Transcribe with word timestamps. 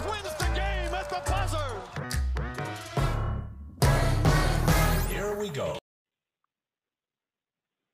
Doncic 0.00 0.10
wins 0.10 0.34
the 0.38 0.44
game 0.54 0.94
at 0.94 1.10
the 1.10 1.20
buzzer. 1.26 1.80
Here 5.08 5.34
we 5.38 5.48
go. 5.50 5.78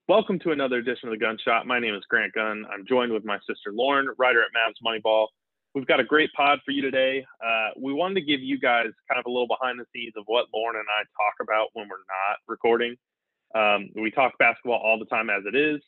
Welcome 0.08 0.38
to 0.40 0.52
another 0.52 0.77
edition 0.77 1.08
of 1.08 1.18
the 1.18 1.18
Gunshot. 1.18 1.66
My 1.66 1.80
name 1.80 1.95
is 1.95 2.04
Grant 2.08 2.32
Gunn. 2.32 2.64
I'm 2.72 2.86
joined 2.86 3.12
with 3.12 3.24
my 3.24 3.38
sister 3.48 3.72
Lauren, 3.72 4.08
writer 4.18 4.42
at 4.42 4.48
Mavs 4.54 4.77
Moneyball. 4.84 5.28
We've 5.74 5.86
got 5.86 6.00
a 6.00 6.04
great 6.04 6.30
pod 6.34 6.60
for 6.64 6.70
you 6.70 6.80
today. 6.80 7.27
Uh, 7.45 7.70
we 7.80 7.92
wanted 7.92 8.14
to 8.14 8.23
give 8.23 8.41
you 8.41 8.59
guys 8.59 8.86
kind 9.09 9.18
of 9.18 9.27
a 9.27 9.30
little 9.30 9.48
behind 9.48 9.78
the 9.78 9.84
scenes 9.92 10.14
of 10.16 10.24
what 10.27 10.46
Lauren 10.54 10.77
and 10.77 10.86
I 10.88 11.02
talk 11.16 11.34
about 11.42 11.68
when 11.74 11.88
we're 11.88 11.96
not 11.96 12.38
recording. 12.48 12.96
Um, 13.54 13.91
we 13.95 14.10
talk 14.10 14.38
basketball 14.38 14.80
all 14.82 14.98
the 14.98 15.06
time 15.06 15.28
as 15.28 15.42
it 15.46 15.54
is. 15.56 15.82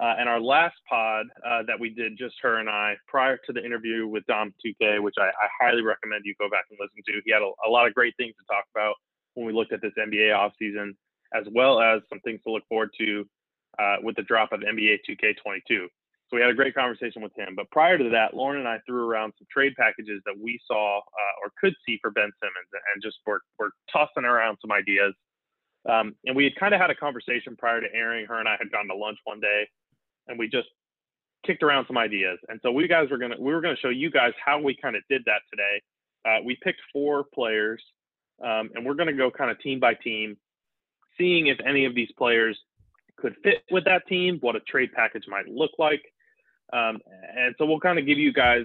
Uh, 0.00 0.14
and 0.18 0.28
our 0.30 0.40
last 0.40 0.76
pod 0.88 1.26
uh, 1.46 1.62
that 1.66 1.78
we 1.78 1.90
did, 1.90 2.16
just 2.16 2.34
her 2.40 2.56
and 2.56 2.70
I, 2.70 2.96
prior 3.06 3.36
to 3.44 3.52
the 3.52 3.62
interview 3.62 4.06
with 4.06 4.24
Dom 4.26 4.54
2K, 4.64 5.02
which 5.02 5.16
I, 5.18 5.26
I 5.26 5.48
highly 5.60 5.82
recommend 5.82 6.22
you 6.24 6.34
go 6.40 6.48
back 6.48 6.64
and 6.70 6.78
listen 6.80 7.02
to. 7.06 7.20
He 7.24 7.30
had 7.30 7.42
a, 7.42 7.50
a, 7.66 7.68
lot 7.68 7.86
of 7.86 7.92
great 7.92 8.14
things 8.16 8.34
to 8.40 8.44
talk 8.46 8.64
about 8.74 8.94
when 9.34 9.46
we 9.46 9.52
looked 9.52 9.74
at 9.74 9.82
this 9.82 9.92
NBA 9.98 10.32
offseason, 10.32 10.92
as 11.34 11.44
well 11.52 11.82
as 11.82 12.00
some 12.08 12.18
things 12.20 12.40
to 12.46 12.52
look 12.52 12.62
forward 12.66 12.90
to 12.98 13.26
uh, 13.78 13.96
with 14.02 14.16
the 14.16 14.22
drop 14.22 14.52
of 14.52 14.60
NBA 14.60 15.00
2K22. 15.08 15.86
So 16.30 16.36
we 16.36 16.40
had 16.40 16.50
a 16.50 16.54
great 16.54 16.74
conversation 16.74 17.20
with 17.20 17.36
him. 17.36 17.54
But 17.54 17.70
prior 17.70 17.98
to 17.98 18.08
that, 18.08 18.34
Lauren 18.34 18.58
and 18.58 18.68
I 18.68 18.78
threw 18.86 19.06
around 19.06 19.34
some 19.36 19.46
trade 19.52 19.74
packages 19.76 20.22
that 20.24 20.34
we 20.40 20.58
saw 20.66 20.98
uh, 20.98 21.44
or 21.44 21.52
could 21.60 21.74
see 21.84 21.98
for 22.00 22.10
Ben 22.10 22.30
Simmons, 22.40 22.70
and 22.94 23.02
just 23.02 23.18
were, 23.26 23.42
were 23.58 23.72
tossing 23.92 24.24
around 24.24 24.56
some 24.62 24.72
ideas. 24.72 25.12
Um, 25.88 26.14
and 26.24 26.36
we 26.36 26.44
had 26.44 26.54
kind 26.56 26.72
of 26.72 26.80
had 26.80 26.90
a 26.90 26.94
conversation 26.94 27.56
prior 27.56 27.80
to 27.80 27.86
airing. 27.92 28.26
Her 28.26 28.38
and 28.38 28.48
I 28.48 28.56
had 28.58 28.70
gone 28.70 28.86
to 28.88 28.94
lunch 28.94 29.18
one 29.24 29.40
day, 29.40 29.66
and 30.28 30.38
we 30.38 30.48
just 30.48 30.68
kicked 31.46 31.62
around 31.62 31.86
some 31.86 31.98
ideas. 31.98 32.38
And 32.48 32.60
so 32.62 32.70
we 32.72 32.86
guys 32.88 33.08
were 33.10 33.18
gonna 33.18 33.36
we 33.38 33.52
were 33.52 33.60
gonna 33.60 33.76
show 33.76 33.88
you 33.88 34.10
guys 34.10 34.32
how 34.44 34.60
we 34.60 34.76
kind 34.80 34.96
of 34.96 35.02
did 35.08 35.22
that 35.26 35.42
today. 35.50 35.82
Uh, 36.24 36.42
we 36.44 36.56
picked 36.62 36.80
four 36.92 37.24
players, 37.34 37.82
um, 38.44 38.70
and 38.74 38.84
we're 38.84 38.94
gonna 38.94 39.12
go 39.12 39.30
kind 39.30 39.50
of 39.50 39.58
team 39.60 39.80
by 39.80 39.94
team, 39.94 40.36
seeing 41.18 41.46
if 41.46 41.58
any 41.66 41.84
of 41.84 41.94
these 41.94 42.10
players 42.16 42.58
could 43.16 43.36
fit 43.42 43.62
with 43.70 43.84
that 43.84 44.06
team, 44.06 44.38
what 44.40 44.56
a 44.56 44.60
trade 44.60 44.90
package 44.92 45.24
might 45.28 45.46
look 45.48 45.72
like. 45.78 46.02
Um, 46.72 46.98
and 47.36 47.54
so 47.58 47.66
we'll 47.66 47.80
kind 47.80 47.98
of 47.98 48.06
give 48.06 48.18
you 48.18 48.32
guys 48.32 48.64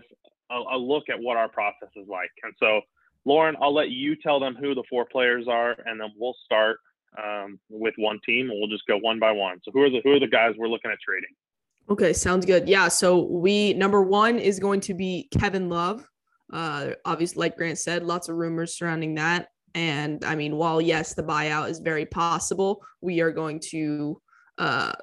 a, 0.52 0.76
a, 0.76 0.78
look 0.78 1.10
at 1.10 1.20
what 1.20 1.38
our 1.38 1.50
process 1.50 1.90
is 1.96 2.08
like. 2.08 2.30
And 2.44 2.54
so, 2.60 2.82
Lauren, 3.26 3.56
I'll 3.60 3.74
let 3.74 3.90
you 3.90 4.16
tell 4.16 4.40
them 4.40 4.56
who 4.56 4.76
the 4.76 4.84
four 4.90 5.06
players 5.06 5.48
are, 5.48 5.76
and 5.86 6.00
then 6.00 6.10
we'll 6.18 6.36
start 6.46 6.78
um, 7.22 7.60
with 7.70 7.96
one 7.98 8.20
team, 8.26 8.50
and 8.50 8.60
we'll 8.60 8.70
just 8.70 8.86
go 8.88 8.98
one 8.98 9.20
by 9.20 9.32
one. 9.32 9.60
So, 9.64 9.72
who 9.72 9.82
are 9.82 9.90
the 9.90 10.02
who 10.04 10.12
are 10.12 10.20
the 10.20 10.28
guys 10.28 10.54
we're 10.58 10.68
looking 10.68 10.92
at 10.92 11.00
trading? 11.04 11.32
Okay, 11.88 12.14
sounds 12.14 12.46
good. 12.46 12.68
Yeah, 12.68 12.88
so 12.88 13.24
we 13.24 13.74
number 13.74 14.02
one 14.02 14.40
is 14.40 14.60
going 14.60 14.80
to 14.82 14.94
be 14.94 15.28
Kevin 15.32 15.70
Love. 15.70 16.08
Uh, 16.52 16.92
obviously, 17.06 17.40
like 17.40 17.58
Grant 17.58 17.78
said, 17.78 18.04
lots 18.04 18.28
of 18.28 18.36
rumors 18.36 18.78
surrounding 18.78 19.16
that. 19.16 19.50
And 19.76 20.24
I 20.24 20.36
mean, 20.36 20.56
while 20.56 20.82
yes, 20.82 21.14
the 21.14 21.24
buyout 21.24 21.70
is 21.70 21.80
very 21.80 22.06
possible, 22.06 22.84
we 23.02 23.20
are 23.22 23.32
going 23.32 23.60
to 23.72 24.22
uh, 24.58 24.94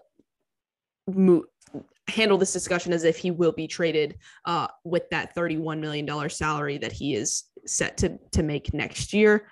mo- 1.07 1.45
handle 2.09 2.39
this 2.39 2.53
discussion 2.53 2.93
as 2.93 3.05
if 3.05 3.17
he 3.17 3.31
will 3.31 3.53
be 3.53 3.69
traded 3.69 4.17
uh, 4.45 4.67
with 4.85 5.09
that 5.11 5.37
$31 5.37 5.79
million 5.79 6.31
salary 6.31 6.79
that 6.79 6.93
he 6.93 7.15
is 7.15 7.45
set 7.65 7.97
to, 7.99 8.19
to 8.33 8.43
make 8.43 8.75
next 8.75 9.13
year. 9.13 9.47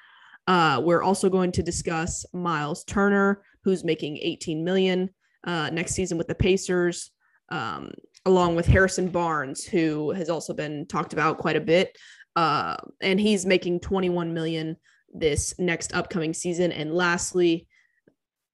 Uh, 0.46 0.80
we're 0.82 1.02
also 1.02 1.28
going 1.28 1.52
to 1.52 1.62
discuss 1.62 2.24
Miles 2.32 2.82
Turner, 2.84 3.42
who's 3.62 3.84
making 3.84 4.18
18 4.20 4.64
million 4.64 5.10
uh, 5.44 5.70
next 5.70 5.92
season 5.92 6.18
with 6.18 6.26
the 6.26 6.34
Pacers, 6.34 7.12
um, 7.50 7.92
along 8.26 8.56
with 8.56 8.66
Harrison 8.66 9.08
Barnes, 9.08 9.64
who 9.64 10.10
has 10.12 10.28
also 10.28 10.52
been 10.52 10.86
talked 10.86 11.12
about 11.12 11.38
quite 11.38 11.56
a 11.56 11.60
bit, 11.60 11.96
uh, 12.36 12.76
and 13.00 13.20
he's 13.20 13.46
making 13.46 13.80
21 13.80 14.34
million 14.34 14.76
this 15.12 15.58
next 15.58 15.94
upcoming 15.94 16.32
season. 16.32 16.72
And 16.72 16.94
lastly, 16.94 17.66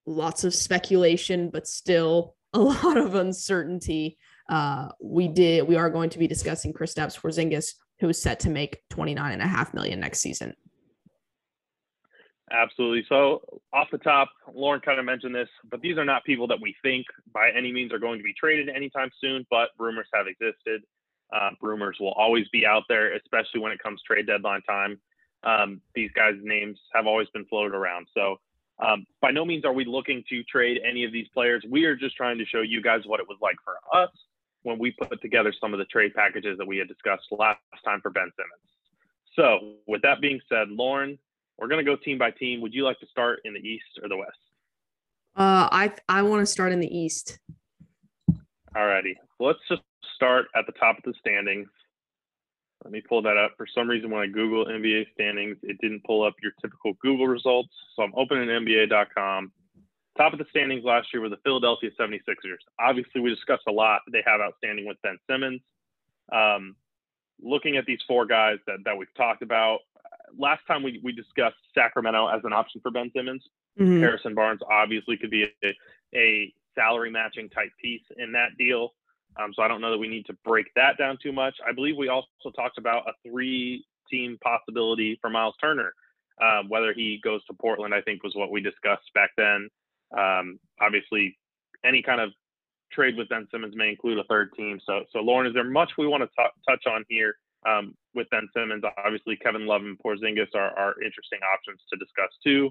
lots 0.06 0.44
of 0.44 0.54
speculation, 0.54 1.50
but 1.50 1.66
still 1.66 2.34
a 2.52 2.58
lot 2.60 2.96
of 2.96 3.14
uncertainty. 3.14 4.18
Uh, 4.48 4.88
we 5.02 5.28
did. 5.28 5.66
We 5.66 5.76
are 5.76 5.90
going 5.90 6.10
to 6.10 6.18
be 6.18 6.28
discussing 6.28 6.72
Chris 6.72 6.94
Kristaps 6.94 7.20
Porzingis, 7.20 7.74
who 8.00 8.08
is 8.08 8.22
set 8.22 8.40
to 8.40 8.50
make 8.50 8.80
29 8.90 9.32
and 9.32 9.42
a 9.42 9.46
half 9.46 9.74
million 9.74 10.00
next 10.00 10.20
season. 10.20 10.54
Absolutely. 12.52 13.04
So 13.08 13.42
off 13.72 13.88
the 13.90 13.98
top, 13.98 14.28
Lauren 14.54 14.80
kind 14.80 15.00
of 15.00 15.04
mentioned 15.04 15.34
this, 15.34 15.48
but 15.68 15.80
these 15.80 15.98
are 15.98 16.04
not 16.04 16.24
people 16.24 16.46
that 16.46 16.60
we 16.60 16.76
think 16.80 17.06
by 17.32 17.50
any 17.56 17.72
means 17.72 17.92
are 17.92 17.98
going 17.98 18.18
to 18.18 18.24
be 18.24 18.32
traded 18.38 18.68
anytime 18.68 19.10
soon. 19.20 19.44
But 19.50 19.70
rumors 19.78 20.06
have 20.14 20.26
existed. 20.28 20.82
Uh, 21.32 21.50
rumors 21.60 21.96
will 21.98 22.12
always 22.12 22.46
be 22.52 22.64
out 22.64 22.84
there, 22.88 23.14
especially 23.14 23.60
when 23.60 23.72
it 23.72 23.82
comes 23.82 24.00
trade 24.06 24.28
deadline 24.28 24.62
time. 24.62 25.00
Um, 25.42 25.80
these 25.94 26.10
guys' 26.14 26.34
names 26.42 26.78
have 26.94 27.06
always 27.06 27.28
been 27.30 27.44
floated 27.46 27.74
around. 27.74 28.06
So 28.14 28.36
um, 28.78 29.06
by 29.20 29.32
no 29.32 29.44
means 29.44 29.64
are 29.64 29.72
we 29.72 29.84
looking 29.84 30.22
to 30.28 30.42
trade 30.44 30.80
any 30.88 31.04
of 31.04 31.12
these 31.12 31.26
players. 31.34 31.64
We 31.68 31.84
are 31.84 31.96
just 31.96 32.16
trying 32.16 32.38
to 32.38 32.44
show 32.46 32.60
you 32.60 32.80
guys 32.80 33.00
what 33.06 33.20
it 33.20 33.26
was 33.28 33.38
like 33.40 33.56
for 33.64 33.74
us 33.96 34.10
when 34.62 34.78
we 34.78 34.92
put 34.92 35.20
together 35.20 35.52
some 35.60 35.72
of 35.72 35.78
the 35.78 35.84
trade 35.86 36.14
packages 36.14 36.58
that 36.58 36.66
we 36.66 36.78
had 36.78 36.88
discussed 36.88 37.24
last 37.30 37.58
time 37.84 38.00
for 38.00 38.10
Ben 38.10 38.30
Simmons. 38.36 38.66
So, 39.34 39.74
with 39.86 40.02
that 40.02 40.20
being 40.20 40.40
said, 40.48 40.68
Lauren, 40.70 41.18
we're 41.58 41.68
going 41.68 41.84
to 41.84 41.90
go 41.90 41.96
team 41.96 42.18
by 42.18 42.30
team. 42.30 42.60
Would 42.60 42.74
you 42.74 42.84
like 42.84 42.98
to 43.00 43.06
start 43.06 43.40
in 43.44 43.54
the 43.54 43.60
East 43.60 43.84
or 44.02 44.08
the 44.08 44.16
West? 44.16 44.38
Uh, 45.36 45.68
I 45.70 45.92
I 46.08 46.22
want 46.22 46.40
to 46.40 46.46
start 46.46 46.72
in 46.72 46.80
the 46.80 46.96
East. 46.96 47.38
All 48.74 48.86
righty. 48.86 49.16
Let's 49.38 49.58
just 49.68 49.82
start 50.14 50.46
at 50.54 50.66
the 50.66 50.72
top 50.72 50.98
of 50.98 51.04
the 51.04 51.14
standings. 51.20 51.68
Let 52.84 52.92
me 52.92 53.02
pull 53.06 53.22
that 53.22 53.36
up. 53.36 53.52
For 53.56 53.66
some 53.66 53.88
reason, 53.88 54.10
when 54.10 54.22
I 54.22 54.26
Google 54.26 54.66
NBA 54.66 55.12
standings, 55.14 55.56
it 55.62 55.78
didn't 55.80 56.04
pull 56.04 56.22
up 56.22 56.34
your 56.42 56.52
typical 56.60 56.92
Google 57.02 57.26
results. 57.26 57.70
So 57.94 58.02
I'm 58.02 58.12
opening 58.14 58.48
NBA.com. 58.48 59.52
Top 60.16 60.32
of 60.32 60.38
the 60.38 60.46
standings 60.50 60.84
last 60.84 61.08
year 61.12 61.20
were 61.20 61.28
the 61.28 61.38
Philadelphia 61.44 61.90
76ers. 61.98 62.62
Obviously, 62.78 63.20
we 63.20 63.30
discussed 63.30 63.64
a 63.68 63.72
lot 63.72 64.02
they 64.12 64.22
have 64.26 64.40
outstanding 64.40 64.86
with 64.86 64.96
Ben 65.02 65.18
Simmons. 65.28 65.60
Um, 66.32 66.76
looking 67.42 67.76
at 67.76 67.84
these 67.86 67.98
four 68.06 68.24
guys 68.24 68.58
that, 68.66 68.78
that 68.84 68.96
we've 68.96 69.12
talked 69.16 69.42
about, 69.42 69.80
last 70.38 70.62
time 70.66 70.82
we, 70.82 71.00
we 71.02 71.12
discussed 71.12 71.56
Sacramento 71.74 72.28
as 72.28 72.40
an 72.44 72.52
option 72.52 72.80
for 72.80 72.90
Ben 72.90 73.10
Simmons. 73.14 73.42
Mm-hmm. 73.78 74.00
Harrison 74.00 74.34
Barnes 74.34 74.60
obviously 74.70 75.16
could 75.16 75.30
be 75.30 75.46
a, 75.64 75.74
a 76.14 76.52
salary 76.74 77.10
matching 77.10 77.48
type 77.50 77.70
piece 77.82 78.02
in 78.16 78.32
that 78.32 78.50
deal. 78.58 78.90
Um, 79.38 79.52
so 79.54 79.62
I 79.62 79.68
don't 79.68 79.80
know 79.80 79.90
that 79.90 79.98
we 79.98 80.08
need 80.08 80.26
to 80.26 80.36
break 80.44 80.66
that 80.76 80.96
down 80.98 81.18
too 81.22 81.32
much. 81.32 81.56
I 81.66 81.72
believe 81.72 81.96
we 81.96 82.08
also 82.08 82.26
talked 82.54 82.78
about 82.78 83.06
a 83.06 83.12
three 83.28 83.84
team 84.10 84.38
possibility 84.42 85.18
for 85.20 85.28
Miles 85.30 85.54
Turner. 85.60 85.92
Um, 86.40 86.68
whether 86.68 86.92
he 86.92 87.18
goes 87.22 87.44
to 87.46 87.54
Portland, 87.54 87.94
I 87.94 88.02
think 88.02 88.22
was 88.22 88.34
what 88.34 88.50
we 88.50 88.60
discussed 88.60 89.10
back 89.14 89.30
then. 89.36 89.68
Um, 90.16 90.58
obviously, 90.80 91.36
any 91.84 92.02
kind 92.02 92.20
of 92.20 92.30
trade 92.92 93.16
with 93.16 93.28
Ben 93.28 93.48
Simmons 93.50 93.74
may 93.74 93.88
include 93.90 94.18
a 94.18 94.24
third 94.24 94.52
team. 94.54 94.78
So, 94.86 95.04
so 95.12 95.20
Lauren, 95.20 95.46
is 95.46 95.54
there 95.54 95.64
much 95.64 95.92
we 95.96 96.06
want 96.06 96.22
to 96.22 96.28
t- 96.28 96.50
touch 96.68 96.84
on 96.86 97.04
here 97.08 97.36
um, 97.66 97.94
with 98.14 98.28
Ben 98.30 98.48
Simmons? 98.54 98.82
Obviously, 99.04 99.36
Kevin 99.36 99.66
Love 99.66 99.82
and 99.82 99.98
Porzingis 99.98 100.54
are, 100.54 100.70
are 100.78 100.94
interesting 101.02 101.40
options 101.52 101.80
to 101.92 101.98
discuss 101.98 102.30
too. 102.42 102.70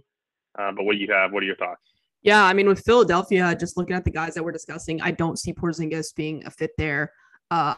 Uh, 0.57 0.71
but 0.71 0.85
what 0.85 0.93
do 0.93 0.99
you 0.99 1.11
have? 1.11 1.31
What 1.31 1.43
are 1.43 1.45
your 1.45 1.57
thoughts? 1.57 1.81
Yeah, 2.21 2.43
I 2.43 2.53
mean, 2.53 2.67
with 2.67 2.79
Philadelphia, 2.79 3.55
just 3.59 3.77
looking 3.77 3.95
at 3.95 4.03
the 4.03 4.11
guys 4.11 4.33
that 4.33 4.43
we're 4.43 4.51
discussing, 4.51 4.99
I 5.01 5.11
don't 5.11 5.37
see 5.37 5.53
Porzingis 5.53 6.15
being 6.15 6.43
a 6.45 6.49
fit 6.49 6.71
there. 6.77 7.11
Uh, 7.51 7.75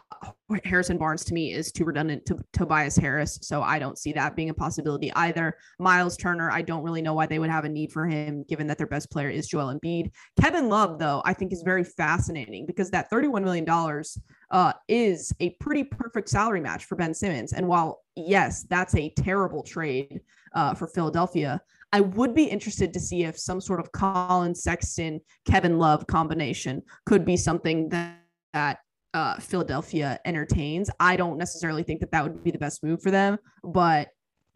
Harrison 0.63 0.97
Barnes 0.97 1.25
to 1.25 1.33
me 1.33 1.51
is 1.51 1.73
too 1.73 1.83
redundant 1.83 2.25
to 2.25 2.39
Tobias 2.53 2.95
Harris, 2.95 3.37
so 3.41 3.61
I 3.61 3.79
don't 3.79 3.97
see 3.97 4.13
that 4.13 4.35
being 4.35 4.49
a 4.49 4.53
possibility 4.53 5.11
either. 5.13 5.57
Miles 5.77 6.15
Turner, 6.15 6.49
I 6.49 6.61
don't 6.61 6.83
really 6.83 7.01
know 7.01 7.13
why 7.13 7.25
they 7.25 7.37
would 7.37 7.49
have 7.49 7.65
a 7.65 7.69
need 7.69 7.91
for 7.91 8.07
him, 8.07 8.45
given 8.47 8.65
that 8.67 8.77
their 8.77 8.87
best 8.87 9.11
player 9.11 9.29
is 9.29 9.47
Joel 9.47 9.77
Embiid. 9.77 10.11
Kevin 10.41 10.69
Love, 10.69 10.99
though, 10.99 11.21
I 11.25 11.33
think 11.33 11.51
is 11.51 11.63
very 11.63 11.83
fascinating 11.83 12.65
because 12.65 12.89
that 12.91 13.11
$31 13.11 13.43
million 13.43 14.03
uh, 14.51 14.73
is 14.87 15.33
a 15.41 15.49
pretty 15.59 15.83
perfect 15.83 16.29
salary 16.29 16.61
match 16.61 16.85
for 16.85 16.95
Ben 16.95 17.13
Simmons. 17.13 17.51
And 17.51 17.67
while, 17.67 18.03
yes, 18.15 18.63
that's 18.63 18.95
a 18.95 19.09
terrible 19.09 19.63
trade 19.63 20.21
uh, 20.53 20.75
for 20.75 20.87
Philadelphia, 20.87 21.61
I 21.91 22.01
would 22.01 22.33
be 22.33 22.45
interested 22.45 22.93
to 22.93 23.01
see 23.01 23.25
if 23.25 23.37
some 23.37 23.59
sort 23.59 23.81
of 23.81 23.91
Collin 23.91 24.55
Sexton, 24.55 25.19
Kevin 25.45 25.77
Love 25.77 26.07
combination 26.07 26.83
could 27.05 27.25
be 27.25 27.35
something 27.35 27.89
that, 27.89 28.21
that 28.53 28.79
uh, 29.13 29.39
Philadelphia 29.39 30.19
entertains. 30.25 30.89
I 30.99 31.15
don't 31.15 31.37
necessarily 31.37 31.83
think 31.83 31.99
that 32.01 32.11
that 32.11 32.23
would 32.23 32.43
be 32.43 32.51
the 32.51 32.59
best 32.59 32.83
move 32.83 33.01
for 33.01 33.11
them, 33.11 33.37
but 33.63 34.09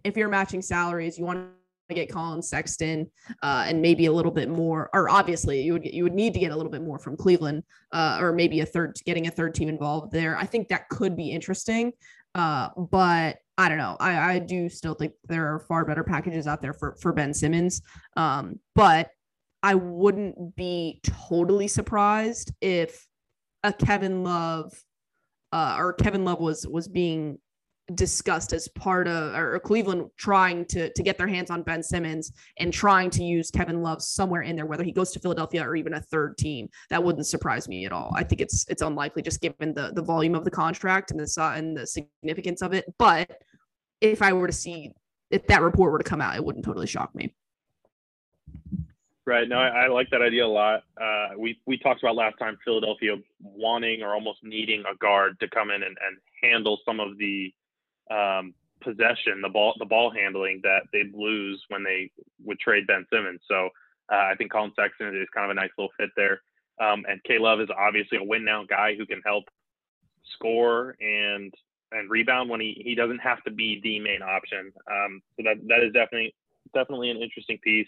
if 0.04 0.18
you're 0.18 0.30
matching 0.30 0.62
salaries, 0.62 1.18
you 1.18 1.26
want 1.26 1.48
to 1.90 1.96
get 1.96 2.12
Collin 2.12 2.42
Sexton 2.42 3.10
uh, 3.44 3.66
and 3.68 3.82
maybe 3.82 4.06
a 4.06 4.12
little 4.12 4.32
bit 4.32 4.50
more, 4.50 4.90
or 4.94 5.10
obviously 5.10 5.62
you 5.62 5.74
would 5.74 5.86
you 5.86 6.04
would 6.04 6.14
need 6.14 6.34
to 6.34 6.40
get 6.40 6.52
a 6.52 6.56
little 6.56 6.72
bit 6.72 6.82
more 6.82 7.00
from 7.00 7.18
Cleveland, 7.18 7.64
uh, 7.92 8.18
or 8.20 8.34
maybe 8.34 8.62
a 8.62 8.66
third 8.66 8.96
getting 9.06 9.28
a 9.28 9.32
third 9.32 9.54
team 9.54 9.70
involved 9.70 10.12
there. 10.12 10.38
I 10.38 10.46
think 10.46 10.70
that 10.70 10.90
could 10.90 11.16
be 11.16 11.32
interesting, 11.32 11.92
uh, 12.36 12.70
but 12.78 13.38
I 13.58 13.70
don't 13.70 13.78
know. 13.78 13.96
I, 14.00 14.34
I 14.34 14.40
do 14.40 14.70
still 14.70 14.96
think 14.96 15.14
there 15.28 15.54
are 15.54 15.60
far 15.60 15.86
better 15.86 16.04
packages 16.04 16.48
out 16.48 16.64
there 16.64 16.74
for, 16.74 16.96
for 17.00 17.14
Ben 17.14 17.32
Simmons. 17.32 17.82
Um, 18.18 18.60
but 18.74 19.10
I 19.62 19.76
wouldn't 19.76 20.56
be 20.56 21.00
totally 21.04 21.68
surprised 21.68 22.54
if 22.62 23.08
a 23.64 23.74
Kevin 23.74 24.24
Love 24.24 24.74
uh, 25.52 25.76
or 25.78 25.94
Kevin 25.94 26.26
Love 26.26 26.40
was 26.40 26.68
was 26.68 26.88
being 26.88 27.38
discussed 27.96 28.54
as 28.54 28.68
part 28.70 29.08
of 29.08 29.34
or 29.34 29.60
Cleveland 29.60 30.10
trying 30.18 30.66
to 30.66 30.92
to 30.94 31.04
get 31.04 31.18
their 31.18 31.28
hands 31.28 31.50
on 31.50 31.64
Ben 31.64 31.84
Simmons 31.84 32.32
and 32.58 32.72
trying 32.72 33.10
to 33.10 33.24
use 33.24 33.52
Kevin 33.52 33.82
Love 33.82 34.02
somewhere 34.02 34.44
in 34.44 34.56
there, 34.56 34.66
whether 34.66 34.84
he 34.84 34.92
goes 34.92 35.12
to 35.12 35.20
Philadelphia 35.20 35.64
or 35.64 35.76
even 35.76 35.94
a 35.94 36.02
third 36.02 36.38
team. 36.38 36.70
That 36.90 37.04
wouldn't 37.04 37.28
surprise 37.28 37.68
me 37.68 37.86
at 37.86 37.92
all. 37.92 38.14
I 38.16 38.24
think 38.24 38.42
it's 38.42 38.66
it's 38.70 38.82
unlikely 38.82 39.24
just 39.24 39.42
given 39.42 39.74
the 39.74 39.92
the 39.94 40.02
volume 40.02 40.36
of 40.36 40.46
the 40.46 40.52
contract 40.52 41.12
and 41.12 41.20
the 41.20 41.54
and 41.56 41.76
the 41.76 41.88
significance 41.88 42.62
of 42.62 42.74
it. 42.74 42.86
But 42.98 43.30
if 44.00 44.22
I 44.22 44.34
were 44.34 44.48
to 44.48 44.54
see 44.54 44.92
if 45.30 45.48
that 45.48 45.62
report 45.62 45.92
were 45.92 45.98
to 45.98 46.04
come 46.04 46.22
out, 46.22 46.36
it 46.36 46.44
wouldn't 46.44 46.66
totally 46.66 46.88
shock 46.88 47.14
me. 47.16 47.34
Right. 49.26 49.48
No, 49.48 49.58
I, 49.58 49.86
I 49.86 49.88
like 49.88 50.10
that 50.10 50.22
idea 50.22 50.46
a 50.46 50.48
lot. 50.48 50.84
Uh, 51.00 51.38
we 51.38 51.60
we 51.68 51.78
talked 51.78 52.02
about 52.02 52.16
last 52.16 52.40
time 52.40 52.58
Philadelphia 52.66 53.18
wanting 53.40 54.02
or 54.02 54.16
almost 54.16 54.40
needing 54.44 54.84
a 54.92 54.96
guard 54.98 55.40
to 55.42 55.48
come 55.48 55.70
in 55.70 55.84
and, 55.84 55.96
and 56.06 56.18
handle 56.42 56.80
some 56.86 57.00
of 57.00 57.18
the 57.20 57.54
um, 58.10 58.54
possession, 58.82 59.42
the 59.42 59.50
ball, 59.50 59.76
the 59.78 59.86
ball 59.86 60.12
handling 60.12 60.60
that 60.64 60.82
they'd 60.92 61.14
lose 61.14 61.64
when 61.70 61.84
they 61.84 62.12
would 62.44 62.60
trade 62.60 62.88
Ben 62.88 63.06
Simmons. 63.14 63.42
So 63.48 63.70
uh, 64.12 64.16
I 64.32 64.34
think 64.38 64.52
Collin 64.52 64.74
Sexton 64.76 65.16
is 65.16 65.28
kind 65.34 65.46
of 65.46 65.56
a 65.56 65.60
nice 65.60 65.70
little 65.78 65.92
fit 66.00 66.10
there. 66.16 66.42
Um, 66.82 67.06
and 67.08 67.24
K 67.24 67.38
Love 67.38 67.62
is 67.62 67.70
obviously 67.78 68.18
a 68.18 68.24
win 68.24 68.44
now 68.44 68.66
guy 68.68 68.96
who 68.98 69.06
can 69.06 69.22
help 69.24 69.44
score 70.34 70.96
and 71.00 71.54
and 71.92 72.10
rebound 72.10 72.50
when 72.50 72.62
he, 72.62 72.82
he 72.84 72.96
doesn't 72.96 73.20
have 73.20 73.44
to 73.44 73.52
be 73.52 73.80
the 73.84 74.00
main 74.00 74.22
option. 74.24 74.72
Um, 74.90 75.22
so 75.38 75.44
that 75.44 75.58
that 75.68 75.84
is 75.86 75.94
definitely 75.94 76.34
definitely 76.74 77.12
an 77.12 77.18
interesting 77.18 77.60
piece. 77.64 77.88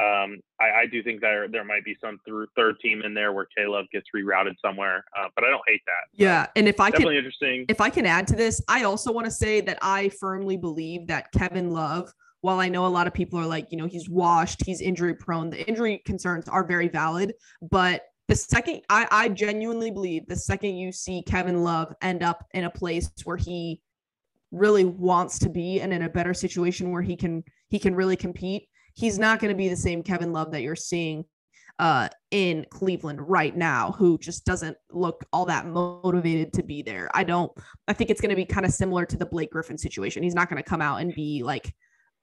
Um, 0.00 0.40
I, 0.60 0.82
I, 0.82 0.86
do 0.90 1.04
think 1.04 1.20
there 1.20 1.46
there 1.46 1.62
might 1.62 1.84
be 1.84 1.96
some 2.00 2.18
th- 2.26 2.48
third 2.56 2.80
team 2.80 3.02
in 3.02 3.14
there 3.14 3.32
where 3.32 3.46
Caleb 3.56 3.86
gets 3.92 4.06
rerouted 4.14 4.54
somewhere, 4.60 5.04
uh, 5.16 5.28
but 5.36 5.44
I 5.44 5.50
don't 5.50 5.62
hate 5.68 5.82
that. 5.86 6.08
Yeah, 6.12 6.46
and 6.56 6.66
if 6.66 6.80
I 6.80 6.90
definitely 6.90 7.14
can, 7.14 7.18
interesting. 7.18 7.66
If 7.68 7.80
I 7.80 7.90
can 7.90 8.04
add 8.04 8.26
to 8.28 8.36
this, 8.36 8.60
I 8.66 8.82
also 8.82 9.12
want 9.12 9.26
to 9.26 9.30
say 9.30 9.60
that 9.60 9.78
I 9.82 10.08
firmly 10.20 10.56
believe 10.56 11.06
that 11.08 11.30
Kevin 11.32 11.70
Love. 11.70 12.12
While 12.40 12.60
I 12.60 12.68
know 12.68 12.84
a 12.84 12.88
lot 12.88 13.06
of 13.06 13.14
people 13.14 13.38
are 13.38 13.46
like, 13.46 13.68
you 13.70 13.78
know, 13.78 13.86
he's 13.86 14.10
washed, 14.10 14.66
he's 14.66 14.82
injury 14.82 15.14
prone. 15.14 15.48
The 15.48 15.66
injury 15.66 16.02
concerns 16.04 16.46
are 16.46 16.66
very 16.66 16.88
valid, 16.88 17.32
but 17.62 18.02
the 18.28 18.34
second 18.34 18.80
I, 18.88 19.06
I 19.10 19.28
genuinely 19.28 19.90
believe 19.90 20.26
the 20.26 20.36
second 20.36 20.76
you 20.76 20.92
see 20.92 21.22
Kevin 21.22 21.62
Love 21.62 21.94
end 22.02 22.22
up 22.22 22.44
in 22.52 22.64
a 22.64 22.70
place 22.70 23.10
where 23.24 23.36
he 23.36 23.80
really 24.50 24.84
wants 24.84 25.38
to 25.40 25.48
be 25.48 25.80
and 25.80 25.92
in 25.92 26.02
a 26.02 26.08
better 26.08 26.34
situation 26.34 26.90
where 26.90 27.02
he 27.02 27.16
can 27.16 27.44
he 27.68 27.78
can 27.78 27.94
really 27.94 28.16
compete 28.16 28.68
he's 28.94 29.18
not 29.18 29.40
going 29.40 29.50
to 29.50 29.56
be 29.56 29.68
the 29.68 29.76
same 29.76 30.02
Kevin 30.02 30.32
Love 30.32 30.52
that 30.52 30.62
you're 30.62 30.76
seeing 30.76 31.24
uh, 31.78 32.08
in 32.30 32.64
Cleveland 32.70 33.20
right 33.20 33.56
now, 33.56 33.92
who 33.92 34.16
just 34.18 34.44
doesn't 34.44 34.76
look 34.90 35.24
all 35.32 35.44
that 35.46 35.66
motivated 35.66 36.52
to 36.54 36.62
be 36.62 36.82
there. 36.82 37.10
I 37.14 37.24
don't, 37.24 37.50
I 37.88 37.92
think 37.92 38.10
it's 38.10 38.20
going 38.20 38.30
to 38.30 38.36
be 38.36 38.44
kind 38.44 38.64
of 38.64 38.72
similar 38.72 39.04
to 39.06 39.16
the 39.16 39.26
Blake 39.26 39.50
Griffin 39.50 39.76
situation. 39.76 40.22
He's 40.22 40.34
not 40.34 40.48
going 40.48 40.62
to 40.62 40.68
come 40.68 40.80
out 40.80 41.00
and 41.00 41.12
be 41.14 41.42
like 41.42 41.74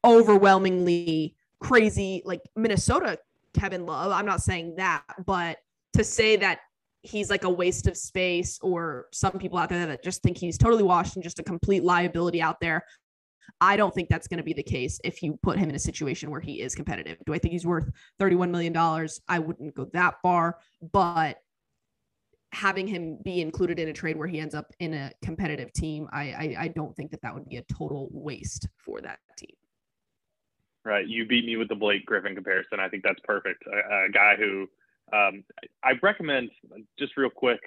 overwhelmingly 0.05 1.35
crazy, 1.59 2.21
like 2.25 2.41
Minnesota 2.55 3.19
Kevin 3.53 3.85
Love. 3.85 4.11
I'm 4.11 4.25
not 4.25 4.41
saying 4.41 4.75
that, 4.77 5.03
but 5.25 5.57
to 5.93 6.03
say 6.03 6.37
that 6.37 6.59
he's 7.03 7.29
like 7.29 7.43
a 7.43 7.49
waste 7.49 7.87
of 7.87 7.97
space 7.97 8.59
or 8.61 9.07
some 9.11 9.33
people 9.33 9.57
out 9.57 9.69
there 9.69 9.85
that 9.87 10.03
just 10.03 10.21
think 10.21 10.37
he's 10.37 10.57
totally 10.57 10.83
washed 10.83 11.15
and 11.15 11.23
just 11.23 11.39
a 11.39 11.43
complete 11.43 11.83
liability 11.83 12.41
out 12.41 12.59
there 12.61 12.85
I 13.59 13.77
don't 13.77 13.93
think 13.93 14.09
that's 14.09 14.27
going 14.27 14.37
to 14.37 14.43
be 14.43 14.53
the 14.53 14.63
case 14.63 14.99
if 15.03 15.21
you 15.21 15.37
put 15.41 15.57
him 15.57 15.69
in 15.69 15.75
a 15.75 15.79
situation 15.79 16.31
where 16.31 16.41
he 16.41 16.61
is 16.61 16.75
competitive. 16.75 17.17
Do 17.25 17.33
I 17.33 17.39
think 17.39 17.53
he's 17.53 17.65
worth 17.65 17.89
$31 18.19 18.49
million? 18.49 18.75
I 19.27 19.39
wouldn't 19.39 19.75
go 19.75 19.85
that 19.93 20.15
far, 20.21 20.57
but 20.91 21.37
having 22.53 22.87
him 22.87 23.17
be 23.23 23.41
included 23.41 23.79
in 23.79 23.87
a 23.87 23.93
trade 23.93 24.17
where 24.17 24.27
he 24.27 24.39
ends 24.39 24.55
up 24.55 24.67
in 24.79 24.93
a 24.93 25.11
competitive 25.23 25.71
team, 25.73 26.07
I, 26.11 26.23
I, 26.23 26.55
I 26.59 26.67
don't 26.69 26.95
think 26.95 27.11
that 27.11 27.21
that 27.21 27.33
would 27.33 27.47
be 27.47 27.57
a 27.57 27.63
total 27.63 28.09
waste 28.11 28.67
for 28.77 28.99
that 29.01 29.19
team. 29.37 29.55
Right. 30.83 31.07
You 31.07 31.27
beat 31.27 31.45
me 31.45 31.57
with 31.57 31.69
the 31.69 31.75
Blake 31.75 32.05
Griffin 32.05 32.33
comparison. 32.33 32.79
I 32.79 32.89
think 32.89 33.03
that's 33.03 33.19
perfect. 33.23 33.63
A, 33.67 34.05
a 34.05 34.09
guy 34.11 34.35
who 34.35 34.67
um, 35.13 35.43
I 35.83 35.93
recommend 36.01 36.49
just 36.97 37.15
real 37.17 37.29
quick 37.29 37.59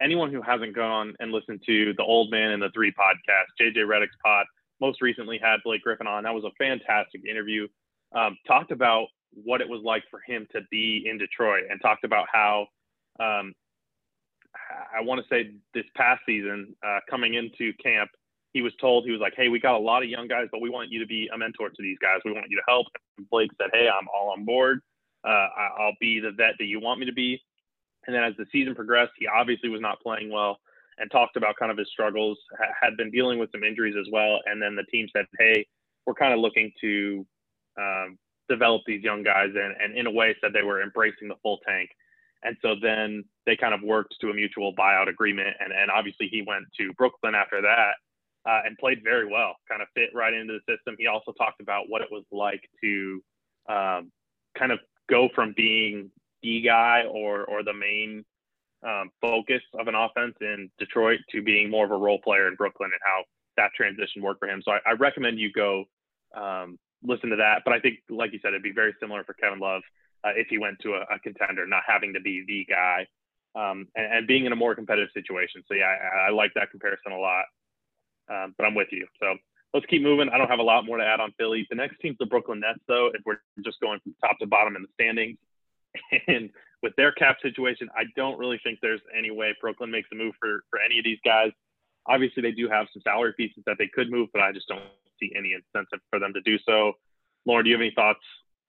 anyone 0.00 0.32
who 0.32 0.42
hasn't 0.42 0.74
gone 0.74 1.14
and 1.20 1.32
listened 1.32 1.62
to 1.66 1.92
the 1.96 2.02
Old 2.02 2.30
Man 2.30 2.52
and 2.52 2.62
the 2.62 2.70
Three 2.70 2.92
podcast, 2.92 3.50
JJ 3.60 3.86
Redick's 3.86 4.16
pod 4.24 4.46
most 4.80 5.02
recently 5.02 5.38
had 5.38 5.58
Blake 5.64 5.82
Griffin 5.82 6.06
on. 6.06 6.24
That 6.24 6.34
was 6.34 6.44
a 6.44 6.50
fantastic 6.58 7.22
interview. 7.28 7.68
Um, 8.14 8.36
talked 8.46 8.72
about 8.72 9.06
what 9.32 9.60
it 9.60 9.68
was 9.68 9.82
like 9.84 10.02
for 10.10 10.20
him 10.26 10.46
to 10.52 10.60
be 10.70 11.06
in 11.08 11.18
Detroit 11.18 11.64
and 11.70 11.80
talked 11.80 12.04
about 12.04 12.26
how 12.32 12.66
um, 13.20 13.54
I 14.96 15.02
want 15.02 15.20
to 15.20 15.26
say 15.28 15.52
this 15.74 15.84
past 15.96 16.22
season, 16.26 16.74
uh, 16.84 17.00
coming 17.08 17.34
into 17.34 17.72
camp, 17.82 18.10
he 18.52 18.62
was 18.62 18.72
told 18.80 19.04
he 19.04 19.12
was 19.12 19.20
like, 19.20 19.34
"Hey, 19.36 19.48
we 19.48 19.60
got 19.60 19.76
a 19.76 19.78
lot 19.78 20.02
of 20.02 20.08
young 20.08 20.26
guys, 20.26 20.48
but 20.50 20.60
we 20.60 20.70
want 20.70 20.90
you 20.90 20.98
to 20.98 21.06
be 21.06 21.28
a 21.32 21.38
mentor 21.38 21.68
to 21.68 21.82
these 21.82 21.98
guys. 21.98 22.18
We 22.24 22.32
want 22.32 22.46
you 22.48 22.56
to 22.56 22.62
help." 22.66 22.86
And 23.16 23.28
Blake 23.30 23.50
said, 23.60 23.70
"Hey, 23.72 23.88
I'm 23.88 24.08
all 24.08 24.30
on 24.30 24.44
board. 24.44 24.80
Uh, 25.22 25.48
I'll 25.78 25.96
be 26.00 26.18
the 26.18 26.32
vet 26.32 26.54
that 26.58 26.64
you 26.64 26.80
want 26.80 26.98
me 26.98 27.06
to 27.06 27.12
be." 27.12 27.40
And 28.06 28.16
then 28.16 28.24
as 28.24 28.34
the 28.36 28.46
season 28.50 28.74
progressed, 28.74 29.12
he 29.16 29.28
obviously 29.28 29.68
was 29.68 29.80
not 29.80 30.00
playing 30.00 30.30
well 30.30 30.58
and 31.00 31.10
talked 31.10 31.36
about 31.36 31.56
kind 31.56 31.72
of 31.72 31.78
his 31.78 31.88
struggles, 31.90 32.38
had 32.80 32.96
been 32.96 33.10
dealing 33.10 33.38
with 33.38 33.50
some 33.52 33.64
injuries 33.64 33.96
as 33.98 34.06
well. 34.12 34.38
And 34.46 34.60
then 34.62 34.76
the 34.76 34.84
team 34.84 35.08
said, 35.14 35.24
hey, 35.38 35.66
we're 36.06 36.14
kind 36.14 36.34
of 36.34 36.40
looking 36.40 36.70
to 36.82 37.26
um, 37.80 38.18
develop 38.48 38.82
these 38.86 39.02
young 39.02 39.22
guys 39.22 39.48
and, 39.54 39.74
and 39.80 39.96
in 39.96 40.06
a 40.06 40.10
way 40.10 40.36
said 40.40 40.52
they 40.52 40.62
were 40.62 40.82
embracing 40.82 41.28
the 41.28 41.36
full 41.42 41.58
tank. 41.66 41.88
And 42.42 42.56
so 42.62 42.74
then 42.80 43.24
they 43.46 43.56
kind 43.56 43.74
of 43.74 43.80
worked 43.82 44.14
to 44.20 44.30
a 44.30 44.34
mutual 44.34 44.74
buyout 44.74 45.08
agreement. 45.08 45.56
And, 45.60 45.72
and 45.72 45.90
obviously 45.90 46.28
he 46.28 46.42
went 46.46 46.64
to 46.78 46.92
Brooklyn 46.94 47.34
after 47.34 47.60
that 47.62 47.92
uh, 48.48 48.60
and 48.64 48.76
played 48.78 49.00
very 49.02 49.26
well, 49.26 49.54
kind 49.68 49.82
of 49.82 49.88
fit 49.94 50.10
right 50.14 50.34
into 50.34 50.54
the 50.54 50.72
system. 50.74 50.96
He 50.98 51.06
also 51.06 51.32
talked 51.32 51.60
about 51.60 51.84
what 51.88 52.02
it 52.02 52.08
was 52.10 52.24
like 52.30 52.62
to 52.82 53.22
um, 53.68 54.12
kind 54.58 54.72
of 54.72 54.80
go 55.08 55.28
from 55.34 55.54
being 55.56 56.10
the 56.42 56.62
guy 56.62 57.04
or, 57.10 57.44
or 57.44 57.62
the 57.62 57.74
main 57.74 58.24
um, 58.86 59.10
focus 59.20 59.62
of 59.78 59.88
an 59.88 59.94
offense 59.94 60.34
in 60.40 60.70
Detroit 60.78 61.20
to 61.32 61.42
being 61.42 61.70
more 61.70 61.84
of 61.84 61.90
a 61.90 61.96
role 61.96 62.20
player 62.22 62.48
in 62.48 62.54
Brooklyn 62.54 62.90
and 62.92 63.00
how 63.04 63.24
that 63.56 63.72
transition 63.76 64.22
worked 64.22 64.40
for 64.40 64.48
him. 64.48 64.62
So 64.64 64.72
I, 64.72 64.78
I 64.86 64.92
recommend 64.92 65.38
you 65.38 65.52
go 65.52 65.84
um, 66.34 66.78
listen 67.02 67.30
to 67.30 67.36
that. 67.36 67.62
But 67.64 67.74
I 67.74 67.80
think, 67.80 67.98
like 68.08 68.32
you 68.32 68.38
said, 68.42 68.48
it'd 68.48 68.62
be 68.62 68.72
very 68.72 68.94
similar 69.00 69.24
for 69.24 69.34
Kevin 69.34 69.58
Love 69.58 69.82
uh, 70.24 70.30
if 70.36 70.48
he 70.48 70.58
went 70.58 70.78
to 70.80 70.94
a, 70.94 71.14
a, 71.14 71.18
contender, 71.18 71.66
not 71.66 71.82
having 71.86 72.12
to 72.14 72.20
be 72.20 72.44
the 72.46 72.66
guy 72.68 73.06
um, 73.54 73.88
and, 73.96 74.12
and, 74.12 74.26
being 74.26 74.44
in 74.44 74.52
a 74.52 74.56
more 74.56 74.74
competitive 74.74 75.10
situation. 75.14 75.62
So 75.66 75.74
yeah, 75.74 75.86
I, 75.86 76.28
I 76.28 76.30
like 76.30 76.52
that 76.54 76.70
comparison 76.70 77.12
a 77.12 77.18
lot. 77.18 77.44
Um, 78.30 78.54
but 78.56 78.64
I'm 78.64 78.74
with 78.74 78.88
you. 78.92 79.06
So 79.18 79.34
let's 79.74 79.86
keep 79.86 80.02
moving. 80.02 80.28
I 80.28 80.38
don't 80.38 80.48
have 80.48 80.60
a 80.60 80.64
lot 80.64 80.84
more 80.84 80.98
to 80.98 81.04
add 81.04 81.20
on 81.20 81.32
Philly. 81.38 81.66
The 81.68 81.76
next 81.76 81.98
team's 82.00 82.16
the 82.20 82.26
Brooklyn 82.26 82.60
Nets, 82.60 82.78
though. 82.86 83.10
If 83.12 83.22
we're 83.24 83.40
just 83.64 83.80
going 83.80 83.98
from 84.00 84.14
top 84.20 84.38
to 84.38 84.46
bottom 84.46 84.76
in 84.76 84.82
the 84.82 84.88
standings, 84.94 85.36
and 86.28 86.50
with 86.82 86.94
their 86.96 87.12
cap 87.12 87.36
situation, 87.42 87.88
I 87.94 88.04
don't 88.16 88.38
really 88.38 88.60
think 88.62 88.78
there's 88.80 89.00
any 89.16 89.30
way 89.30 89.54
Brooklyn 89.60 89.90
makes 89.90 90.08
a 90.12 90.14
move 90.14 90.34
for 90.40 90.64
for 90.70 90.78
any 90.80 90.98
of 90.98 91.04
these 91.04 91.18
guys. 91.24 91.50
Obviously, 92.06 92.42
they 92.42 92.52
do 92.52 92.68
have 92.68 92.86
some 92.92 93.02
salary 93.02 93.34
pieces 93.36 93.62
that 93.66 93.76
they 93.78 93.88
could 93.92 94.10
move, 94.10 94.28
but 94.32 94.42
I 94.42 94.52
just 94.52 94.68
don't 94.68 94.82
see 95.20 95.32
any 95.36 95.52
incentive 95.52 96.00
for 96.10 96.18
them 96.18 96.32
to 96.32 96.40
do 96.40 96.58
so. 96.66 96.92
Lauren, 97.46 97.64
do 97.64 97.70
you 97.70 97.76
have 97.76 97.82
any 97.82 97.92
thoughts 97.94 98.20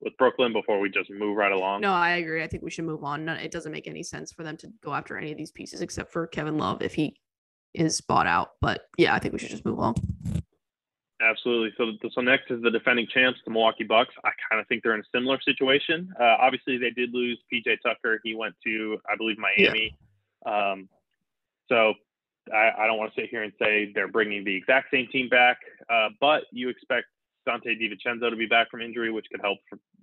with 0.01 0.17
Brooklyn 0.17 0.51
before 0.51 0.79
we 0.79 0.89
just 0.89 1.09
move 1.09 1.37
right 1.37 1.51
along? 1.51 1.81
No, 1.81 1.93
I 1.93 2.11
agree. 2.15 2.43
I 2.43 2.47
think 2.47 2.63
we 2.63 2.71
should 2.71 2.85
move 2.85 3.03
on. 3.03 3.27
It 3.29 3.51
doesn't 3.51 3.71
make 3.71 3.87
any 3.87 4.03
sense 4.03 4.31
for 4.31 4.43
them 4.43 4.57
to 4.57 4.69
go 4.83 4.93
after 4.93 5.17
any 5.17 5.31
of 5.31 5.37
these 5.37 5.51
pieces 5.51 5.81
except 5.81 6.11
for 6.11 6.27
Kevin 6.27 6.57
Love 6.57 6.81
if 6.81 6.93
he 6.93 7.15
is 7.73 8.01
bought 8.01 8.27
out. 8.27 8.51
But 8.59 8.81
yeah, 8.97 9.13
I 9.15 9.19
think 9.19 9.33
we 9.33 9.39
should 9.39 9.49
just 9.49 9.65
move 9.65 9.79
on. 9.79 9.95
Absolutely. 11.21 11.71
So, 11.77 12.09
so 12.11 12.21
next 12.21 12.49
is 12.49 12.61
the 12.63 12.71
defending 12.71 13.07
champs, 13.13 13.39
the 13.45 13.51
Milwaukee 13.51 13.83
Bucks. 13.83 14.13
I 14.23 14.31
kind 14.49 14.59
of 14.59 14.67
think 14.67 14.81
they're 14.83 14.95
in 14.95 15.01
a 15.01 15.15
similar 15.15 15.39
situation. 15.41 16.11
Uh, 16.19 16.37
obviously, 16.39 16.77
they 16.77 16.89
did 16.89 17.13
lose 17.13 17.39
PJ 17.53 17.77
Tucker. 17.83 18.19
He 18.23 18.33
went 18.33 18.55
to, 18.65 18.97
I 19.11 19.15
believe, 19.15 19.37
Miami. 19.37 19.95
Yeah. 20.45 20.71
Um, 20.71 20.89
so 21.69 21.93
I, 22.51 22.71
I, 22.79 22.87
don't 22.87 22.97
want 22.97 23.13
to 23.13 23.21
sit 23.21 23.29
here 23.29 23.43
and 23.43 23.53
say 23.59 23.91
they're 23.93 24.07
bringing 24.07 24.43
the 24.43 24.55
exact 24.55 24.87
same 24.91 25.07
team 25.11 25.29
back, 25.29 25.57
uh, 25.89 26.09
but 26.19 26.43
you 26.51 26.69
expect 26.69 27.05
Donte 27.47 27.67
DiVincenzo 27.67 28.29
to 28.29 28.35
be 28.35 28.47
back 28.47 28.69
from 28.71 28.81
injury, 28.81 29.11
which 29.11 29.27
could 29.31 29.41
help 29.41 29.59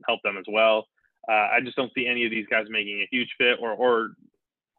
help 0.07 0.23
them 0.23 0.37
as 0.39 0.45
well. 0.49 0.87
Uh, 1.29 1.49
I 1.53 1.61
just 1.63 1.77
don't 1.77 1.93
see 1.95 2.07
any 2.07 2.25
of 2.25 2.31
these 2.31 2.47
guys 2.49 2.67
making 2.71 3.01
a 3.01 3.09
huge 3.11 3.29
fit, 3.39 3.59
or 3.61 3.73
or 3.73 4.11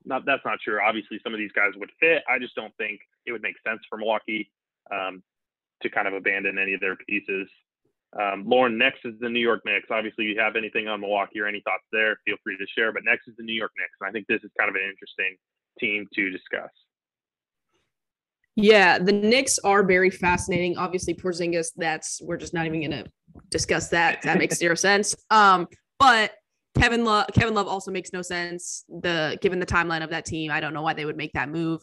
not. 0.06 0.26
That's 0.26 0.44
not 0.46 0.60
true. 0.64 0.80
Obviously, 0.82 1.20
some 1.24 1.34
of 1.34 1.40
these 1.40 1.52
guys 1.52 1.72
would 1.76 1.92
fit. 2.00 2.24
I 2.30 2.40
just 2.40 2.56
don't 2.56 2.76
think 2.78 3.02
it 3.26 3.34
would 3.34 3.42
make 3.42 3.56
sense 3.68 3.82
for 3.90 3.98
Milwaukee. 3.98 4.50
Um, 4.92 5.22
to 5.82 5.90
kind 5.90 6.08
of 6.08 6.14
abandon 6.14 6.58
any 6.58 6.74
of 6.74 6.82
their 6.82 6.96
pieces. 6.96 7.48
Um, 8.20 8.44
Lauren, 8.48 8.78
next 8.78 9.06
is 9.06 9.14
the 9.20 9.30
New 9.30 9.40
York 9.40 9.62
Knicks. 9.66 9.88
Obviously, 9.92 10.26
you 10.26 10.40
have 10.40 10.56
anything 10.56 10.88
on 10.88 11.02
Milwaukee 11.02 11.40
or 11.40 11.48
any 11.48 11.62
thoughts 11.62 11.84
there, 11.92 12.18
feel 12.26 12.38
free 12.44 12.58
to 12.58 12.66
share. 12.76 12.92
But 12.92 13.04
next 13.06 13.28
is 13.28 13.36
the 13.38 13.44
New 13.44 13.54
York 13.54 13.72
Knicks. 13.78 13.94
And 14.02 14.10
I 14.10 14.12
think 14.12 14.26
this 14.28 14.44
is 14.44 14.52
kind 14.58 14.70
of 14.70 14.76
an 14.76 14.82
interesting 14.90 15.38
team 15.80 16.08
to 16.16 16.30
discuss. 16.32 16.72
Yeah, 18.56 19.00
the 19.00 19.14
Knicks 19.14 19.60
are 19.60 19.84
very 19.84 20.10
fascinating. 20.10 20.78
Obviously, 20.78 21.14
Porzingis, 21.14 21.68
that's 21.78 22.22
we're 22.22 22.38
just 22.38 22.54
not 22.54 22.66
even 22.66 22.82
going 22.82 23.04
to 23.04 23.06
discuss 23.52 23.90
that. 23.90 24.22
That 24.24 24.38
makes 24.38 24.58
zero 24.58 24.76
sense. 24.76 25.16
Um, 25.30 25.68
but 25.98 26.34
Kevin 26.78 27.06
Love, 27.06 27.28
Kevin 27.34 27.54
Love 27.54 27.68
also 27.68 27.92
makes 27.92 28.12
no 28.12 28.22
sense. 28.22 28.84
The 28.90 29.38
given 29.42 29.60
the 29.60 29.66
timeline 29.66 30.04
of 30.04 30.10
that 30.10 30.26
team, 30.26 30.52
I 30.52 30.60
don't 30.60 30.74
know 30.74 30.82
why 30.82 30.94
they 30.94 31.06
would 31.06 31.18
make 31.18 31.34
that 31.34 31.50
move. 31.50 31.82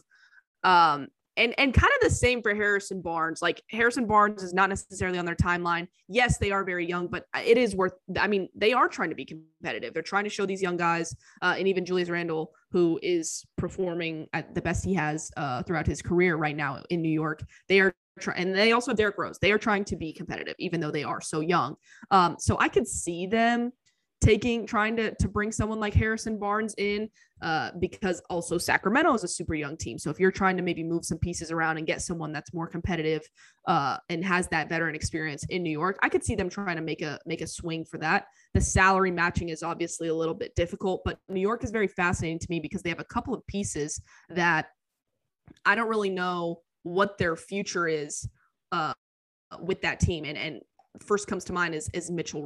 Um, 0.63 1.07
and 1.37 1.53
and 1.57 1.73
kind 1.73 1.91
of 1.95 2.09
the 2.09 2.13
same 2.13 2.41
for 2.41 2.53
Harrison 2.53 3.01
Barnes. 3.01 3.41
Like 3.41 3.61
Harrison 3.69 4.05
Barnes 4.05 4.43
is 4.43 4.53
not 4.53 4.69
necessarily 4.69 5.17
on 5.17 5.25
their 5.25 5.35
timeline. 5.35 5.87
Yes, 6.07 6.37
they 6.37 6.51
are 6.51 6.63
very 6.63 6.85
young, 6.85 7.07
but 7.07 7.25
it 7.45 7.57
is 7.57 7.75
worth. 7.75 7.93
I 8.19 8.27
mean, 8.27 8.49
they 8.55 8.73
are 8.73 8.89
trying 8.89 9.09
to 9.09 9.15
be 9.15 9.25
competitive. 9.25 9.93
They're 9.93 10.03
trying 10.03 10.25
to 10.25 10.29
show 10.29 10.45
these 10.45 10.61
young 10.61 10.77
guys, 10.77 11.15
uh, 11.41 11.55
and 11.57 11.67
even 11.67 11.85
Julius 11.85 12.09
Randle, 12.09 12.51
who 12.71 12.99
is 13.01 13.45
performing 13.57 14.27
at 14.33 14.53
the 14.53 14.61
best 14.61 14.83
he 14.83 14.93
has 14.95 15.31
uh, 15.37 15.63
throughout 15.63 15.87
his 15.87 16.01
career 16.01 16.35
right 16.35 16.55
now 16.55 16.83
in 16.89 17.01
New 17.01 17.11
York. 17.11 17.43
They 17.69 17.79
are 17.79 17.93
trying, 18.19 18.41
and 18.41 18.55
they 18.55 18.71
also 18.71 18.91
have 18.91 18.97
Derrick 18.97 19.17
Rose. 19.17 19.37
They 19.39 19.51
are 19.51 19.59
trying 19.59 19.85
to 19.85 19.95
be 19.95 20.11
competitive, 20.13 20.55
even 20.59 20.79
though 20.81 20.91
they 20.91 21.03
are 21.03 21.21
so 21.21 21.39
young. 21.39 21.75
Um, 22.11 22.35
so 22.39 22.57
I 22.59 22.67
could 22.67 22.87
see 22.87 23.27
them 23.27 23.71
taking 24.21 24.65
trying 24.65 24.95
to 24.95 25.13
to 25.15 25.27
bring 25.27 25.51
someone 25.51 25.79
like 25.79 25.93
Harrison 25.93 26.39
Barnes 26.39 26.73
in 26.77 27.09
uh, 27.41 27.71
because 27.79 28.21
also 28.29 28.57
Sacramento 28.57 29.13
is 29.13 29.23
a 29.23 29.27
super 29.27 29.53
young 29.53 29.77
team. 29.77 29.99
So 29.99 30.09
if 30.09 30.19
you're 30.19 30.31
trying 30.31 30.57
to 30.57 30.63
maybe 30.63 30.83
move 30.83 31.05
some 31.05 31.19
pieces 31.19 31.51
around 31.51 31.77
and 31.77 31.85
get 31.85 32.01
someone 32.01 32.31
that's 32.31 32.53
more 32.53 32.67
competitive 32.67 33.21
uh, 33.67 33.97
and 34.09 34.25
has 34.25 34.47
that 34.47 34.69
veteran 34.69 34.95
experience 34.95 35.45
in 35.49 35.61
New 35.61 35.71
York, 35.71 35.99
I 36.01 36.09
could 36.09 36.23
see 36.23 36.33
them 36.33 36.49
trying 36.49 36.77
to 36.77 36.81
make 36.81 37.01
a 37.01 37.19
make 37.25 37.41
a 37.41 37.47
swing 37.47 37.85
for 37.85 37.99
that. 37.99 38.25
The 38.53 38.61
salary 38.61 39.11
matching 39.11 39.49
is 39.49 39.61
obviously 39.61 40.07
a 40.07 40.15
little 40.15 40.33
bit 40.33 40.55
difficult, 40.55 41.01
but 41.05 41.19
New 41.29 41.41
York 41.41 41.63
is 41.63 41.69
very 41.69 41.87
fascinating 41.87 42.39
to 42.39 42.47
me 42.49 42.59
because 42.59 42.81
they 42.81 42.89
have 42.89 42.99
a 42.99 43.05
couple 43.05 43.33
of 43.33 43.45
pieces 43.45 44.01
that 44.29 44.69
I 45.65 45.75
don't 45.75 45.89
really 45.89 46.09
know 46.09 46.61
what 46.83 47.17
their 47.17 47.35
future 47.35 47.87
is 47.87 48.27
uh, 48.71 48.93
with 49.61 49.81
that 49.81 49.99
team. 49.99 50.25
And 50.25 50.37
and 50.37 50.61
first 51.05 51.27
comes 51.27 51.43
to 51.45 51.53
mind 51.53 51.75
is 51.75 51.87
is 51.93 52.09
Mitchell 52.09 52.43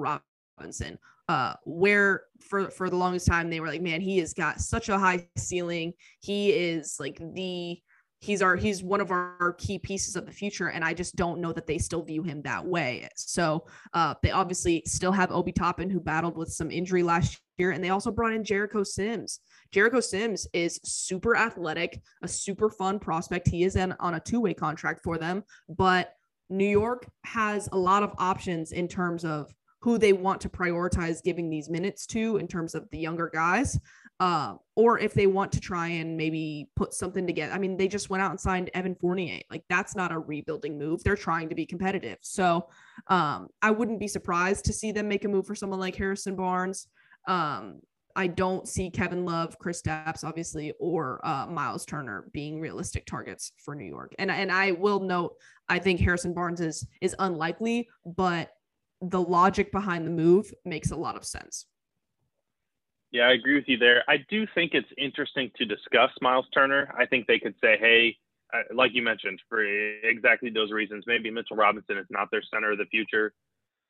Uh, 1.30 1.54
where 1.64 2.24
for 2.42 2.70
for 2.70 2.90
the 2.90 2.96
longest 2.96 3.26
time 3.26 3.50
they 3.50 3.62
were 3.62 3.68
like, 3.68 3.82
man, 3.82 4.02
he 4.02 4.18
has 4.18 4.34
got 4.34 4.60
such 4.60 4.90
a 4.90 5.00
high 5.00 5.26
ceiling. 5.38 5.94
He 6.20 6.50
is 6.50 6.98
like 7.00 7.22
the 7.34 7.82
he's 8.22 8.42
our 8.42 8.56
he's 8.56 8.84
one 8.84 9.02
of 9.02 9.12
our 9.12 9.56
key 9.58 9.80
pieces 9.80 10.16
of 10.16 10.26
the 10.26 10.32
future 10.32 10.70
and 10.70 10.86
i 10.86 10.94
just 10.94 11.16
don't 11.16 11.42
know 11.42 11.52
that 11.52 11.66
they 11.66 11.80
still 11.80 12.04
view 12.04 12.24
him 12.24 12.42
that 12.44 12.66
way. 12.66 13.08
So 13.16 13.66
uh, 13.94 14.14
they 14.22 14.32
obviously 14.32 14.84
still 14.86 15.12
have 15.12 15.32
obi 15.32 15.52
toppin 15.52 15.90
who 15.90 16.00
battled 16.00 16.38
with 16.38 16.50
some 16.50 16.72
injury 16.72 17.04
last 17.04 17.40
year 17.58 17.72
and 17.72 17.84
they 17.84 17.90
also 17.90 18.12
brought 18.12 18.34
in 18.34 18.44
jericho 18.44 18.84
sims. 18.84 19.40
Jericho 19.72 20.00
sims 20.00 20.48
is 20.54 20.80
super 20.84 21.36
athletic 21.36 22.02
a 22.22 22.28
super 22.28 22.70
fun 22.70 23.00
prospect. 23.00 23.48
He 23.48 23.64
is 23.64 23.76
in, 23.76 23.94
on 24.00 24.16
a 24.16 24.20
two-way 24.20 24.54
contract 24.54 25.02
for 25.04 25.18
them 25.18 25.44
but 25.68 26.14
new 26.50 26.66
york 26.66 27.08
has 27.24 27.70
a 27.72 27.78
lot 27.78 28.04
of 28.04 28.14
options 28.18 28.72
in 28.74 28.88
terms 28.88 29.26
of 29.26 29.52
who 29.82 29.98
they 29.98 30.14
want 30.14 30.40
to 30.42 30.50
prioritize 30.50 31.24
giving 31.24 31.50
these 31.50 31.70
minutes 31.70 32.06
to 32.06 32.38
in 32.38 32.48
terms 32.48 32.76
of 32.76 32.90
the 32.92 32.98
younger 32.98 33.30
guys. 33.34 33.80
Uh, 34.20 34.54
or 34.76 35.00
if 35.00 35.16
they 35.16 35.26
want 35.26 35.52
to 35.52 35.60
try 35.60 35.88
and 35.88 36.16
maybe 36.16 36.70
put 36.76 36.94
something 36.94 37.26
together. 37.26 37.52
I 37.52 37.58
mean, 37.58 37.76
they 37.76 37.88
just 37.88 38.12
went 38.12 38.22
out 38.22 38.30
and 38.30 38.40
signed 38.40 38.70
Evan 38.76 38.94
Fournier. 38.94 39.40
Like 39.50 39.64
that's 39.68 39.96
not 39.96 40.12
a 40.12 40.20
rebuilding 40.20 40.78
move. 40.78 41.04
They're 41.04 41.16
trying 41.16 41.50
to 41.50 41.56
be 41.56 41.66
competitive. 41.66 42.20
So 42.22 42.68
um, 43.08 43.48
I 43.64 43.72
wouldn't 43.72 44.00
be 44.00 44.08
surprised 44.08 44.66
to 44.66 44.74
see 44.74 44.92
them 44.92 45.08
make 45.08 45.26
a 45.26 45.28
move 45.28 45.48
for 45.48 45.56
someone 45.56 45.80
like 45.80 45.96
Harrison 45.96 46.36
Barnes. 46.36 46.88
Um, 47.28 47.82
I 48.16 48.28
don't 48.28 48.68
see 48.68 48.92
Kevin 48.92 49.26
Love, 49.26 49.58
Kristaps, 49.58 50.24
obviously, 50.24 50.74
or 50.80 51.26
uh, 51.26 51.48
Miles 51.48 51.86
Turner 51.86 52.26
being 52.32 52.60
realistic 52.60 53.08
targets 53.08 53.54
for 53.58 53.74
New 53.74 53.86
York. 53.86 54.14
And 54.20 54.30
and 54.30 54.52
I 54.52 54.74
will 54.74 55.00
note, 55.00 55.36
I 55.68 55.80
think 55.80 56.00
Harrison 56.00 56.34
Barnes 56.34 56.62
is 56.62 56.86
is 57.00 57.16
unlikely, 57.18 57.88
but 58.06 58.52
the 59.02 59.22
logic 59.22 59.72
behind 59.72 60.06
the 60.06 60.12
move 60.12 60.54
makes 60.66 60.92
a 60.92 60.96
lot 60.96 61.16
of 61.16 61.26
sense. 61.26 61.66
Yeah, 63.12 63.24
I 63.24 63.34
agree 63.34 63.56
with 63.56 63.68
you 63.68 63.78
there. 63.78 64.04
I 64.08 64.18
do 64.30 64.48
think 64.56 64.74
it's 64.74 64.88
interesting 64.98 65.52
to 65.58 65.66
discuss 65.66 66.12
Miles 66.22 66.46
Turner. 66.54 66.94
I 66.98 67.06
think 67.06 67.28
they 67.28 67.40
could 67.40 67.56
say, 67.62 67.78
hey, 67.78 68.16
uh, 68.54 68.62
like 68.74 68.92
you 68.94 69.02
mentioned, 69.02 69.42
for 69.50 69.64
exactly 69.64 70.50
those 70.50 70.72
reasons, 70.72 71.04
maybe 71.08 71.30
Mitchell 71.30 71.58
Robinson 71.58 71.98
is 71.98 72.06
not 72.10 72.30
their 72.32 72.44
center 72.54 72.72
of 72.72 72.78
the 72.78 72.86
future. 72.86 73.34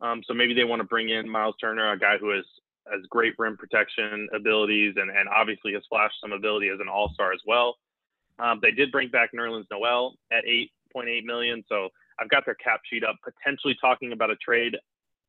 Um, 0.02 0.24
so 0.26 0.34
maybe 0.34 0.56
they 0.56 0.64
want 0.64 0.80
to 0.80 0.88
bring 0.88 1.10
in 1.10 1.30
Miles 1.30 1.56
Turner, 1.62 1.92
a 1.92 2.00
guy 2.00 2.18
who 2.20 2.32
has 2.32 2.46
has 2.92 3.02
great 3.10 3.36
rim 3.38 3.56
protection 3.56 4.28
abilities 4.34 4.96
and, 4.98 5.12
and 5.12 5.30
obviously 5.30 5.74
has 5.74 5.84
flashed 5.88 6.16
some 6.20 6.32
ability 6.32 6.70
as 6.70 6.80
an 6.80 6.90
all 6.90 7.12
star 7.14 7.32
as 7.32 7.40
well. 7.46 7.76
Um, 8.40 8.60
they 8.62 8.72
did 8.72 8.92
bring 8.92 9.10
back 9.10 9.30
Nerlens 9.34 9.66
Noel 9.70 10.16
at 10.32 10.44
8.8 10.46 11.24
million. 11.24 11.64
So 11.70 11.90
I've 12.20 12.30
got 12.30 12.44
their 12.46 12.56
cap 12.56 12.82
sheet 12.90 13.04
up, 13.04 13.18
potentially 13.24 13.78
talking 13.80 14.14
about 14.14 14.32
a 14.32 14.36
trade. 14.38 14.76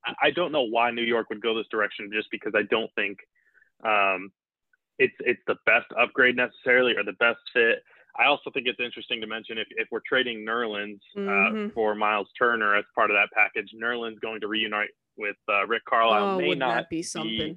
I 0.05 0.31
don't 0.31 0.53
know 0.53 0.63
why 0.63 0.91
New 0.91 1.03
York 1.03 1.29
would 1.31 1.41
go 1.41 1.57
this 1.57 1.67
direction, 1.71 2.11
just 2.13 2.29
because 2.31 2.53
I 2.57 2.63
don't 2.71 2.91
think 2.95 3.19
um, 3.85 4.33
it's 4.99 5.15
it's 5.21 5.41
the 5.47 5.57
best 5.67 5.87
upgrade 5.99 6.37
necessarily 6.37 6.95
or 6.97 7.05
the 7.05 7.13
best 7.15 7.39
fit. 7.53 7.83
I 8.19 8.27
also 8.27 8.51
think 8.53 8.67
it's 8.67 8.81
interesting 8.81 9.21
to 9.23 9.27
mention 9.27 9.57
if, 9.57 9.67
if 9.71 9.89
we're 9.91 10.03
trading 10.07 10.45
Nerlens 10.47 11.01
uh, 11.17 11.21
mm-hmm. 11.21 11.69
for 11.71 11.95
Miles 11.95 12.29
Turner 12.39 12.77
as 12.77 12.85
part 12.95 13.11
of 13.11 13.17
that 13.17 13.31
package, 13.33 13.71
Nerlens 13.75 14.21
going 14.21 14.41
to 14.43 14.49
reunite 14.49 14.91
with 15.17 15.37
uh, 15.49 15.67
Rick 15.67 15.85
Carlisle 15.89 16.35
oh, 16.35 16.39
may 16.39 16.55
not 16.55 16.75
that 16.75 16.91
be 16.91 17.03
something. 17.03 17.57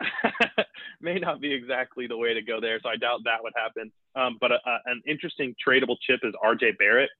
Be, 0.00 0.06
may 1.00 1.18
not 1.18 1.40
be 1.40 1.52
exactly 1.52 2.06
the 2.06 2.16
way 2.16 2.34
to 2.34 2.42
go 2.42 2.60
there, 2.60 2.78
so 2.80 2.88
I 2.88 2.96
doubt 2.96 3.20
that 3.24 3.42
would 3.42 3.52
happen. 3.56 3.90
Um, 4.14 4.38
but 4.40 4.52
uh, 4.52 4.58
an 4.86 5.02
interesting 5.06 5.54
tradable 5.66 5.96
chip 6.00 6.20
is 6.22 6.34
R.J. 6.40 6.72
Barrett. 6.78 7.10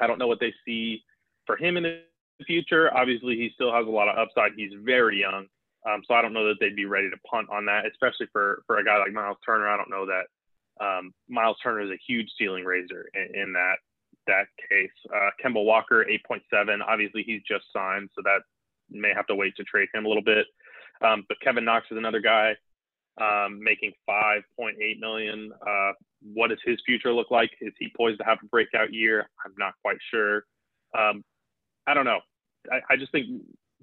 I 0.00 0.06
don't 0.06 0.18
know 0.18 0.26
what 0.26 0.40
they 0.40 0.54
see 0.64 1.02
for 1.46 1.56
him 1.56 1.76
in 1.76 1.82
the 1.82 2.02
future. 2.44 2.94
Obviously, 2.96 3.36
he 3.36 3.50
still 3.54 3.72
has 3.72 3.86
a 3.86 3.90
lot 3.90 4.08
of 4.08 4.18
upside. 4.18 4.52
He's 4.56 4.72
very 4.84 5.20
young, 5.20 5.46
um, 5.88 6.02
so 6.06 6.14
I 6.14 6.22
don't 6.22 6.32
know 6.32 6.48
that 6.48 6.56
they'd 6.60 6.76
be 6.76 6.86
ready 6.86 7.10
to 7.10 7.16
punt 7.28 7.48
on 7.50 7.66
that, 7.66 7.86
especially 7.86 8.26
for 8.32 8.62
for 8.66 8.78
a 8.78 8.84
guy 8.84 8.98
like 8.98 9.12
Miles 9.12 9.38
Turner. 9.44 9.68
I 9.68 9.76
don't 9.76 9.90
know 9.90 10.06
that 10.06 10.84
um, 10.84 11.12
Miles 11.28 11.56
Turner 11.62 11.80
is 11.80 11.90
a 11.90 12.00
huge 12.06 12.28
ceiling 12.38 12.64
raiser 12.64 13.06
in, 13.14 13.40
in 13.42 13.52
that 13.52 13.76
that 14.26 14.46
case. 14.68 14.90
Uh, 15.12 15.30
Kemba 15.42 15.64
Walker, 15.64 16.06
8.7. 16.30 16.80
Obviously, 16.86 17.22
he's 17.24 17.42
just 17.42 17.64
signed, 17.72 18.08
so 18.14 18.22
that 18.24 18.40
may 18.90 19.12
have 19.14 19.26
to 19.26 19.34
wait 19.34 19.56
to 19.56 19.64
trade 19.64 19.88
him 19.92 20.04
a 20.04 20.08
little 20.08 20.22
bit. 20.22 20.46
Um, 21.04 21.24
but 21.28 21.40
Kevin 21.40 21.64
Knox 21.64 21.86
is 21.90 21.96
another 21.96 22.20
guy 22.20 22.54
um, 23.20 23.62
making 23.62 23.92
5.8 24.08 25.00
million. 25.00 25.52
Uh, 25.66 25.92
what 26.22 26.48
does 26.48 26.58
his 26.64 26.78
future 26.86 27.12
look 27.12 27.30
like? 27.30 27.50
Is 27.60 27.72
he 27.78 27.92
poised 27.96 28.18
to 28.18 28.24
have 28.24 28.38
a 28.42 28.46
breakout 28.46 28.92
year? 28.92 29.28
I'm 29.44 29.52
not 29.58 29.74
quite 29.82 29.98
sure. 30.10 30.44
Um, 30.96 31.24
I 31.86 31.94
don't 31.94 32.04
know. 32.04 32.20
I, 32.70 32.94
I 32.94 32.96
just 32.96 33.12
think 33.12 33.26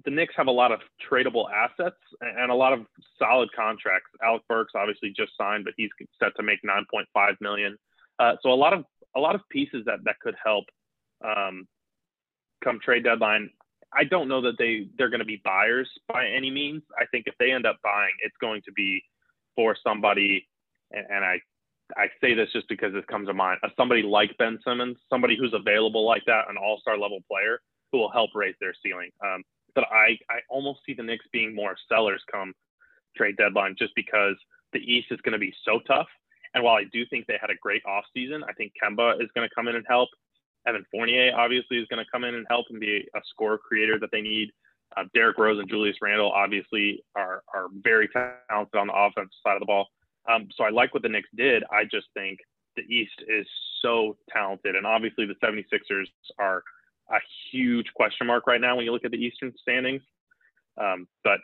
the 0.04 0.10
Knicks 0.10 0.34
have 0.36 0.46
a 0.46 0.52
lot 0.52 0.72
of 0.72 0.80
tradable 1.10 1.44
assets 1.52 1.96
and 2.20 2.50
a 2.50 2.54
lot 2.54 2.72
of 2.72 2.86
solid 3.18 3.50
contracts. 3.54 4.10
Alec 4.24 4.42
Burks 4.48 4.72
obviously 4.74 5.12
just 5.14 5.32
signed, 5.38 5.64
but 5.64 5.74
he's 5.76 5.90
set 6.22 6.32
to 6.36 6.42
make 6.42 6.60
9.5 6.62 7.04
million. 7.40 7.76
Uh, 8.18 8.32
so 8.42 8.50
a 8.50 8.54
lot 8.54 8.72
of 8.72 8.84
a 9.16 9.20
lot 9.20 9.34
of 9.34 9.40
pieces 9.50 9.82
that 9.86 9.98
that 10.04 10.16
could 10.20 10.36
help 10.42 10.64
um, 11.24 11.66
come 12.62 12.78
trade 12.82 13.04
deadline. 13.04 13.50
I 13.92 14.04
don't 14.04 14.28
know 14.28 14.40
that 14.42 14.56
they 14.58 14.88
they're 14.96 15.08
going 15.08 15.20
to 15.20 15.26
be 15.26 15.40
buyers 15.44 15.88
by 16.08 16.26
any 16.26 16.50
means. 16.50 16.82
I 16.98 17.06
think 17.06 17.24
if 17.26 17.34
they 17.38 17.50
end 17.50 17.66
up 17.66 17.76
buying, 17.82 18.12
it's 18.22 18.36
going 18.40 18.62
to 18.66 18.72
be 18.72 19.02
for 19.56 19.76
somebody, 19.82 20.46
and, 20.92 21.06
and 21.10 21.24
I 21.24 21.40
I 21.96 22.06
say 22.20 22.34
this 22.34 22.48
just 22.52 22.68
because 22.68 22.92
this 22.92 23.04
comes 23.10 23.26
to 23.28 23.34
mind. 23.34 23.58
somebody 23.76 24.02
like 24.02 24.36
Ben 24.38 24.58
Simmons, 24.64 24.96
somebody 25.08 25.36
who's 25.36 25.54
available 25.54 26.06
like 26.06 26.22
that, 26.26 26.44
an 26.48 26.56
All 26.56 26.78
Star 26.80 26.96
level 26.96 27.18
player 27.28 27.60
who 27.92 27.98
will 27.98 28.10
help 28.10 28.30
raise 28.34 28.54
their 28.60 28.74
ceiling. 28.82 29.10
Um, 29.24 29.42
but 29.74 29.84
I, 29.84 30.18
I 30.30 30.40
almost 30.48 30.80
see 30.86 30.94
the 30.94 31.02
Knicks 31.02 31.26
being 31.32 31.54
more 31.54 31.76
sellers 31.88 32.22
come 32.30 32.52
trade 33.16 33.36
deadline 33.36 33.76
just 33.78 33.94
because 33.94 34.36
the 34.72 34.78
East 34.78 35.08
is 35.10 35.20
going 35.22 35.32
to 35.32 35.38
be 35.38 35.54
so 35.64 35.80
tough. 35.86 36.06
And 36.54 36.64
while 36.64 36.74
I 36.74 36.84
do 36.92 37.04
think 37.06 37.26
they 37.26 37.38
had 37.40 37.50
a 37.50 37.58
great 37.60 37.82
offseason, 37.84 38.42
I 38.48 38.52
think 38.52 38.72
Kemba 38.82 39.22
is 39.22 39.28
going 39.34 39.48
to 39.48 39.54
come 39.54 39.68
in 39.68 39.76
and 39.76 39.84
help. 39.88 40.08
Evan 40.66 40.84
Fournier 40.90 41.32
obviously 41.36 41.78
is 41.78 41.86
going 41.88 42.04
to 42.04 42.10
come 42.10 42.24
in 42.24 42.34
and 42.34 42.46
help 42.50 42.66
and 42.70 42.80
be 42.80 43.08
a 43.14 43.20
score 43.30 43.58
creator 43.58 43.98
that 43.98 44.10
they 44.12 44.20
need. 44.20 44.50
Uh, 44.96 45.04
Derrick 45.14 45.38
Rose 45.38 45.58
and 45.58 45.68
Julius 45.68 45.96
Randle 46.02 46.32
obviously 46.32 47.04
are 47.14 47.42
are 47.54 47.68
very 47.82 48.08
talented 48.08 48.74
on 48.74 48.88
the 48.88 48.92
offensive 48.92 49.30
side 49.44 49.54
of 49.54 49.60
the 49.60 49.66
ball. 49.66 49.86
Um, 50.28 50.48
so 50.54 50.64
I 50.64 50.70
like 50.70 50.92
what 50.92 51.02
the 51.02 51.08
Knicks 51.08 51.28
did. 51.36 51.62
I 51.70 51.84
just 51.84 52.08
think 52.12 52.40
the 52.76 52.82
East 52.82 53.14
is 53.28 53.46
so 53.82 54.16
talented, 54.32 54.74
and 54.74 54.86
obviously 54.86 55.26
the 55.26 55.34
76ers 55.42 56.06
are 56.38 56.62
a 57.10 57.18
huge 57.50 57.86
question 57.94 58.26
mark 58.26 58.46
right 58.46 58.60
now 58.60 58.76
when 58.76 58.84
you 58.84 58.92
look 58.92 59.04
at 59.04 59.10
the 59.10 59.18
Eastern 59.18 59.52
standings. 59.60 60.02
Um, 60.78 61.08
but 61.24 61.40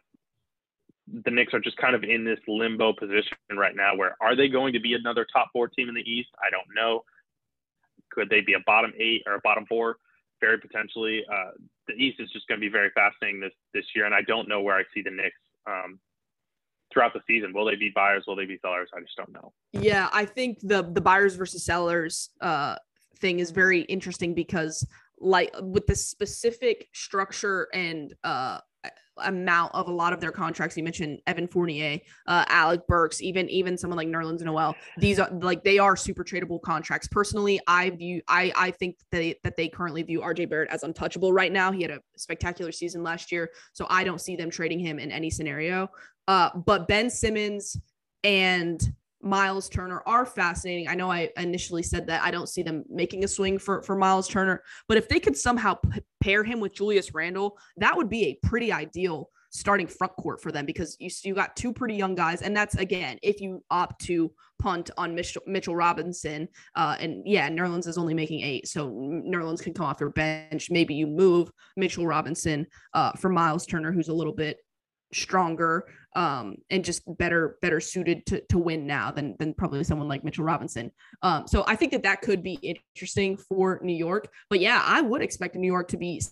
the 1.25 1.31
Knicks 1.31 1.55
are 1.55 1.61
just 1.61 1.77
kind 1.77 1.95
of 1.95 2.03
in 2.03 2.25
this 2.25 2.39
limbo 2.49 2.93
position 2.93 3.37
right 3.57 3.77
now 3.77 3.95
where 3.95 4.17
are 4.21 4.35
they 4.35 4.49
going 4.49 4.73
to 4.73 4.81
be 4.81 4.95
another 4.95 5.27
top 5.33 5.51
four 5.53 5.69
team 5.69 5.89
in 5.89 5.95
the 5.95 6.09
East? 6.09 6.29
I 6.39 6.51
don't 6.51 6.67
know. 6.75 7.05
Could 8.11 8.29
they 8.29 8.41
be 8.41 8.55
a 8.55 8.61
bottom 8.67 8.93
eight 8.99 9.23
or 9.27 9.35
a 9.35 9.41
bottom 9.43 9.67
four? 9.69 9.97
Very 10.41 10.59
potentially. 10.59 11.25
Uh, 11.33 11.53
the 11.87 11.95
East 11.95 12.21
is 12.21 12.31
just 12.31 12.47
going 12.49 12.61
to 12.61 12.65
be 12.65 12.71
very 12.71 12.91
fascinating 12.95 13.41
this 13.41 13.53
this 13.73 13.85
year, 13.95 14.05
and 14.05 14.15
I 14.15 14.23
don't 14.23 14.49
know 14.49 14.61
where 14.61 14.77
I 14.77 14.83
see 14.93 15.03
the 15.03 15.11
Knicks 15.11 15.37
um, 15.67 15.99
throughout 16.93 17.15
the 17.15 17.21
season. 17.27 17.53
Will 17.55 17.65
they 17.65 17.77
be 17.77 17.91
buyers? 17.95 18.25
Will 18.27 18.37
they 18.37 18.45
be 18.45 18.59
sellers? 18.61 18.91
I 18.95 19.01
just 19.01 19.17
don't 19.17 19.33
know. 19.33 19.53
Yeah, 19.73 20.09
I 20.13 20.25
think 20.25 20.59
the 20.61 20.83
the 20.83 21.01
buyers 21.01 21.37
versus 21.37 21.65
sellers 21.65 22.31
uh, 22.41 22.77
thing 23.19 23.39
is 23.39 23.51
very 23.51 23.83
interesting 23.83 24.35
because 24.35 24.87
like 25.19 25.55
with 25.61 25.87
the 25.87 25.95
specific 25.95 26.89
structure 26.93 27.69
and 27.73 28.15
uh 28.25 28.59
amount 29.19 29.75
of 29.75 29.89
a 29.89 29.93
lot 29.93 30.13
of 30.13 30.21
their 30.21 30.31
contracts. 30.31 30.77
You 30.77 30.83
mentioned 30.83 31.21
Evan 31.27 31.49
Fournier, 31.49 31.99
uh, 32.27 32.45
Alec 32.49 32.87
Burks, 32.87 33.23
even 33.23 33.49
even 33.49 33.77
someone 33.77 33.97
like 33.97 34.09
Nerlens 34.09 34.43
Noel. 34.43 34.75
These 34.99 35.19
are 35.19 35.31
like 35.31 35.65
they 35.65 35.79
are 35.79 35.97
super 35.97 36.25
tradable 36.25 36.61
contracts. 36.61 37.09
Personally, 37.09 37.61
I 37.67 37.91
view 37.91 38.23
I 38.29 38.53
I 38.57 38.71
think 38.73 38.99
that 38.99 39.19
they, 39.19 39.35
that 39.43 39.57
they 39.57 39.69
currently 39.69 40.03
view 40.03 40.21
RJ 40.21 40.51
Barrett 40.51 40.71
as 40.71 40.83
untouchable 40.83 41.33
right 41.33 41.53
now. 41.53 41.73
He 41.73 41.83
had 41.83 41.91
a 41.91 42.01
spectacular 42.17 42.73
season 42.73 43.03
last 43.03 43.33
year, 43.33 43.51
so 43.73 43.87
I 43.89 44.05
don't 44.05 44.21
see 44.21 44.37
them 44.37 44.51
trading 44.51 44.79
him 44.79 44.99
in 44.99 45.11
any 45.11 45.31
scenario. 45.31 45.89
Uh, 46.29 46.51
but 46.55 46.89
Ben 46.89 47.09
Simmons 47.09 47.77
and 48.25 48.81
Miles 49.27 49.69
Turner 49.69 50.03
are 50.07 50.25
fascinating. 50.25 50.89
I 50.89 50.95
know 50.95 51.11
I 51.11 51.31
initially 51.37 51.83
said 51.83 52.07
that 52.07 52.23
I 52.23 52.31
don't 52.31 52.49
see 52.49 52.63
them 52.63 52.85
making 52.89 53.25
a 53.25 53.29
swing 53.29 53.59
for 53.59 53.83
for 53.83 53.97
Miles 53.97 54.29
Turner, 54.29 54.63
but 54.89 54.97
if 54.97 55.09
they 55.09 55.21
could 55.21 55.37
somehow 55.37 55.75
p- 55.75 56.01
pair 56.21 56.45
him 56.45 56.61
with 56.61 56.75
Julius 56.75 57.13
Randle, 57.13 57.59
that 57.77 57.97
would 57.97 58.09
be 58.09 58.25
a 58.25 58.47
pretty 58.47 58.73
ideal 58.73 59.31
starting 59.51 59.87
front 59.87 60.15
court 60.17 60.43
for 60.43 60.53
them 60.53 60.67
because 60.67 60.97
you 61.01 61.11
you 61.25 61.35
got 61.35 61.57
two 61.57 61.73
pretty 61.73 61.95
young 61.95 62.15
guys, 62.15 62.43
and 62.43 62.57
that's 62.57 62.77
again 62.77 63.19
if 63.23 63.41
you 63.41 63.63
opt 63.71 64.01
to 64.03 64.33
punt 64.59 64.91
on 64.97 65.15
Mitchell, 65.15 65.43
Mitchell 65.47 65.77
Robinson, 65.77 66.49
uh, 66.77 66.97
and 67.01 67.23
yeah, 67.27 67.49
Nerlens 67.49 67.87
is 67.87 67.99
only 67.99 68.15
making 68.15 68.43
eight, 68.43 68.69
so 68.69 68.91
Nerlens 68.91 69.63
can 69.63 69.75
come 69.75 69.87
off 69.87 70.01
your 70.01 70.11
bench. 70.11 70.71
Maybe 70.71 70.95
you 70.95 71.07
move 71.07 71.51
Mitchell 71.77 72.07
Robinson 72.07 72.67
uh, 72.95 73.13
for 73.13 73.29
Miles 73.29 73.67
Turner, 73.67 73.93
who's 73.93 74.09
a 74.09 74.15
little 74.15 74.33
bit 74.33 74.59
stronger 75.17 75.87
um, 76.15 76.57
and 76.71 76.85
just 76.85 77.03
better 77.19 77.59
better 77.61 77.81
suited 77.81 78.25
to, 78.27 78.41
to 78.49 78.59
win 78.59 78.87
now 78.87 79.11
than 79.11 79.37
than 79.39 79.55
probably 79.55 79.85
someone 79.85 80.09
like 80.09 80.25
Mitchell 80.25 80.45
Robinson. 80.45 80.91
Um, 81.23 81.47
so 81.47 81.65
I 81.67 81.77
think 81.77 81.93
that 81.93 82.03
that 82.05 82.23
could 82.23 82.43
be 82.43 82.55
interesting 82.95 83.37
for 83.37 83.81
New 83.83 83.97
York. 83.97 84.29
But 84.49 84.61
yeah, 84.61 84.83
I 84.85 85.01
would 85.03 85.23
expect 85.23 85.57
New 85.57 85.67
York 85.67 85.89
to 85.89 85.97
be 85.97 86.23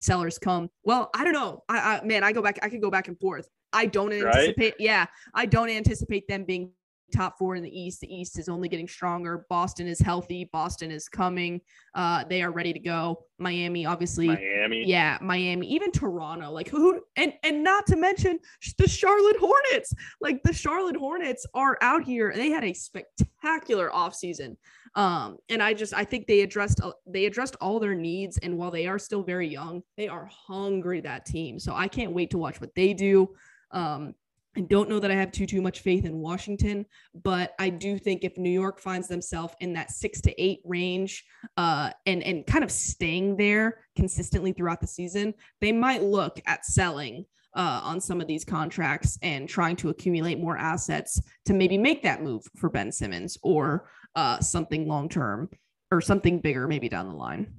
sellers 0.00 0.38
come. 0.38 0.68
Well, 0.84 1.10
I 1.14 1.24
don't 1.24 1.32
know. 1.32 1.62
I, 1.68 1.78
I 1.78 2.04
man, 2.04 2.24
I 2.24 2.32
go 2.32 2.42
back. 2.42 2.58
I 2.62 2.68
could 2.68 2.82
go 2.82 2.90
back 2.90 3.08
and 3.08 3.18
forth. 3.18 3.48
I 3.72 3.86
don't 3.86 4.12
anticipate. 4.12 4.72
Right? 4.72 4.74
Yeah, 4.80 5.06
I 5.34 5.46
don't 5.46 5.70
anticipate 5.70 6.26
them 6.26 6.44
being 6.44 6.72
top 7.10 7.38
four 7.38 7.54
in 7.56 7.62
the 7.62 7.80
East. 7.80 8.00
The 8.00 8.14
East 8.14 8.38
is 8.38 8.48
only 8.48 8.68
getting 8.68 8.88
stronger. 8.88 9.46
Boston 9.48 9.86
is 9.86 10.00
healthy. 10.00 10.48
Boston 10.52 10.90
is 10.90 11.08
coming. 11.08 11.60
Uh, 11.94 12.24
they 12.24 12.42
are 12.42 12.50
ready 12.50 12.72
to 12.72 12.78
go. 12.78 13.24
Miami, 13.38 13.86
obviously. 13.86 14.28
Miami. 14.28 14.84
Yeah, 14.86 15.18
Miami. 15.20 15.66
Even 15.68 15.90
Toronto. 15.90 16.50
Like 16.50 16.68
who? 16.68 17.00
And 17.16 17.32
and 17.42 17.64
not 17.64 17.86
to 17.86 17.96
mention 17.96 18.38
the 18.78 18.88
Charlotte 18.88 19.36
Hornets. 19.38 19.94
Like 20.20 20.42
the 20.42 20.52
Charlotte 20.52 20.96
Hornets 20.96 21.46
are 21.54 21.78
out 21.80 22.04
here. 22.04 22.32
They 22.34 22.50
had 22.50 22.64
a 22.64 22.72
spectacular 22.72 23.90
offseason. 23.90 24.56
Um, 24.94 25.38
and 25.48 25.62
I 25.62 25.74
just 25.74 25.94
I 25.94 26.04
think 26.04 26.26
they 26.26 26.40
addressed 26.40 26.80
uh, 26.82 26.92
they 27.06 27.26
addressed 27.26 27.56
all 27.60 27.80
their 27.80 27.94
needs. 27.94 28.38
And 28.38 28.58
while 28.58 28.70
they 28.70 28.86
are 28.86 28.98
still 28.98 29.22
very 29.22 29.48
young, 29.48 29.82
they 29.96 30.08
are 30.08 30.28
hungry 30.30 31.00
that 31.00 31.26
team. 31.26 31.58
So 31.58 31.74
I 31.74 31.88
can't 31.88 32.12
wait 32.12 32.30
to 32.30 32.38
watch 32.38 32.60
what 32.60 32.74
they 32.74 32.92
do. 32.92 33.34
Um, 33.72 34.14
I 34.56 34.62
don't 34.62 34.88
know 34.88 34.98
that 34.98 35.10
I 35.10 35.14
have 35.14 35.30
too 35.30 35.46
too 35.46 35.62
much 35.62 35.80
faith 35.80 36.04
in 36.04 36.18
Washington, 36.18 36.84
but 37.22 37.54
I 37.58 37.68
do 37.68 37.98
think 37.98 38.24
if 38.24 38.36
New 38.36 38.50
York 38.50 38.80
finds 38.80 39.06
themselves 39.06 39.54
in 39.60 39.72
that 39.74 39.92
six 39.92 40.20
to 40.22 40.42
eight 40.42 40.60
range, 40.64 41.24
uh, 41.56 41.90
and 42.06 42.22
and 42.22 42.46
kind 42.46 42.64
of 42.64 42.72
staying 42.72 43.36
there 43.36 43.84
consistently 43.96 44.52
throughout 44.52 44.80
the 44.80 44.86
season, 44.86 45.34
they 45.60 45.70
might 45.70 46.02
look 46.02 46.40
at 46.46 46.66
selling 46.66 47.24
uh, 47.54 47.80
on 47.84 48.00
some 48.00 48.20
of 48.20 48.26
these 48.26 48.44
contracts 48.44 49.18
and 49.22 49.48
trying 49.48 49.76
to 49.76 49.88
accumulate 49.88 50.38
more 50.38 50.56
assets 50.56 51.20
to 51.44 51.52
maybe 51.52 51.78
make 51.78 52.02
that 52.02 52.22
move 52.22 52.42
for 52.56 52.68
Ben 52.70 52.90
Simmons 52.90 53.38
or 53.42 53.88
uh, 54.16 54.40
something 54.40 54.88
long 54.88 55.08
term 55.08 55.48
or 55.92 56.00
something 56.00 56.40
bigger 56.40 56.66
maybe 56.66 56.88
down 56.88 57.08
the 57.08 57.14
line. 57.14 57.52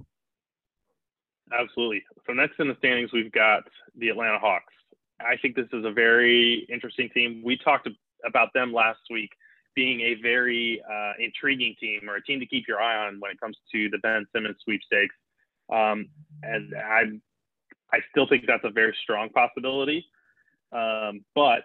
Absolutely. 1.58 2.02
So 2.26 2.32
next 2.32 2.58
in 2.58 2.68
the 2.68 2.76
standings, 2.78 3.12
we've 3.12 3.32
got 3.32 3.64
the 3.96 4.08
Atlanta 4.08 4.38
Hawks. 4.38 4.72
I 5.20 5.36
think 5.40 5.56
this 5.56 5.68
is 5.72 5.84
a 5.84 5.92
very 5.92 6.66
interesting 6.72 7.08
team. 7.10 7.42
We 7.44 7.56
talked 7.56 7.88
about 8.26 8.48
them 8.54 8.72
last 8.72 9.00
week 9.10 9.30
being 9.74 10.00
a 10.00 10.14
very 10.20 10.82
uh, 10.90 11.12
intriguing 11.18 11.74
team 11.80 12.00
or 12.08 12.16
a 12.16 12.22
team 12.22 12.40
to 12.40 12.46
keep 12.46 12.64
your 12.68 12.80
eye 12.80 13.06
on 13.06 13.18
when 13.20 13.30
it 13.30 13.40
comes 13.40 13.56
to 13.72 13.88
the 13.90 13.98
Ben 13.98 14.26
Simmons 14.34 14.56
sweepstakes. 14.64 15.14
Um, 15.72 16.08
and 16.42 16.74
I, 16.76 17.02
I 17.94 18.00
still 18.10 18.26
think 18.28 18.44
that's 18.46 18.64
a 18.64 18.70
very 18.70 18.94
strong 19.02 19.30
possibility. 19.30 20.04
Um, 20.72 21.24
but 21.34 21.64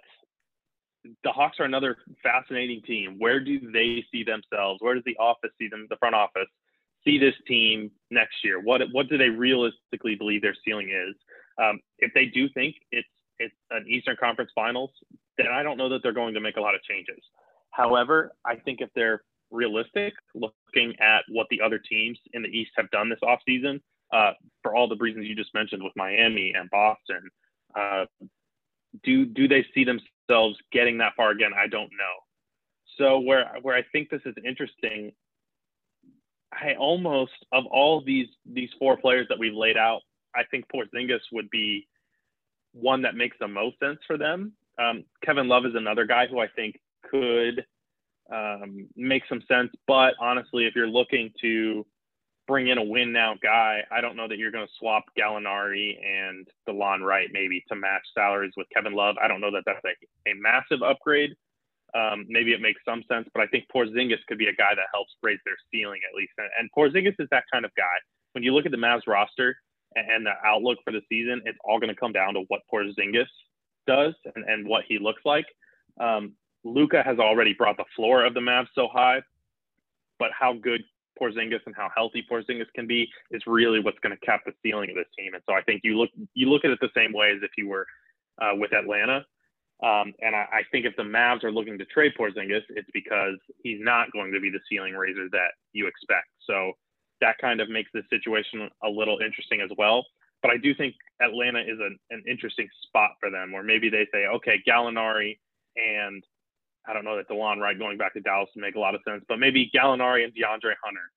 the 1.23 1.31
Hawks 1.31 1.59
are 1.59 1.65
another 1.65 1.97
fascinating 2.23 2.81
team. 2.83 3.15
Where 3.17 3.39
do 3.39 3.71
they 3.71 4.05
see 4.11 4.23
themselves? 4.23 4.79
Where 4.81 4.95
does 4.95 5.03
the 5.05 5.17
office 5.17 5.51
see 5.57 5.67
them, 5.67 5.87
the 5.89 5.97
front 5.97 6.15
office, 6.15 6.47
see 7.05 7.17
this 7.17 7.35
team 7.47 7.91
next 8.11 8.43
year? 8.43 8.61
What 8.61 8.81
what 8.91 9.09
do 9.09 9.17
they 9.17 9.29
realistically 9.29 10.15
believe 10.15 10.41
their 10.41 10.55
ceiling 10.65 10.89
is? 10.89 11.15
Um, 11.61 11.79
if 11.99 12.11
they 12.13 12.25
do 12.25 12.49
think 12.49 12.75
it's 12.91 13.07
it's 13.39 13.55
an 13.71 13.85
Eastern 13.87 14.15
Conference 14.19 14.51
Finals, 14.55 14.91
then 15.37 15.47
I 15.47 15.63
don't 15.63 15.77
know 15.77 15.89
that 15.89 16.01
they're 16.03 16.13
going 16.13 16.33
to 16.33 16.41
make 16.41 16.57
a 16.57 16.61
lot 16.61 16.75
of 16.75 16.81
changes. 16.83 17.19
However, 17.71 18.33
I 18.45 18.55
think 18.55 18.81
if 18.81 18.89
they're 18.95 19.21
realistic, 19.51 20.13
looking 20.35 20.95
at 20.99 21.23
what 21.29 21.47
the 21.49 21.61
other 21.61 21.79
teams 21.79 22.17
in 22.33 22.41
the 22.41 22.49
East 22.49 22.71
have 22.75 22.89
done 22.91 23.09
this 23.09 23.19
offseason, 23.23 23.81
uh, 24.11 24.31
for 24.63 24.75
all 24.75 24.87
the 24.87 24.95
reasons 24.97 25.27
you 25.27 25.35
just 25.35 25.53
mentioned 25.53 25.83
with 25.83 25.93
Miami 25.95 26.53
and 26.55 26.69
Boston, 26.69 27.29
uh, 27.75 28.05
do 29.03 29.25
do 29.25 29.47
they 29.47 29.65
see 29.73 29.83
themselves 29.83 30.57
getting 30.71 30.97
that 30.99 31.13
far 31.15 31.31
again? 31.31 31.51
I 31.55 31.67
don't 31.67 31.91
know. 31.91 32.15
So 32.97 33.19
where 33.19 33.45
where 33.61 33.75
I 33.75 33.83
think 33.91 34.09
this 34.09 34.21
is 34.25 34.33
interesting, 34.45 35.11
I 36.51 36.75
almost 36.79 37.33
of 37.51 37.65
all 37.65 38.01
these 38.01 38.27
these 38.45 38.69
four 38.79 38.97
players 38.97 39.27
that 39.29 39.37
we've 39.37 39.53
laid 39.53 39.77
out, 39.77 40.01
I 40.35 40.43
think 40.49 40.65
Porzingis 40.73 41.19
would 41.31 41.49
be 41.49 41.87
one 42.73 43.01
that 43.03 43.15
makes 43.15 43.37
the 43.39 43.47
most 43.47 43.79
sense 43.79 43.99
for 44.05 44.17
them. 44.17 44.53
Um, 44.79 45.03
Kevin 45.23 45.47
Love 45.47 45.65
is 45.65 45.75
another 45.75 46.05
guy 46.05 46.27
who 46.27 46.39
I 46.39 46.47
think 46.55 46.79
could 47.09 47.65
um, 48.31 48.87
make 48.95 49.23
some 49.27 49.41
sense. 49.47 49.71
But 49.87 50.13
honestly, 50.19 50.65
if 50.65 50.75
you're 50.75 50.87
looking 50.87 51.31
to 51.41 51.85
bring 52.47 52.69
in 52.69 52.77
a 52.77 52.83
win 52.83 53.11
now 53.11 53.35
guy, 53.41 53.81
I 53.91 54.01
don't 54.01 54.15
know 54.15 54.27
that 54.27 54.37
you're 54.37 54.51
going 54.51 54.65
to 54.65 54.73
swap 54.79 55.03
Gallinari 55.19 55.97
and 56.03 56.47
DeLon 56.67 57.01
Wright 57.01 57.29
maybe 57.31 57.63
to 57.69 57.75
match 57.75 58.03
salaries 58.13 58.53
with 58.55 58.67
Kevin 58.73 58.93
Love. 58.93 59.15
I 59.21 59.27
don't 59.27 59.41
know 59.41 59.51
that 59.51 59.63
that's 59.65 59.83
a, 59.85 60.29
a 60.29 60.33
massive 60.35 60.81
upgrade. 60.83 61.31
Um, 61.95 62.25
maybe 62.27 62.51
it 62.51 62.61
makes 62.61 62.81
some 62.85 63.03
sense, 63.09 63.27
but 63.33 63.41
I 63.41 63.47
think 63.47 63.65
Porzingis 63.73 64.19
could 64.27 64.37
be 64.37 64.47
a 64.47 64.53
guy 64.53 64.75
that 64.75 64.85
helps 64.93 65.13
raise 65.23 65.39
their 65.45 65.55
ceiling 65.71 65.99
at 66.09 66.15
least. 66.15 66.33
And, 66.37 66.49
and 66.59 66.69
Porzingis 66.77 67.15
is 67.19 67.27
that 67.31 67.43
kind 67.51 67.65
of 67.65 67.71
guy. 67.75 67.97
When 68.33 68.43
you 68.43 68.53
look 68.53 68.65
at 68.65 68.71
the 68.71 68.77
Mavs 68.77 69.07
roster, 69.07 69.55
and 69.95 70.25
the 70.25 70.33
outlook 70.45 70.77
for 70.83 70.91
the 70.91 71.01
season, 71.09 71.41
it's 71.45 71.57
all 71.63 71.79
going 71.79 71.93
to 71.93 71.99
come 71.99 72.11
down 72.11 72.33
to 72.33 72.41
what 72.47 72.61
Porzingis 72.71 73.27
does 73.87 74.13
and, 74.35 74.45
and 74.45 74.67
what 74.67 74.83
he 74.87 74.99
looks 74.99 75.21
like. 75.25 75.45
Um, 75.99 76.33
Luka 76.63 77.01
has 77.03 77.17
already 77.19 77.53
brought 77.53 77.77
the 77.77 77.85
floor 77.95 78.25
of 78.25 78.33
the 78.33 78.39
Mavs 78.39 78.67
so 78.75 78.87
high, 78.91 79.21
but 80.19 80.31
how 80.37 80.53
good 80.53 80.81
Porzingis 81.19 81.61
and 81.65 81.75
how 81.75 81.89
healthy 81.95 82.23
Porzingis 82.29 82.67
can 82.75 82.87
be 82.87 83.07
is 83.31 83.41
really 83.47 83.79
what's 83.79 83.99
going 83.99 84.15
to 84.15 84.25
cap 84.25 84.41
the 84.45 84.53
ceiling 84.63 84.89
of 84.89 84.95
this 84.95 85.07
team. 85.17 85.33
And 85.33 85.43
so 85.47 85.55
I 85.55 85.61
think 85.63 85.81
you 85.83 85.97
look 85.97 86.09
you 86.33 86.49
look 86.49 86.65
at 86.65 86.71
it 86.71 86.79
the 86.81 86.89
same 86.95 87.13
way 87.13 87.31
as 87.31 87.41
if 87.41 87.51
you 87.57 87.67
were 87.67 87.87
uh, 88.41 88.51
with 88.53 88.73
Atlanta. 88.73 89.25
Um, 89.83 90.13
and 90.21 90.35
I, 90.35 90.47
I, 90.51 90.61
think 90.71 90.87
if 90.87 90.95
the 90.95 91.03
Mavs 91.03 91.43
are 91.43 91.51
looking 91.51 91.77
to 91.77 91.85
trade 91.85 92.13
Porzingis, 92.19 92.63
it's 92.69 92.89
because 92.93 93.37
he's 93.61 93.77
not 93.79 94.11
going 94.11 94.31
to 94.33 94.39
be 94.39 94.49
the 94.49 94.59
ceiling 94.67 94.95
raiser 94.95 95.29
that 95.31 95.51
you 95.71 95.85
expect. 95.85 96.29
So 96.47 96.71
that 97.21 97.37
kind 97.39 97.61
of 97.61 97.69
makes 97.69 97.89
the 97.93 98.03
situation 98.09 98.69
a 98.83 98.89
little 98.89 99.19
interesting 99.19 99.61
as 99.61 99.69
well. 99.77 100.05
But 100.41 100.51
I 100.51 100.57
do 100.57 100.75
think 100.75 100.95
Atlanta 101.21 101.59
is 101.59 101.79
an, 101.79 101.97
an 102.11 102.23
interesting 102.29 102.67
spot 102.83 103.11
for 103.19 103.31
them 103.31 103.51
where 103.51 103.63
maybe 103.63 103.89
they 103.89 104.07
say, 104.13 104.25
okay, 104.27 104.61
Gallinari 104.67 105.37
and 105.75 106.23
I 106.87 106.93
don't 106.93 107.03
know 107.03 107.17
that 107.17 107.27
DeLon 107.27 107.57
Wright 107.57 107.77
going 107.77 107.97
back 107.97 108.13
to 108.13 108.21
Dallas 108.21 108.49
would 108.55 108.61
make 108.61 108.75
a 108.75 108.79
lot 108.79 108.95
of 108.95 109.01
sense, 109.07 109.23
but 109.27 109.39
maybe 109.39 109.69
Gallinari 109.75 110.23
and 110.23 110.33
DeAndre 110.33 110.73
Hunter 110.83 111.11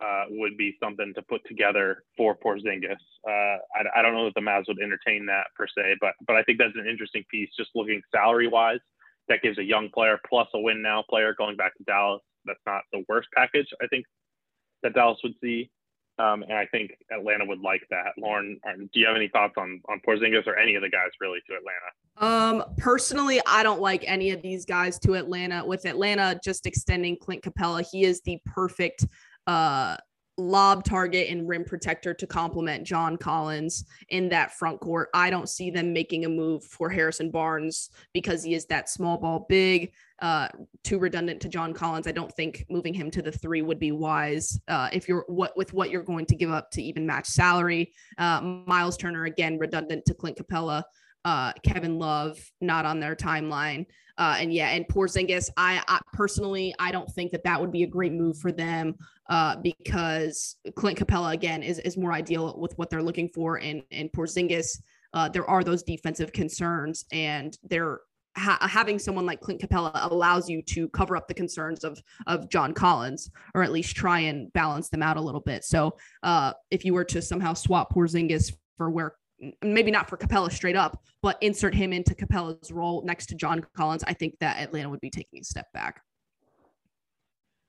uh, 0.00 0.24
would 0.30 0.56
be 0.56 0.76
something 0.82 1.12
to 1.14 1.22
put 1.22 1.42
together 1.46 2.04
for 2.16 2.34
Porzingis. 2.34 2.96
Uh, 3.28 3.58
I, 3.76 3.98
I, 3.98 4.02
don't 4.02 4.14
know 4.14 4.24
that 4.24 4.34
the 4.34 4.40
Mavs 4.40 4.64
would 4.68 4.80
entertain 4.80 5.26
that 5.26 5.48
per 5.54 5.66
se, 5.66 5.96
but 6.00 6.14
but 6.26 6.36
I 6.36 6.42
think 6.44 6.58
that's 6.58 6.74
an 6.74 6.88
interesting 6.88 7.22
piece. 7.30 7.50
Just 7.54 7.70
looking 7.74 8.00
salary 8.10 8.48
wise, 8.48 8.78
that 9.28 9.42
gives 9.42 9.58
a 9.58 9.62
young 9.62 9.90
player 9.92 10.18
plus 10.26 10.48
a 10.54 10.60
win 10.60 10.80
now 10.80 11.04
player 11.08 11.34
going 11.36 11.56
back 11.56 11.76
to 11.76 11.84
Dallas. 11.84 12.22
That's 12.46 12.60
not 12.66 12.82
the 12.92 13.04
worst 13.08 13.28
package 13.36 13.66
I 13.82 13.86
think 13.88 14.06
that 14.82 14.94
Dallas 14.94 15.18
would 15.22 15.34
see. 15.42 15.70
Um, 16.18 16.42
and 16.42 16.52
I 16.52 16.66
think 16.66 16.92
Atlanta 17.10 17.46
would 17.46 17.60
like 17.60 17.82
that. 17.88 18.12
Lauren, 18.18 18.60
uh, 18.68 18.76
do 18.76 19.00
you 19.00 19.06
have 19.06 19.16
any 19.16 19.28
thoughts 19.28 19.54
on 19.56 19.80
on 19.88 20.00
Porzingis 20.06 20.46
or 20.46 20.56
any 20.58 20.74
of 20.74 20.82
the 20.82 20.90
guys 20.90 21.08
really 21.18 21.38
to 21.48 21.56
Atlanta? 21.56 22.60
Um, 22.62 22.74
personally, 22.76 23.40
I 23.46 23.62
don't 23.62 23.80
like 23.80 24.04
any 24.06 24.30
of 24.30 24.42
these 24.42 24.66
guys 24.66 24.98
to 25.00 25.14
Atlanta. 25.14 25.64
With 25.64 25.86
Atlanta 25.86 26.38
just 26.44 26.66
extending 26.66 27.16
Clint 27.16 27.42
Capela, 27.42 27.86
he 27.90 28.04
is 28.04 28.20
the 28.22 28.38
perfect 28.44 29.06
uh 29.46 29.96
lob 30.38 30.84
target 30.84 31.28
and 31.28 31.48
rim 31.48 31.64
protector 31.64 32.14
to 32.14 32.26
complement 32.26 32.86
John 32.86 33.16
Collins 33.16 33.84
in 34.08 34.28
that 34.30 34.52
front 34.52 34.80
court. 34.80 35.08
I 35.14 35.30
don't 35.30 35.48
see 35.48 35.70
them 35.70 35.92
making 35.92 36.24
a 36.24 36.28
move 36.28 36.64
for 36.64 36.88
Harrison 36.88 37.30
Barnes 37.30 37.90
because 38.12 38.42
he 38.42 38.54
is 38.54 38.66
that 38.66 38.88
small 38.88 39.18
ball 39.18 39.46
big, 39.48 39.92
uh, 40.20 40.48
too 40.82 40.98
redundant 40.98 41.40
to 41.42 41.48
John 41.48 41.72
Collins. 41.72 42.06
I 42.06 42.12
don't 42.12 42.32
think 42.32 42.64
moving 42.70 42.94
him 42.94 43.10
to 43.12 43.22
the 43.22 43.32
three 43.32 43.62
would 43.62 43.78
be 43.78 43.92
wise 43.92 44.58
uh, 44.68 44.88
if 44.92 45.08
you're 45.08 45.24
what 45.28 45.56
with 45.56 45.72
what 45.72 45.90
you're 45.90 46.02
going 46.02 46.26
to 46.26 46.36
give 46.36 46.50
up 46.50 46.70
to 46.72 46.82
even 46.82 47.06
match 47.06 47.26
salary. 47.26 47.92
Uh, 48.18 48.40
Miles 48.66 48.96
Turner 48.96 49.24
again 49.24 49.58
redundant 49.58 50.04
to 50.06 50.14
Clint 50.14 50.38
Capela. 50.38 50.84
Uh, 51.24 51.52
Kevin 51.62 51.98
Love 51.98 52.38
not 52.62 52.86
on 52.86 52.98
their 52.98 53.14
timeline. 53.14 53.84
Uh, 54.20 54.36
and 54.38 54.52
yeah, 54.52 54.68
and 54.68 54.86
Porzingis, 54.86 55.48
I, 55.56 55.82
I 55.88 55.98
personally, 56.12 56.74
I 56.78 56.92
don't 56.92 57.08
think 57.08 57.32
that 57.32 57.42
that 57.44 57.58
would 57.58 57.72
be 57.72 57.84
a 57.84 57.86
great 57.86 58.12
move 58.12 58.36
for 58.36 58.52
them 58.52 58.94
uh, 59.30 59.56
because 59.56 60.56
Clint 60.76 60.98
Capela 60.98 61.32
again 61.32 61.62
is, 61.62 61.78
is 61.78 61.96
more 61.96 62.12
ideal 62.12 62.54
with 62.58 62.76
what 62.76 62.90
they're 62.90 63.02
looking 63.02 63.30
for, 63.30 63.56
and 63.56 63.82
and 63.90 64.12
Porzingis, 64.12 64.82
uh, 65.14 65.30
there 65.30 65.48
are 65.48 65.64
those 65.64 65.82
defensive 65.82 66.32
concerns, 66.34 67.06
and 67.12 67.56
they're 67.64 68.00
ha- 68.36 68.58
having 68.60 68.98
someone 68.98 69.24
like 69.24 69.40
Clint 69.40 69.62
Capela 69.62 69.90
allows 70.10 70.50
you 70.50 70.60
to 70.62 70.86
cover 70.90 71.16
up 71.16 71.26
the 71.26 71.32
concerns 71.32 71.82
of 71.82 71.98
of 72.26 72.50
John 72.50 72.74
Collins, 72.74 73.30
or 73.54 73.62
at 73.62 73.72
least 73.72 73.96
try 73.96 74.20
and 74.20 74.52
balance 74.52 74.90
them 74.90 75.02
out 75.02 75.16
a 75.16 75.22
little 75.22 75.40
bit. 75.40 75.64
So 75.64 75.96
uh, 76.22 76.52
if 76.70 76.84
you 76.84 76.92
were 76.92 77.04
to 77.06 77.22
somehow 77.22 77.54
swap 77.54 77.94
Porzingis 77.94 78.52
for 78.76 78.90
where 78.90 79.14
maybe 79.62 79.90
not 79.90 80.08
for 80.08 80.16
Capela 80.16 80.52
straight 80.52 80.76
up, 80.76 81.02
but 81.22 81.38
insert 81.40 81.74
him 81.74 81.92
into 81.92 82.14
Capela's 82.14 82.70
role 82.70 83.02
next 83.04 83.26
to 83.26 83.34
John 83.34 83.64
Collins, 83.76 84.04
I 84.06 84.12
think 84.12 84.38
that 84.40 84.58
Atlanta 84.58 84.88
would 84.88 85.00
be 85.00 85.10
taking 85.10 85.40
a 85.40 85.44
step 85.44 85.72
back. 85.72 86.02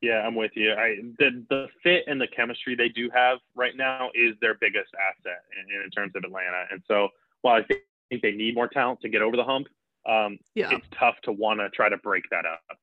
Yeah, 0.01 0.21
I'm 0.25 0.33
with 0.33 0.51
you. 0.55 0.73
I 0.73 0.95
the 1.19 1.45
the 1.49 1.67
fit 1.83 2.05
and 2.07 2.19
the 2.19 2.27
chemistry 2.35 2.75
they 2.75 2.89
do 2.89 3.09
have 3.13 3.37
right 3.55 3.77
now 3.77 4.09
is 4.15 4.33
their 4.41 4.55
biggest 4.59 4.89
asset 4.95 5.41
in, 5.55 5.83
in 5.83 5.89
terms 5.91 6.13
of 6.15 6.23
Atlanta. 6.23 6.65
And 6.71 6.81
so 6.87 7.09
while 7.41 7.55
I 7.61 7.63
think, 7.63 7.81
think 8.09 8.21
they 8.23 8.31
need 8.31 8.55
more 8.55 8.67
talent 8.67 8.99
to 9.01 9.09
get 9.09 9.21
over 9.21 9.37
the 9.37 9.43
hump, 9.43 9.67
um, 10.09 10.39
Yeah. 10.55 10.71
it's 10.71 10.87
tough 10.91 11.15
to 11.23 11.31
want 11.31 11.59
to 11.59 11.69
try 11.69 11.87
to 11.87 11.97
break 11.97 12.23
that 12.31 12.45
up. 12.45 12.77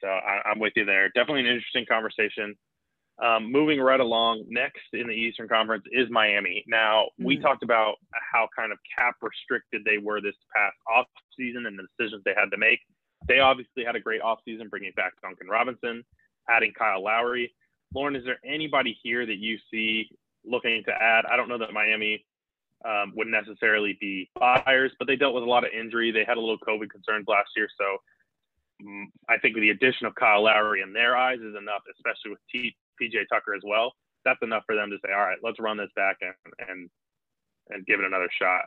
So 0.00 0.08
I, 0.08 0.42
I'm 0.44 0.58
with 0.58 0.74
you 0.76 0.84
there. 0.84 1.08
Definitely 1.08 1.40
an 1.40 1.46
interesting 1.46 1.86
conversation. 1.88 2.54
Um, 3.20 3.50
moving 3.50 3.80
right 3.80 3.98
along, 3.98 4.44
next 4.48 4.82
in 4.92 5.08
the 5.08 5.14
Eastern 5.14 5.48
Conference 5.48 5.84
is 5.90 6.08
Miami. 6.08 6.62
Now, 6.68 7.10
we 7.18 7.36
Mhm. 7.36 7.42
talked 7.42 7.62
about 7.64 7.96
how 8.32 8.48
kind 8.54 8.70
of 8.70 8.78
cap 8.96 9.16
restricted 9.20 9.84
they 9.84 9.98
were 9.98 10.20
this 10.20 10.36
past 10.54 10.76
offseason 10.86 11.66
and 11.66 11.76
the 11.76 11.86
decisions 11.96 12.22
they 12.22 12.34
had 12.34 12.50
to 12.52 12.56
make. 12.56 12.80
They 13.26 13.40
obviously 13.40 13.84
had 13.84 13.96
a 13.96 14.00
great 14.00 14.22
offseason 14.22 14.70
bringing 14.70 14.92
back 14.92 15.20
Duncan 15.20 15.48
Robinson, 15.48 16.04
adding 16.48 16.72
Kyle 16.72 17.02
Lowry. 17.02 17.52
Lauren, 17.92 18.14
is 18.14 18.24
there 18.24 18.38
anybody 18.44 18.92
here 19.02 19.26
that 19.26 19.38
you 19.38 19.58
see 19.70 20.08
looking 20.44 20.84
to 20.84 21.02
add? 21.02 21.26
I 21.26 21.36
don't 21.36 21.48
know 21.48 21.58
that 21.58 21.72
Miami 21.72 22.24
um, 22.84 23.12
would 23.16 23.26
necessarily 23.26 23.94
be 24.00 24.30
buyers, 24.38 24.92
but 25.00 25.08
they 25.08 25.16
dealt 25.16 25.34
with 25.34 25.42
a 25.42 25.46
lot 25.46 25.64
of 25.64 25.72
injury. 25.72 26.12
They 26.12 26.22
had 26.22 26.36
a 26.36 26.40
little 26.40 26.58
COVID 26.58 26.88
concerns 26.88 27.26
last 27.26 27.50
year. 27.56 27.68
So 27.76 27.98
mm, 28.80 29.06
I 29.28 29.38
think 29.38 29.56
the 29.56 29.70
addition 29.70 30.06
of 30.06 30.14
Kyle 30.14 30.44
Lowry 30.44 30.82
in 30.82 30.92
their 30.92 31.16
eyes 31.16 31.40
is 31.40 31.56
enough, 31.56 31.82
especially 31.92 32.30
with 32.30 32.40
T- 32.52 32.76
PJ 33.00 33.24
Tucker 33.32 33.54
as 33.54 33.62
well. 33.64 33.92
That's 34.24 34.38
enough 34.42 34.64
for 34.66 34.74
them 34.74 34.90
to 34.90 34.96
say, 35.04 35.12
all 35.12 35.20
right, 35.24 35.38
let's 35.42 35.58
run 35.60 35.76
this 35.76 35.90
back 35.96 36.16
and, 36.20 36.68
and, 36.68 36.90
and 37.70 37.86
give 37.86 38.00
it 38.00 38.06
another 38.06 38.28
shot. 38.40 38.62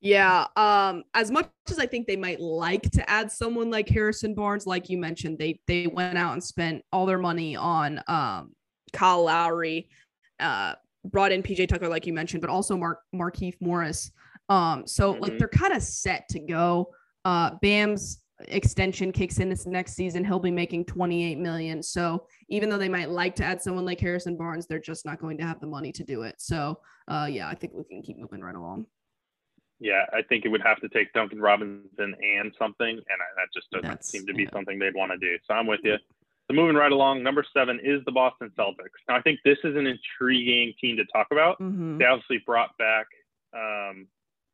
Yeah. 0.00 0.46
Um, 0.56 1.04
as 1.14 1.30
much 1.30 1.48
as 1.70 1.78
I 1.78 1.86
think 1.86 2.06
they 2.06 2.16
might 2.16 2.40
like 2.40 2.90
to 2.90 3.08
add 3.08 3.32
someone 3.32 3.70
like 3.70 3.88
Harrison 3.88 4.34
Barnes, 4.34 4.66
like 4.66 4.90
you 4.90 4.98
mentioned, 4.98 5.38
they 5.38 5.60
they 5.66 5.86
went 5.86 6.18
out 6.18 6.34
and 6.34 6.44
spent 6.44 6.84
all 6.92 7.06
their 7.06 7.18
money 7.18 7.56
on 7.56 8.00
um 8.06 8.52
Kyle 8.92 9.24
Lowry, 9.24 9.88
uh, 10.40 10.74
brought 11.06 11.32
in 11.32 11.42
PJ 11.42 11.68
Tucker, 11.68 11.88
like 11.88 12.06
you 12.06 12.12
mentioned, 12.12 12.42
but 12.42 12.50
also 12.50 12.76
Mark 12.76 13.00
Markieff 13.14 13.54
Morris. 13.60 14.10
Um, 14.50 14.86
so 14.86 15.12
like 15.12 15.32
Mhm. 15.32 15.38
they're 15.38 15.48
kind 15.48 15.72
of 15.72 15.82
set 15.82 16.28
to 16.30 16.40
go. 16.40 16.92
Uh 17.24 17.52
Bam's 17.62 18.20
extension 18.48 19.12
kicks 19.12 19.38
in 19.38 19.48
this 19.48 19.66
next 19.66 19.94
season. 19.94 20.24
He'll 20.24 20.38
be 20.40 20.50
making 20.50 20.86
28 20.86 21.38
million. 21.38 21.82
So 21.82 22.26
even 22.48 22.68
though 22.68 22.78
they 22.78 22.88
might 22.88 23.08
like 23.10 23.34
to 23.36 23.44
add 23.44 23.62
someone 23.62 23.84
like 23.84 24.00
Harrison 24.00 24.36
Barnes, 24.36 24.66
they're 24.66 24.80
just 24.80 25.06
not 25.06 25.20
going 25.20 25.38
to 25.38 25.44
have 25.44 25.60
the 25.60 25.66
money 25.66 25.92
to 25.92 26.04
do 26.04 26.22
it. 26.22 26.34
So 26.38 26.80
uh 27.08 27.28
yeah, 27.30 27.48
I 27.48 27.54
think 27.54 27.74
we 27.74 27.84
can 27.84 28.02
keep 28.02 28.18
moving 28.18 28.40
right 28.40 28.54
along. 28.54 28.86
Yeah, 29.80 30.04
I 30.12 30.22
think 30.22 30.44
it 30.44 30.48
would 30.48 30.62
have 30.62 30.80
to 30.80 30.88
take 30.88 31.12
Duncan 31.12 31.40
Robinson 31.40 31.84
and 31.98 32.54
something, 32.58 32.88
and 32.88 33.00
I, 33.00 33.26
that 33.36 33.48
just 33.52 33.70
doesn't 33.70 33.82
That's- 33.88 34.08
seem 34.08 34.24
to 34.26 34.32
be 34.32 34.44
yeah. 34.44 34.50
something 34.52 34.78
they'd 34.78 34.94
want 34.94 35.12
to 35.12 35.18
do. 35.18 35.36
So 35.46 35.54
I'm 35.54 35.66
with 35.66 35.80
you. 35.84 35.96
So 36.48 36.54
moving 36.54 36.76
right 36.76 36.92
along, 36.92 37.22
number 37.22 37.44
seven 37.52 37.80
is 37.82 38.00
the 38.06 38.12
Boston 38.12 38.50
Celtics. 38.58 39.00
Now 39.08 39.16
I 39.16 39.22
think 39.22 39.40
this 39.44 39.58
is 39.64 39.76
an 39.76 39.86
intriguing 39.86 40.74
team 40.80 40.96
to 40.96 41.04
talk 41.06 41.26
about. 41.32 41.58
Mhm. 41.60 41.98
They 41.98 42.04
obviously 42.04 42.38
brought 42.46 42.76
back 42.78 43.06
um, 43.54 44.06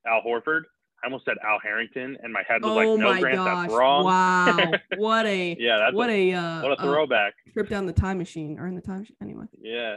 Al 0.07 0.23
Horford. 0.23 0.63
I 1.03 1.07
almost 1.07 1.25
said 1.25 1.37
Al 1.45 1.59
Harrington, 1.63 2.17
and 2.23 2.33
my 2.33 2.43
head 2.47 2.63
was 2.63 2.71
Oh 2.71 2.75
like, 2.75 2.99
"No, 3.01 3.13
my 3.13 3.21
Grant, 3.21 3.37
gosh! 3.37 3.69
that's 3.69 3.75
wrong." 3.79 4.05
Wow, 4.05 4.73
what 4.97 5.27
a 5.27 5.57
yeah, 5.59 5.79
that's 5.79 5.95
what 5.95 6.11
a, 6.11 6.31
a 6.33 6.39
uh, 6.39 6.63
what 6.63 6.73
a 6.73 6.81
uh, 6.81 6.85
throwback. 6.85 7.35
trip 7.53 7.69
down 7.69 7.87
the 7.87 7.93
time 7.93 8.19
machine 8.19 8.59
or 8.59 8.67
in 8.67 8.75
the 8.75 8.81
time 8.81 9.01
machine. 9.01 9.17
Anyway, 9.23 9.47
Yeah. 9.61 9.97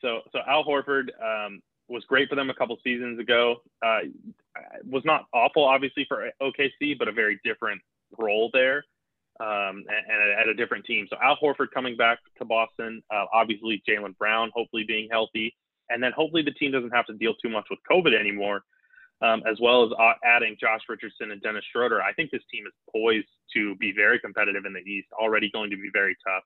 So 0.00 0.20
so 0.32 0.40
Al 0.46 0.64
Horford 0.64 1.08
um, 1.22 1.60
was 1.88 2.04
great 2.04 2.28
for 2.28 2.36
them 2.36 2.50
a 2.50 2.54
couple 2.54 2.76
seasons 2.84 3.18
ago. 3.18 3.56
Uh, 3.84 4.00
was 4.84 5.02
not 5.04 5.24
awful, 5.32 5.64
obviously 5.64 6.04
for 6.08 6.30
OKC, 6.42 6.98
but 6.98 7.08
a 7.08 7.12
very 7.12 7.40
different 7.44 7.80
role 8.18 8.50
there, 8.52 8.84
um, 9.40 9.84
and, 9.88 9.88
and 9.88 10.40
at 10.40 10.48
a 10.48 10.54
different 10.54 10.84
team. 10.84 11.06
So 11.10 11.16
Al 11.22 11.36
Horford 11.42 11.70
coming 11.72 11.96
back 11.96 12.18
to 12.38 12.44
Boston, 12.44 13.02
uh, 13.12 13.24
obviously 13.32 13.82
Jaylen 13.88 14.16
Brown 14.18 14.50
hopefully 14.54 14.84
being 14.86 15.08
healthy, 15.10 15.54
and 15.88 16.02
then 16.02 16.12
hopefully 16.14 16.42
the 16.42 16.52
team 16.52 16.70
doesn't 16.72 16.90
have 16.90 17.06
to 17.06 17.14
deal 17.14 17.34
too 17.42 17.48
much 17.48 17.66
with 17.70 17.78
COVID 17.90 18.18
anymore. 18.18 18.62
Um, 19.20 19.42
as 19.50 19.58
well 19.60 19.84
as 19.84 19.90
adding 20.24 20.56
Josh 20.60 20.82
Richardson 20.88 21.32
and 21.32 21.42
Dennis 21.42 21.64
Schroeder, 21.72 22.00
I 22.00 22.12
think 22.12 22.30
this 22.30 22.42
team 22.52 22.64
is 22.66 22.72
poised 22.92 23.26
to 23.54 23.74
be 23.76 23.92
very 23.92 24.20
competitive 24.20 24.64
in 24.64 24.72
the 24.72 24.78
East. 24.80 25.08
Already 25.12 25.50
going 25.50 25.70
to 25.70 25.76
be 25.76 25.90
very 25.92 26.16
tough. 26.24 26.44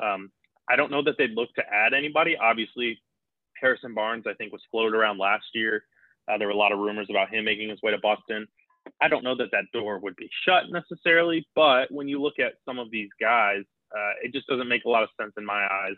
Um, 0.00 0.30
I 0.68 0.76
don't 0.76 0.90
know 0.90 1.02
that 1.02 1.16
they'd 1.18 1.32
look 1.32 1.52
to 1.56 1.62
add 1.70 1.92
anybody. 1.92 2.34
Obviously, 2.36 2.98
Harrison 3.60 3.94
Barnes, 3.94 4.24
I 4.26 4.32
think, 4.34 4.52
was 4.52 4.62
floated 4.70 4.96
around 4.96 5.18
last 5.18 5.44
year. 5.54 5.84
Uh, 6.26 6.38
there 6.38 6.48
were 6.48 6.54
a 6.54 6.56
lot 6.56 6.72
of 6.72 6.78
rumors 6.78 7.06
about 7.10 7.32
him 7.32 7.44
making 7.44 7.68
his 7.68 7.80
way 7.82 7.92
to 7.92 7.98
Boston. 7.98 8.46
I 9.00 9.08
don't 9.08 9.24
know 9.24 9.36
that 9.36 9.50
that 9.52 9.64
door 9.72 9.98
would 9.98 10.16
be 10.16 10.28
shut 10.44 10.64
necessarily, 10.70 11.46
but 11.54 11.90
when 11.90 12.08
you 12.08 12.20
look 12.20 12.38
at 12.38 12.54
some 12.64 12.78
of 12.78 12.90
these 12.90 13.10
guys, 13.20 13.62
uh, 13.94 14.12
it 14.22 14.32
just 14.32 14.46
doesn't 14.46 14.68
make 14.68 14.84
a 14.84 14.88
lot 14.88 15.02
of 15.02 15.08
sense 15.20 15.32
in 15.36 15.44
my 15.44 15.66
eyes 15.66 15.96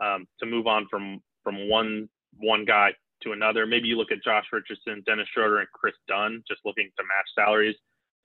um, 0.00 0.26
to 0.40 0.46
move 0.46 0.66
on 0.66 0.86
from 0.90 1.20
from 1.42 1.68
one 1.68 2.08
one 2.36 2.64
guy 2.64 2.92
to 3.22 3.32
another. 3.32 3.66
Maybe 3.66 3.88
you 3.88 3.96
look 3.96 4.12
at 4.12 4.22
Josh 4.22 4.46
Richardson, 4.52 5.02
Dennis 5.06 5.28
Schroeder, 5.32 5.58
and 5.58 5.68
Kris 5.72 5.94
Dunn, 6.06 6.42
just 6.48 6.60
looking 6.64 6.90
to 6.96 7.02
match 7.04 7.28
salaries. 7.34 7.76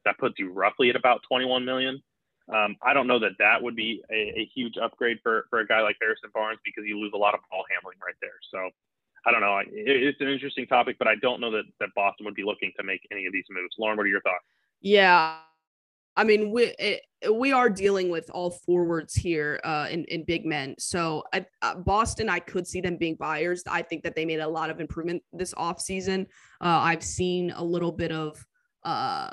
That 0.06 0.17
puts 0.17 0.36
you 0.38 0.51
roughly 0.51 0.89
at 0.89 0.95
about 0.95 1.21
21 1.27 1.63
million. 1.63 2.01
Um, 2.53 2.75
I 2.84 2.93
don't 2.93 3.08
know 3.08 3.19
that 3.19 3.38
that 3.39 3.62
would 3.62 3.75
be 3.75 4.03
a, 4.12 4.41
a 4.41 4.49
huge 4.53 4.75
upgrade 4.77 5.17
for, 5.23 5.45
for 5.49 5.60
a 5.60 5.67
guy 5.67 5.82
like 5.82 5.95
Harrison 6.01 6.29
Barnes 6.34 6.60
because 6.65 6.84
you 6.86 6.99
lose 6.99 7.13
a 7.15 7.17
lot 7.17 7.34
of 7.34 7.39
ball 7.49 7.63
handling 7.71 7.97
right 8.06 8.15
there. 8.21 8.36
So 8.51 8.69
I 9.25 9.32
don't 9.32 9.39
know. 9.39 9.58
It, 9.60 9.69
it's 9.71 10.19
an 10.19 10.27
interesting 10.27 10.67
topic, 10.67 10.97
but 10.99 11.08
I 11.08 11.15
don't 11.21 11.39
know 11.39 11.51
that, 11.51 11.63
that 11.79 11.89
Boston 11.95 12.25
would 12.25 12.36
be 12.36 12.43
looking 12.43 12.73
to 12.77 12.84
make 12.84 13.08
any 13.12 13.25
of 13.25 13.32
these 13.32 13.45
moves. 13.49 13.75
Lauren, 13.79 13.95
what 13.95 14.06
are 14.06 14.10
your 14.10 14.21
thoughts? 14.21 14.43
yeah, 14.82 15.38
I 16.15 16.23
mean 16.23 16.52
we 16.52 16.73
it, 16.80 17.02
we 17.32 17.52
are 17.52 17.69
dealing 17.69 18.10
with 18.10 18.30
all 18.32 18.52
forwards 18.52 19.13
here 19.13 19.60
uh, 19.63 19.88
in 19.89 20.04
in 20.06 20.23
big 20.23 20.45
men. 20.45 20.76
So 20.78 21.23
I, 21.34 21.45
uh, 21.62 21.76
Boston, 21.76 22.30
I 22.30 22.39
could 22.39 22.67
see 22.67 22.82
them 22.82 22.97
being 22.97 23.15
buyers. 23.15 23.63
I 23.67 23.82
think 23.82 24.04
that 24.04 24.15
they 24.15 24.26
made 24.26 24.39
a 24.39 24.47
lot 24.47 24.69
of 24.69 24.80
improvement 24.80 25.23
this 25.32 25.54
offseason. 25.54 26.26
Uh, 26.62 26.80
I've 26.82 27.04
seen 27.04 27.52
a 27.52 27.63
little 27.63 27.91
bit 27.91 28.12
of 28.12 28.45
uh, 28.84 29.30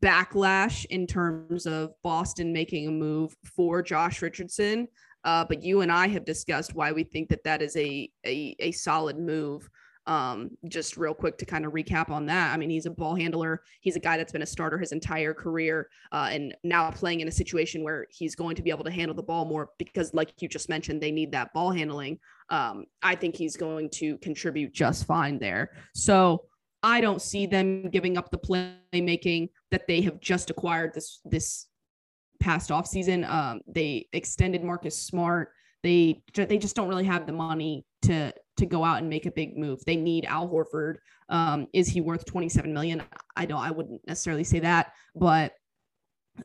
backlash 0.00 0.84
in 0.86 1.06
terms 1.06 1.66
of 1.66 1.92
Boston 2.02 2.52
making 2.52 2.88
a 2.88 2.90
move 2.90 3.34
for 3.44 3.82
Josh 3.82 4.20
Richardson. 4.22 4.88
Uh, 5.24 5.44
but 5.44 5.62
you 5.62 5.80
and 5.80 5.90
I 5.90 6.08
have 6.08 6.24
discussed 6.24 6.74
why 6.74 6.92
we 6.92 7.04
think 7.04 7.28
that 7.28 7.44
that 7.44 7.62
is 7.62 7.76
a 7.76 8.10
a, 8.26 8.56
a 8.58 8.72
solid 8.72 9.18
move. 9.18 9.68
Um, 10.08 10.50
just 10.68 10.96
real 10.96 11.12
quick 11.12 11.36
to 11.38 11.44
kind 11.44 11.66
of 11.66 11.72
recap 11.72 12.08
on 12.08 12.26
that. 12.26 12.52
I 12.52 12.56
mean, 12.56 12.70
he's 12.70 12.86
a 12.86 12.90
ball 12.90 13.14
handler. 13.14 13.62
He's 13.80 13.94
a 13.94 14.00
guy 14.00 14.16
that's 14.16 14.32
been 14.32 14.42
a 14.42 14.46
starter 14.46 14.78
his 14.78 14.92
entire 14.92 15.34
career, 15.34 15.90
uh, 16.12 16.30
and 16.32 16.56
now 16.64 16.90
playing 16.90 17.20
in 17.20 17.28
a 17.28 17.32
situation 17.32 17.84
where 17.84 18.06
he's 18.10 18.34
going 18.34 18.56
to 18.56 18.62
be 18.62 18.70
able 18.70 18.84
to 18.84 18.90
handle 18.90 19.14
the 19.14 19.22
ball 19.22 19.44
more 19.44 19.68
because, 19.78 20.14
like 20.14 20.32
you 20.40 20.48
just 20.48 20.70
mentioned, 20.70 21.02
they 21.02 21.12
need 21.12 21.30
that 21.32 21.52
ball 21.52 21.70
handling. 21.70 22.18
Um, 22.48 22.86
I 23.02 23.14
think 23.16 23.36
he's 23.36 23.56
going 23.56 23.90
to 23.90 24.16
contribute 24.18 24.72
just 24.72 25.06
fine 25.06 25.38
there. 25.38 25.72
So 25.94 26.46
I 26.82 27.00
don't 27.00 27.20
see 27.20 27.46
them 27.46 27.90
giving 27.90 28.16
up 28.16 28.30
the 28.30 28.38
playmaking 28.38 29.50
that 29.70 29.86
they 29.86 30.00
have 30.02 30.20
just 30.20 30.50
acquired 30.50 30.94
this 30.94 31.20
this 31.24 31.66
past 32.40 32.70
offseason. 32.70 33.28
Um, 33.28 33.60
they 33.66 34.08
extended 34.12 34.62
Marcus 34.62 34.96
Smart. 34.96 35.52
They 35.82 36.22
they 36.34 36.58
just 36.58 36.76
don't 36.76 36.88
really 36.88 37.04
have 37.04 37.26
the 37.26 37.32
money 37.32 37.84
to 38.02 38.32
to 38.56 38.66
go 38.66 38.84
out 38.84 38.98
and 38.98 39.08
make 39.08 39.26
a 39.26 39.30
big 39.30 39.56
move. 39.56 39.84
They 39.84 39.96
need 39.96 40.24
Al 40.24 40.48
Horford. 40.48 40.96
Um, 41.28 41.68
is 41.72 41.88
he 41.88 42.00
worth 42.00 42.24
27 42.24 42.72
million? 42.72 43.02
I 43.36 43.46
don't 43.46 43.60
I 43.60 43.70
wouldn't 43.70 44.06
necessarily 44.06 44.44
say 44.44 44.60
that, 44.60 44.92
but 45.14 45.52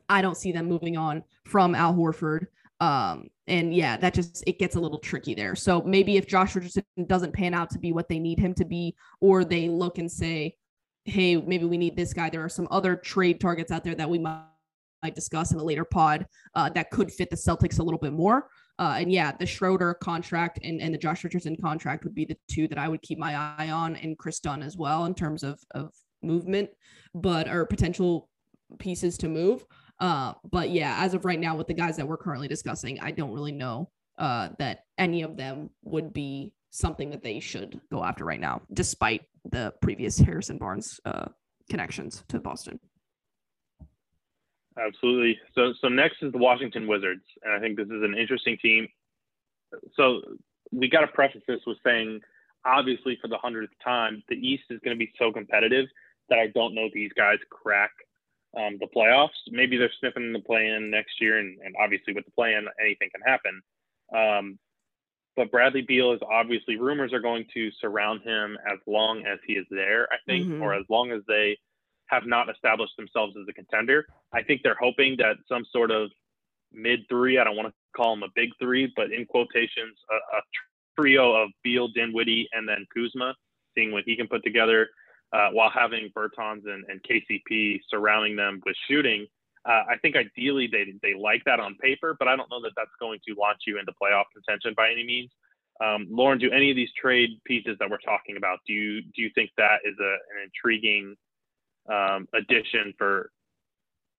I 0.08 0.22
don't 0.22 0.36
see 0.36 0.52
them 0.52 0.66
moving 0.66 0.96
on 0.96 1.24
from 1.44 1.74
Al 1.74 1.94
Horford. 1.94 2.46
Um, 2.80 3.28
and 3.46 3.74
yeah, 3.74 3.96
that 3.96 4.14
just 4.14 4.42
it 4.46 4.58
gets 4.58 4.76
a 4.76 4.80
little 4.80 4.98
tricky 4.98 5.34
there. 5.34 5.54
So 5.54 5.82
maybe 5.82 6.16
if 6.16 6.26
Josh 6.26 6.54
Richardson 6.54 6.84
doesn't 7.06 7.32
pan 7.32 7.54
out 7.54 7.70
to 7.70 7.78
be 7.78 7.92
what 7.92 8.08
they 8.08 8.18
need 8.18 8.38
him 8.38 8.54
to 8.54 8.64
be, 8.64 8.96
or 9.20 9.44
they 9.44 9.68
look 9.68 9.98
and 9.98 10.10
say, 10.10 10.56
hey, 11.04 11.36
maybe 11.36 11.64
we 11.64 11.78
need 11.78 11.96
this 11.96 12.12
guy. 12.12 12.30
There 12.30 12.44
are 12.44 12.48
some 12.48 12.68
other 12.70 12.96
trade 12.96 13.40
targets 13.40 13.70
out 13.70 13.84
there 13.84 13.94
that 13.94 14.08
we 14.08 14.18
might 14.18 14.44
might 15.04 15.14
discuss 15.14 15.52
in 15.52 15.58
a 15.58 15.62
later 15.62 15.84
pod 15.84 16.26
uh, 16.54 16.70
that 16.70 16.90
could 16.90 17.12
fit 17.12 17.28
the 17.28 17.36
Celtics 17.36 17.78
a 17.78 17.82
little 17.82 18.00
bit 18.00 18.14
more. 18.14 18.48
Uh, 18.78 18.96
and 18.98 19.12
yeah, 19.12 19.32
the 19.38 19.46
Schroeder 19.46 19.94
contract 19.94 20.58
and, 20.62 20.80
and 20.80 20.92
the 20.92 20.98
Josh 20.98 21.22
Richardson 21.22 21.56
contract 21.60 22.04
would 22.04 22.14
be 22.14 22.24
the 22.24 22.36
two 22.50 22.66
that 22.68 22.78
I 22.78 22.88
would 22.88 23.02
keep 23.02 23.18
my 23.18 23.34
eye 23.34 23.70
on, 23.70 23.96
and 23.96 24.18
Kris 24.18 24.40
Dunn 24.40 24.62
as 24.62 24.76
well 24.76 25.04
in 25.04 25.14
terms 25.14 25.42
of 25.42 25.60
of 25.72 25.92
movement, 26.22 26.70
but 27.14 27.48
or 27.48 27.66
potential 27.66 28.28
pieces 28.78 29.16
to 29.18 29.28
move. 29.28 29.64
Uh, 30.00 30.32
but 30.50 30.70
yeah, 30.70 30.96
as 30.98 31.14
of 31.14 31.24
right 31.24 31.38
now, 31.38 31.56
with 31.56 31.68
the 31.68 31.74
guys 31.74 31.96
that 31.96 32.08
we're 32.08 32.16
currently 32.16 32.48
discussing, 32.48 32.98
I 33.00 33.12
don't 33.12 33.32
really 33.32 33.52
know 33.52 33.90
uh, 34.18 34.48
that 34.58 34.80
any 34.98 35.22
of 35.22 35.36
them 35.36 35.70
would 35.84 36.12
be 36.12 36.52
something 36.70 37.10
that 37.10 37.22
they 37.22 37.38
should 37.38 37.80
go 37.92 38.02
after 38.02 38.24
right 38.24 38.40
now, 38.40 38.62
despite 38.72 39.22
the 39.44 39.72
previous 39.80 40.18
Harrison 40.18 40.58
Barnes 40.58 40.98
uh, 41.04 41.26
connections 41.70 42.24
to 42.28 42.40
Boston. 42.40 42.80
Absolutely. 44.78 45.38
So 45.54 45.72
so 45.80 45.88
next 45.88 46.22
is 46.22 46.32
the 46.32 46.38
Washington 46.38 46.86
Wizards, 46.86 47.24
and 47.42 47.52
I 47.52 47.60
think 47.60 47.76
this 47.76 47.86
is 47.86 48.02
an 48.02 48.16
interesting 48.16 48.58
team. 48.60 48.88
So 49.96 50.20
we 50.72 50.88
got 50.88 51.00
to 51.02 51.06
preface 51.08 51.42
this 51.46 51.60
with 51.66 51.78
saying, 51.84 52.20
obviously, 52.64 53.18
for 53.20 53.28
the 53.28 53.38
hundredth 53.38 53.72
time, 53.82 54.22
the 54.28 54.34
East 54.36 54.64
is 54.70 54.80
going 54.84 54.96
to 54.96 54.98
be 54.98 55.12
so 55.18 55.30
competitive 55.32 55.86
that 56.28 56.38
I 56.38 56.48
don't 56.48 56.74
know 56.74 56.88
these 56.92 57.12
guys 57.16 57.38
crack 57.50 57.90
um, 58.56 58.78
the 58.80 58.86
playoffs. 58.86 59.30
Maybe 59.50 59.76
they're 59.76 59.92
sniffing 60.00 60.32
the 60.32 60.40
play-in 60.40 60.90
next 60.90 61.20
year, 61.20 61.38
and, 61.38 61.58
and 61.64 61.74
obviously 61.80 62.14
with 62.14 62.24
the 62.24 62.30
play-in, 62.32 62.66
anything 62.80 63.10
can 63.14 63.20
happen. 63.22 63.60
Um, 64.14 64.58
but 65.36 65.50
Bradley 65.50 65.82
Beal 65.82 66.12
is 66.12 66.20
obviously 66.28 66.78
rumors 66.78 67.12
are 67.12 67.20
going 67.20 67.46
to 67.54 67.70
surround 67.80 68.22
him 68.22 68.56
as 68.72 68.78
long 68.86 69.26
as 69.26 69.38
he 69.46 69.54
is 69.54 69.66
there, 69.70 70.08
I 70.12 70.16
think, 70.26 70.46
Mhm. 70.46 70.60
or 70.62 70.74
as 70.74 70.84
long 70.88 71.10
as 71.10 71.22
they 71.26 71.58
have 72.06 72.26
not 72.26 72.50
established 72.50 72.96
themselves 72.96 73.34
as 73.40 73.46
a 73.48 73.52
contender. 73.52 74.06
I 74.32 74.42
think 74.42 74.60
they're 74.62 74.76
hoping 74.80 75.16
that 75.18 75.36
some 75.48 75.64
sort 75.72 75.90
of 75.90 76.10
mid 76.72 77.00
three, 77.08 77.38
I 77.38 77.44
don't 77.44 77.56
want 77.56 77.68
to 77.68 77.74
call 77.96 78.14
them 78.14 78.22
a 78.22 78.32
big 78.34 78.50
three, 78.60 78.92
but 78.96 79.12
in 79.12 79.24
quotations, 79.26 79.96
a, 80.10 80.36
a 80.36 80.40
trio 80.98 81.32
of 81.32 81.50
Beal, 81.62 81.88
Dinwiddie, 81.88 82.48
and 82.52 82.68
then 82.68 82.86
Kuzma, 82.94 83.34
seeing 83.74 83.92
what 83.92 84.04
he 84.06 84.16
can 84.16 84.28
put 84.28 84.44
together 84.44 84.88
uh, 85.32 85.48
while 85.52 85.70
having 85.70 86.10
Bertans 86.16 86.62
and, 86.66 86.84
and 86.88 87.00
KCP 87.02 87.80
surrounding 87.88 88.36
them 88.36 88.60
with 88.64 88.76
shooting. 88.88 89.26
Uh, 89.66 89.82
I 89.88 89.96
think 90.02 90.14
ideally 90.14 90.68
they, 90.70 90.92
they 91.02 91.14
like 91.14 91.42
that 91.46 91.58
on 91.58 91.74
paper, 91.80 92.14
but 92.18 92.28
I 92.28 92.36
don't 92.36 92.50
know 92.50 92.60
that 92.62 92.72
that's 92.76 92.90
going 93.00 93.18
to 93.26 93.34
launch 93.34 93.62
you 93.66 93.78
into 93.78 93.92
playoff 94.00 94.24
contention 94.34 94.74
by 94.76 94.90
any 94.90 95.04
means. 95.04 95.30
Um, 95.82 96.06
Lauren, 96.10 96.38
do 96.38 96.50
any 96.50 96.70
of 96.70 96.76
these 96.76 96.90
trade 97.00 97.30
pieces 97.44 97.76
that 97.80 97.90
we're 97.90 97.98
talking 97.98 98.36
about, 98.36 98.60
do 98.66 98.72
you 98.72 99.02
do 99.02 99.22
you 99.22 99.30
think 99.34 99.50
that 99.56 99.78
is 99.84 99.96
a, 99.98 100.12
an 100.12 100.44
intriguing 100.44 101.16
um, 101.92 102.28
addition 102.34 102.94
for 102.98 103.30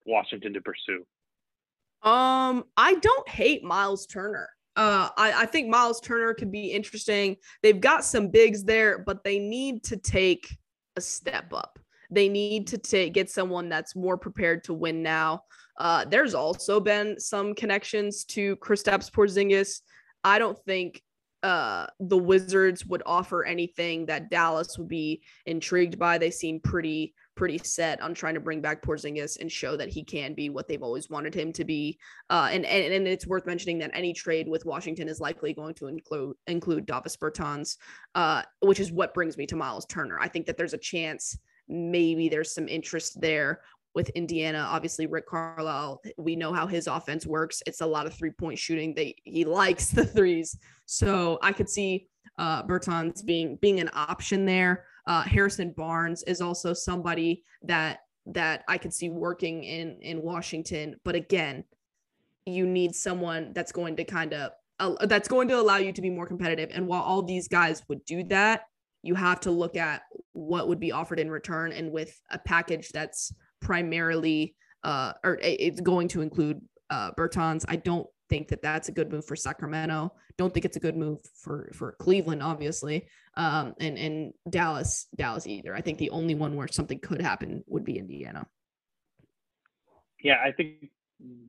Washington 0.05 0.53
to 0.53 0.61
pursue? 0.61 1.05
Um, 2.03 2.65
I 2.77 2.95
don't 2.95 3.27
hate 3.27 3.63
Miles 3.63 4.05
Turner. 4.05 4.49
Uh, 4.75 5.09
I, 5.17 5.43
I 5.43 5.45
think 5.45 5.69
Miles 5.69 6.01
Turner 6.01 6.33
could 6.33 6.51
be 6.51 6.67
interesting. 6.67 7.37
They've 7.63 7.79
got 7.79 8.03
some 8.03 8.27
bigs 8.27 8.63
there, 8.63 8.99
but 8.99 9.23
they 9.23 9.39
need 9.39 9.83
to 9.85 9.97
take 9.97 10.55
a 10.97 11.01
step 11.01 11.53
up. 11.53 11.79
They 12.11 12.29
need 12.29 12.67
to 12.67 12.77
take 12.77 13.13
get 13.13 13.29
someone 13.29 13.69
that's 13.69 13.95
more 13.95 14.17
prepared 14.17 14.63
to 14.65 14.73
win 14.73 15.01
now. 15.01 15.41
Uh, 15.77 16.05
there's 16.05 16.35
also 16.35 16.79
been 16.79 17.19
some 17.19 17.55
connections 17.55 18.23
to 18.25 18.55
Kristaps 18.57 19.09
Porzingis. 19.11 19.81
I 20.23 20.39
don't 20.39 20.57
think 20.65 21.01
uh, 21.43 21.87
the 21.99 22.17
Wizards 22.17 22.85
would 22.85 23.03
offer 23.05 23.43
anything 23.45 24.05
that 24.07 24.29
Dallas 24.29 24.77
would 24.77 24.87
be 24.87 25.21
intrigued 25.45 25.99
by. 25.99 26.17
They 26.17 26.31
seem 26.31 26.59
pretty 26.59 27.13
pretty 27.35 27.57
set 27.59 28.01
on 28.01 28.13
trying 28.13 28.33
to 28.33 28.39
bring 28.39 28.61
back 28.61 28.81
Porzingis 28.81 29.39
and 29.39 29.51
show 29.51 29.75
that 29.77 29.89
he 29.89 30.03
can 30.03 30.33
be 30.33 30.49
what 30.49 30.67
they've 30.67 30.81
always 30.81 31.09
wanted 31.09 31.33
him 31.33 31.51
to 31.53 31.65
be. 31.65 31.97
Uh, 32.29 32.49
and, 32.51 32.65
and 32.65 32.93
and 32.93 33.07
it's 33.07 33.27
worth 33.27 33.45
mentioning 33.45 33.79
that 33.79 33.91
any 33.93 34.13
trade 34.13 34.47
with 34.47 34.65
Washington 34.65 35.07
is 35.07 35.19
likely 35.19 35.53
going 35.53 35.73
to 35.75 35.87
include 35.87 36.35
include 36.47 36.85
Davis 36.85 37.17
Bertans, 37.17 37.77
uh, 38.15 38.41
which 38.61 38.79
is 38.79 38.91
what 38.91 39.13
brings 39.13 39.37
me 39.37 39.45
to 39.47 39.55
Miles 39.55 39.85
Turner. 39.85 40.17
I 40.19 40.27
think 40.27 40.45
that 40.45 40.57
there's 40.57 40.73
a 40.73 40.79
chance 40.79 41.37
maybe 41.67 42.29
there's 42.29 42.53
some 42.53 42.67
interest 42.67 43.19
there 43.19 43.61
with 43.95 44.09
Indiana. 44.09 44.67
Obviously, 44.69 45.07
Rick 45.07 45.27
Carlisle, 45.27 46.01
we 46.17 46.35
know 46.35 46.53
how 46.53 46.67
his 46.67 46.87
offense 46.87 47.25
works. 47.25 47.63
It's 47.65 47.81
a 47.81 47.85
lot 47.85 48.05
of 48.05 48.13
three 48.13 48.31
point 48.31 48.59
shooting. 48.59 48.93
They 48.93 49.15
he 49.23 49.45
likes 49.45 49.89
the 49.91 50.05
threes, 50.05 50.57
so 50.85 51.39
I 51.41 51.53
could 51.53 51.69
see 51.69 52.07
uh, 52.37 52.63
Bertans 52.63 53.25
being 53.25 53.57
being 53.57 53.79
an 53.79 53.89
option 53.93 54.45
there. 54.45 54.85
Uh, 55.07 55.21
Harrison 55.23 55.71
Barnes 55.75 56.23
is 56.23 56.41
also 56.41 56.73
somebody 56.73 57.43
that 57.63 57.99
that 58.27 58.63
I 58.67 58.77
could 58.77 58.93
see 58.93 59.09
working 59.09 59.63
in 59.63 59.99
in 60.01 60.21
Washington, 60.21 60.95
but 61.03 61.15
again, 61.15 61.63
you 62.45 62.65
need 62.65 62.95
someone 62.95 63.53
that's 63.53 63.71
going 63.71 63.95
to 63.97 64.03
kind 64.03 64.33
of 64.33 64.51
uh, 64.79 65.05
that's 65.05 65.27
going 65.27 65.47
to 65.49 65.59
allow 65.59 65.77
you 65.77 65.93
to 65.93 66.01
be 66.01 66.09
more 66.09 66.27
competitive. 66.27 66.69
And 66.73 66.87
while 66.87 67.03
all 67.03 67.21
these 67.21 67.47
guys 67.47 67.83
would 67.87 68.03
do 68.05 68.23
that, 68.25 68.63
you 69.03 69.15
have 69.15 69.39
to 69.41 69.51
look 69.51 69.77
at 69.77 70.01
what 70.33 70.67
would 70.67 70.79
be 70.79 70.91
offered 70.91 71.19
in 71.19 71.29
return, 71.29 71.71
and 71.71 71.91
with 71.91 72.19
a 72.31 72.39
package 72.39 72.89
that's 72.89 73.33
primarily 73.61 74.55
uh, 74.83 75.13
or 75.23 75.39
it's 75.41 75.81
going 75.81 76.07
to 76.07 76.21
include 76.21 76.61
uh, 76.89 77.11
Bertans. 77.17 77.65
I 77.67 77.75
don't 77.75 78.07
think 78.29 78.47
that 78.49 78.61
that's 78.61 78.89
a 78.89 78.91
good 78.91 79.11
move 79.11 79.25
for 79.25 79.35
Sacramento. 79.35 80.11
Don't 80.37 80.53
think 80.53 80.65
it's 80.65 80.77
a 80.77 80.79
good 80.79 80.97
move 80.97 81.19
for 81.35 81.69
for 81.73 81.93
Cleveland, 81.93 82.43
obviously, 82.43 83.07
um, 83.35 83.73
and 83.79 83.97
and 83.97 84.33
Dallas 84.49 85.07
Dallas 85.15 85.47
either. 85.47 85.75
I 85.75 85.81
think 85.81 85.97
the 85.97 86.09
only 86.09 86.35
one 86.35 86.55
where 86.55 86.67
something 86.67 86.99
could 86.99 87.21
happen 87.21 87.63
would 87.67 87.85
be 87.85 87.97
Indiana. 87.97 88.45
Yeah, 90.21 90.37
I 90.43 90.51
think 90.51 90.89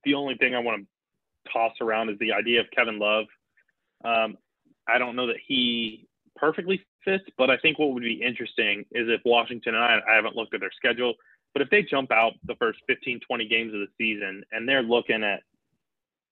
the 0.05 0.15
only 0.15 0.37
thing 0.37 0.55
I 0.55 0.61
want 0.61 0.83
to 0.83 1.53
toss 1.53 1.73
around 1.81 2.11
is 2.11 2.19
the 2.19 2.33
idea 2.33 2.61
of 2.61 2.67
Kevin 2.77 2.99
Love. 2.99 3.27
Um, 4.05 4.37
I 4.89 4.99
don't 4.99 5.17
know 5.17 5.27
that 5.27 5.39
he 5.45 6.07
perfectly 6.37 6.85
fits, 7.05 7.25
but 7.39 7.51
I 7.51 7.57
think 7.59 7.79
what 7.79 7.93
would 7.93 8.03
be 8.03 8.23
interesting 8.23 8.85
is 8.93 9.09
if 9.09 9.21
Washington 9.25 9.75
and 9.75 9.83
I, 9.83 9.99
I 10.09 10.15
haven't 10.15 10.37
looked 10.37 10.55
at 10.55 10.61
their 10.61 10.71
schedule, 10.77 11.15
but 11.55 11.63
if 11.63 11.71
they 11.71 11.83
jump 11.83 12.13
out 12.13 12.35
the 12.45 12.55
first 12.57 12.81
15, 12.87 13.21
20 13.27 13.49
games 13.49 13.73
of 13.73 13.81
the 13.81 13.87
season 13.99 14.45
and 14.53 14.69
they're 14.69 14.83
looking 14.83 15.25
at 15.25 15.41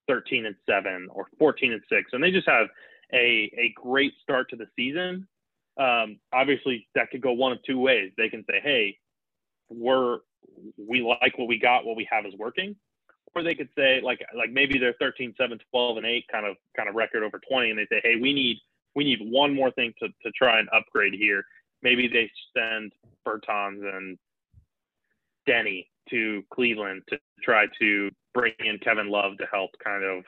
13 0.08 0.46
and 0.46 0.56
7 0.68 1.08
or 1.10 1.26
14 1.38 1.72
and 1.72 1.82
6 1.88 2.10
and 2.12 2.22
they 2.22 2.30
just 2.30 2.48
have 2.48 2.68
a 3.12 3.50
a 3.56 3.72
great 3.76 4.12
start 4.22 4.50
to 4.50 4.56
the 4.56 4.66
season. 4.76 5.26
Um, 5.78 6.18
obviously 6.32 6.86
that 6.94 7.10
could 7.10 7.20
go 7.20 7.32
one 7.32 7.52
of 7.52 7.58
two 7.64 7.78
ways. 7.78 8.12
They 8.16 8.28
can 8.28 8.44
say 8.48 8.60
hey 8.62 8.98
we're 9.68 10.18
we 10.76 11.02
like 11.02 11.38
what 11.38 11.48
we 11.48 11.58
got 11.58 11.84
what 11.84 11.96
we 11.96 12.08
have 12.10 12.26
is 12.26 12.34
working. 12.38 12.76
Or 13.34 13.42
they 13.42 13.54
could 13.54 13.70
say 13.76 14.00
like 14.02 14.20
like 14.36 14.50
maybe 14.50 14.78
they're 14.78 14.94
13 15.00 15.34
7 15.38 15.58
12 15.70 15.96
and 15.96 16.06
8 16.06 16.24
kind 16.30 16.46
of 16.46 16.56
kind 16.76 16.88
of 16.88 16.94
record 16.94 17.22
over 17.22 17.40
20 17.48 17.70
and 17.70 17.78
they 17.78 17.86
say 17.90 18.00
hey 18.02 18.16
we 18.20 18.32
need 18.32 18.58
we 18.94 19.04
need 19.04 19.18
one 19.22 19.54
more 19.54 19.70
thing 19.72 19.92
to, 20.00 20.08
to 20.08 20.30
try 20.32 20.58
and 20.58 20.68
upgrade 20.72 21.14
here. 21.14 21.44
Maybe 21.82 22.08
they 22.08 22.30
send 22.56 22.92
Bertans 23.26 23.84
and 23.94 24.18
Denny 25.46 25.88
to 26.10 26.42
Cleveland 26.52 27.02
to 27.08 27.18
try 27.42 27.66
to 27.80 28.10
bring 28.34 28.52
in 28.58 28.78
Kevin 28.78 29.08
Love 29.08 29.38
to 29.38 29.46
help 29.50 29.70
kind 29.82 30.04
of 30.04 30.24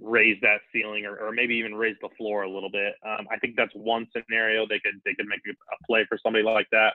raise 0.00 0.38
that 0.42 0.60
ceiling 0.72 1.04
or, 1.06 1.16
or 1.16 1.32
maybe 1.32 1.54
even 1.54 1.74
raise 1.74 1.96
the 2.00 2.08
floor 2.16 2.42
a 2.42 2.50
little 2.50 2.70
bit. 2.70 2.94
Um, 3.04 3.26
I 3.30 3.38
think 3.38 3.56
that's 3.56 3.72
one 3.74 4.06
scenario 4.14 4.66
they 4.66 4.78
could 4.78 4.94
they 5.04 5.14
could 5.14 5.26
make 5.26 5.40
a 5.48 5.86
play 5.86 6.04
for 6.08 6.18
somebody 6.22 6.44
like 6.44 6.68
that. 6.72 6.94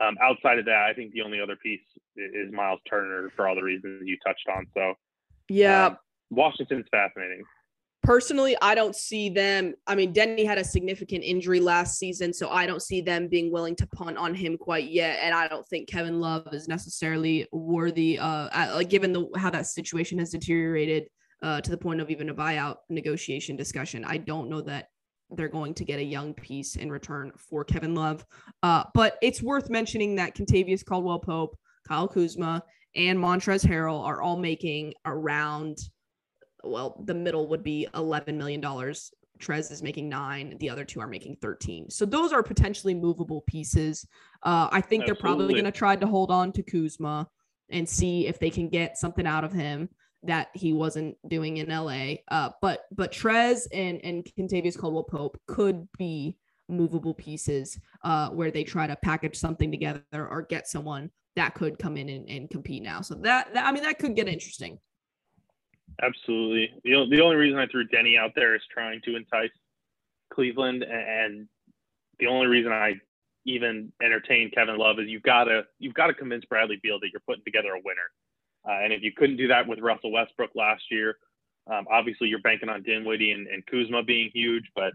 Um, 0.00 0.16
outside 0.22 0.58
of 0.58 0.64
that, 0.66 0.86
I 0.88 0.94
think 0.94 1.12
the 1.12 1.22
only 1.22 1.40
other 1.40 1.56
piece 1.56 1.80
is 2.16 2.52
Miles 2.52 2.80
Turner 2.88 3.30
for 3.36 3.46
all 3.46 3.54
the 3.54 3.62
reasons 3.62 4.02
you 4.04 4.16
touched 4.24 4.46
on. 4.54 4.66
So 4.74 4.94
Yeah, 5.48 5.86
um, 5.86 5.98
Washington's 6.30 6.86
fascinating. 6.90 7.44
Personally, 8.02 8.56
I 8.60 8.74
don't 8.74 8.96
see 8.96 9.28
them. 9.28 9.74
I 9.86 9.94
mean, 9.94 10.12
Denny 10.12 10.44
had 10.44 10.58
a 10.58 10.64
significant 10.64 11.22
injury 11.22 11.60
last 11.60 11.98
season, 11.98 12.32
so 12.32 12.50
I 12.50 12.66
don't 12.66 12.82
see 12.82 13.00
them 13.00 13.28
being 13.28 13.52
willing 13.52 13.76
to 13.76 13.86
punt 13.86 14.18
on 14.18 14.34
him 14.34 14.58
quite 14.58 14.90
yet. 14.90 15.20
And 15.22 15.32
I 15.32 15.46
don't 15.46 15.66
think 15.68 15.88
Kevin 15.88 16.20
Love 16.20 16.48
is 16.52 16.66
necessarily 16.66 17.46
worthy, 17.52 18.18
uh, 18.18 18.82
given 18.82 19.12
the 19.12 19.28
how 19.36 19.50
that 19.50 19.66
situation 19.66 20.18
has 20.18 20.30
deteriorated 20.30 21.04
uh, 21.42 21.60
to 21.60 21.70
the 21.70 21.76
point 21.76 22.00
of 22.00 22.10
even 22.10 22.28
a 22.28 22.34
buyout 22.34 22.78
negotiation 22.88 23.54
discussion. 23.54 24.04
I 24.04 24.16
don't 24.16 24.48
know 24.48 24.62
that 24.62 24.88
they're 25.30 25.48
going 25.48 25.74
to 25.74 25.84
get 25.84 26.00
a 26.00 26.04
young 26.04 26.34
piece 26.34 26.76
in 26.76 26.90
return 26.90 27.32
for 27.36 27.64
Kevin 27.64 27.94
Love. 27.94 28.24
Uh, 28.64 28.84
but 28.94 29.16
it's 29.22 29.42
worth 29.42 29.70
mentioning 29.70 30.16
that 30.16 30.36
Kentavious 30.36 30.84
Caldwell 30.84 31.20
Pope, 31.20 31.56
Kyle 31.86 32.08
Kuzma, 32.08 32.62
and 32.94 33.18
Montrez 33.18 33.64
Harrell 33.64 34.04
are 34.04 34.20
all 34.20 34.36
making 34.36 34.92
around 35.06 35.78
well, 36.64 37.02
the 37.04 37.14
middle 37.14 37.48
would 37.48 37.62
be 37.62 37.86
$11 37.94 38.34
million. 38.34 38.60
Trez 38.60 39.72
is 39.72 39.82
making 39.82 40.08
nine. 40.08 40.56
The 40.60 40.70
other 40.70 40.84
two 40.84 41.00
are 41.00 41.08
making 41.08 41.36
13. 41.42 41.90
So 41.90 42.06
those 42.06 42.32
are 42.32 42.42
potentially 42.42 42.94
movable 42.94 43.42
pieces. 43.42 44.06
Uh, 44.42 44.68
I 44.70 44.80
think 44.80 45.04
they're 45.04 45.14
probably 45.14 45.54
going 45.54 45.64
to 45.64 45.72
try 45.72 45.96
to 45.96 46.06
hold 46.06 46.30
on 46.30 46.52
to 46.52 46.62
Kuzma 46.62 47.28
and 47.70 47.88
see 47.88 48.26
if 48.26 48.38
they 48.38 48.50
can 48.50 48.68
get 48.68 48.98
something 48.98 49.26
out 49.26 49.44
of 49.44 49.52
him 49.52 49.88
that 50.22 50.48
he 50.54 50.72
wasn't 50.72 51.16
doing 51.26 51.56
in 51.56 51.68
LA. 51.68 52.14
Uh, 52.28 52.50
but 52.60 52.82
but 52.92 53.10
Trez 53.10 53.66
and 53.72 54.00
and 54.04 54.24
Kentavious 54.38 54.78
Caldwell 54.78 55.02
Pope 55.04 55.40
could 55.48 55.88
be 55.98 56.36
movable 56.68 57.14
pieces 57.14 57.78
uh, 58.04 58.30
where 58.30 58.50
they 58.50 58.64
try 58.64 58.86
to 58.86 58.96
package 58.96 59.36
something 59.36 59.70
together 59.70 60.04
or 60.12 60.46
get 60.48 60.68
someone 60.68 61.10
that 61.36 61.54
could 61.54 61.78
come 61.78 61.96
in 61.96 62.08
and, 62.08 62.28
and 62.28 62.50
compete 62.50 62.82
now. 62.82 63.00
So 63.00 63.14
that, 63.16 63.52
that 63.54 63.66
I 63.66 63.72
mean 63.72 63.82
that 63.82 63.98
could 63.98 64.14
get 64.14 64.28
interesting. 64.28 64.78
Absolutely. 66.02 66.74
The, 66.84 67.06
the 67.10 67.20
only 67.22 67.36
reason 67.36 67.58
I 67.58 67.66
threw 67.66 67.84
Denny 67.84 68.16
out 68.16 68.32
there 68.34 68.54
is 68.54 68.62
trying 68.72 69.00
to 69.04 69.16
entice 69.16 69.50
Cleveland, 70.32 70.82
and 70.82 71.46
the 72.18 72.26
only 72.26 72.46
reason 72.48 72.72
I 72.72 72.94
even 73.44 73.92
entertain 74.02 74.50
Kevin 74.50 74.78
Love 74.78 74.98
is 74.98 75.08
you've 75.08 75.22
got 75.22 75.44
to 75.44 75.62
you've 75.78 75.94
got 75.94 76.08
to 76.08 76.14
convince 76.14 76.44
Bradley 76.44 76.78
Beal 76.82 76.98
that 77.00 77.10
you're 77.12 77.22
putting 77.26 77.44
together 77.44 77.70
a 77.74 77.80
winner. 77.84 78.10
Uh, 78.68 78.82
and 78.84 78.92
if 78.92 79.02
you 79.02 79.12
couldn't 79.12 79.36
do 79.36 79.48
that 79.48 79.66
with 79.66 79.80
Russell 79.80 80.12
Westbrook 80.12 80.50
last 80.54 80.82
year, 80.90 81.16
um, 81.72 81.84
obviously 81.90 82.28
you're 82.28 82.40
banking 82.40 82.68
on 82.68 82.82
Dinwiddie 82.82 83.32
and, 83.32 83.46
and 83.48 83.64
Kuzma 83.66 84.02
being 84.04 84.30
huge, 84.32 84.64
but 84.76 84.92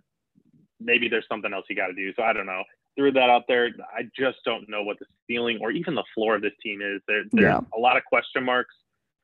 maybe 0.80 1.10
there's 1.10 1.26
something 1.30 1.54
else 1.54 1.66
you 1.70 1.76
got 1.76 1.88
to 1.88 1.94
do. 1.94 2.14
So 2.16 2.24
I 2.24 2.32
don't 2.34 2.46
know. 2.46 2.64
Threw 2.98 3.12
that 3.12 3.30
out 3.30 3.44
there. 3.48 3.70
I 3.96 4.04
just 4.18 4.38
don't 4.46 4.70
know 4.70 4.84
what 4.84 4.98
the 5.00 5.06
ceiling 5.28 5.60
or 5.62 5.72
even 5.72 5.96
the 5.96 6.04
floor 6.16 6.36
of 6.36 6.42
this 6.42 6.54
team 6.64 6.82
is. 6.82 7.02
There, 7.08 7.24
there's 7.32 7.44
Yeah. 7.44 7.60
a 7.78 7.80
lot 7.80 7.98
of 7.98 8.04
question 8.06 8.44
marks. 8.44 8.74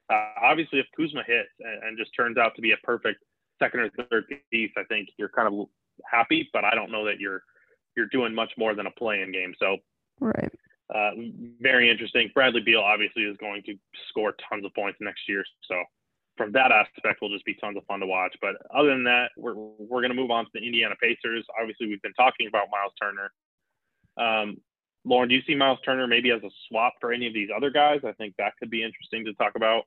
Uh, 0.09 0.33
obviously, 0.41 0.79
if 0.79 0.85
Kuzma 0.97 1.23
hits 1.25 1.49
and, 1.59 1.83
and 1.83 1.97
just 1.97 2.11
turns 2.15 2.37
out 2.37 2.55
to 2.55 2.61
be 2.61 2.71
a 2.71 2.77
perfect 2.83 3.23
second 3.59 3.81
or 3.81 3.89
third 4.09 4.25
piece, 4.51 4.71
I 4.77 4.83
think 4.85 5.09
you're 5.17 5.29
kind 5.29 5.47
of 5.47 5.67
happy. 6.09 6.49
But 6.53 6.65
I 6.65 6.75
don't 6.75 6.91
know 6.91 7.05
that 7.05 7.19
you're 7.19 7.43
you're 7.95 8.07
doing 8.07 8.33
much 8.33 8.51
more 8.57 8.75
than 8.75 8.87
a 8.87 8.91
play-in 8.91 9.31
game. 9.31 9.53
So 9.59 9.77
Right. 10.19 10.51
uh, 10.93 11.11
very 11.61 11.89
interesting. 11.89 12.31
Bradley 12.33 12.61
Beal 12.61 12.81
obviously 12.81 13.23
is 13.23 13.37
going 13.37 13.61
to 13.63 13.75
score 14.09 14.33
tons 14.49 14.65
of 14.65 14.73
points 14.73 14.97
next 14.99 15.27
year. 15.29 15.43
So 15.67 15.83
from 16.37 16.51
that 16.53 16.71
aspect, 16.71 17.21
will 17.21 17.29
just 17.29 17.45
be 17.45 17.53
tons 17.55 17.77
of 17.77 17.85
fun 17.85 17.99
to 17.99 18.07
watch. 18.07 18.35
But 18.41 18.55
other 18.75 18.89
than 18.89 19.03
that, 19.05 19.31
we're 19.37 19.53
we're 19.55 20.01
going 20.01 20.09
to 20.09 20.15
move 20.15 20.31
on 20.31 20.45
to 20.45 20.51
the 20.53 20.65
Indiana 20.65 20.95
Pacers. 21.01 21.45
Obviously, 21.59 21.87
we've 21.87 22.01
been 22.01 22.13
talking 22.13 22.47
about 22.47 22.67
Miles 22.71 22.93
Turner. 23.01 23.31
Um, 24.17 24.57
Lauren, 25.05 25.27
do 25.29 25.35
you 25.35 25.41
see 25.45 25.55
Miles 25.55 25.79
Turner 25.83 26.07
maybe 26.07 26.31
as 26.31 26.41
a 26.43 26.49
swap 26.67 26.93
for 27.01 27.11
any 27.11 27.27
of 27.27 27.33
these 27.33 27.49
other 27.55 27.69
guys? 27.69 28.01
I 28.05 28.13
think 28.13 28.35
that 28.37 28.53
could 28.57 28.69
be 28.69 28.83
interesting 28.83 29.25
to 29.25 29.33
talk 29.33 29.53
about. 29.55 29.83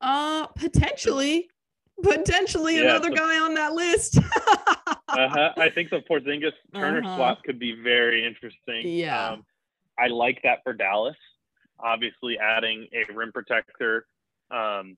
Uh, 0.00 0.46
potentially, 0.48 1.48
potentially 2.02 2.76
Yeah, 2.76 2.82
another 2.82 3.08
so- 3.10 3.14
guy 3.16 3.38
on 3.38 3.54
that 3.54 3.72
list. 3.74 4.18
Uh-huh. 5.16 5.52
I 5.56 5.70
think 5.70 5.90
the 5.90 6.00
Porzingis 6.00 6.50
Turner 6.74 6.98
Uh-huh. 6.98 7.16
swap 7.16 7.44
could 7.44 7.56
be 7.60 7.70
very 7.80 8.26
interesting. 8.26 8.82
Yeah. 8.84 9.28
Um, 9.30 9.44
I 9.96 10.08
like 10.08 10.40
that 10.42 10.58
for 10.64 10.72
Dallas. 10.72 11.14
Obviously, 11.78 12.36
adding 12.36 12.88
a 12.92 13.12
rim 13.12 13.30
protector. 13.30 14.06
Um, 14.50 14.96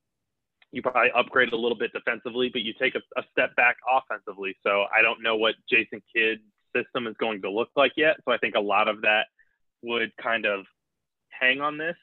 you 0.73 0.81
probably 0.81 1.11
upgrade 1.15 1.53
a 1.53 1.57
little 1.57 1.77
bit 1.77 1.93
defensively, 1.93 2.49
but 2.49 2.63
you 2.63 2.73
take 2.81 2.95
a, 2.95 3.03
a 3.19 3.25
step 3.31 3.55
back 3.57 3.77
offensively. 3.87 4.57
So 4.63 4.87
I 4.97 5.03
don't 5.03 5.23
know 5.23 5.37
what 5.37 5.55
Jason 5.69 6.01
Kidd's 6.15 6.41
system 6.83 7.07
is 7.07 7.15
going 7.19 7.43
to 7.43 7.51
look 7.51 7.69
like 7.77 7.93
yet. 7.97 8.17
So 8.25 8.33
I 8.33 8.39
think 8.39 8.55
a 8.55 8.61
lot 8.61 8.89
of 8.89 9.03
that 9.03 9.27
would 9.83 10.11
kind 10.17 10.47
of 10.47 10.65
hang 11.31 11.61
on 11.61 11.79
this. 11.79 11.97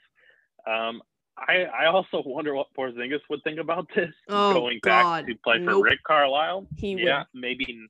Um, 0.67 1.01
I, 1.38 1.63
I 1.65 1.86
also 1.88 2.21
wonder 2.25 2.53
what 2.53 2.67
Porzingis 2.77 3.21
would 3.29 3.43
think 3.43 3.59
about 3.59 3.88
this 3.95 4.12
Oh, 4.29 4.53
going 4.53 4.79
God. 4.81 5.21
back 5.21 5.27
to 5.27 5.36
play 5.43 5.57
for 5.57 5.63
Nope. 5.71 5.83
Rick 5.86 5.99
Carlisle 6.05 6.67
he 6.77 6.93
yeah, 6.93 7.19
would. 7.33 7.41
maybe 7.41 7.88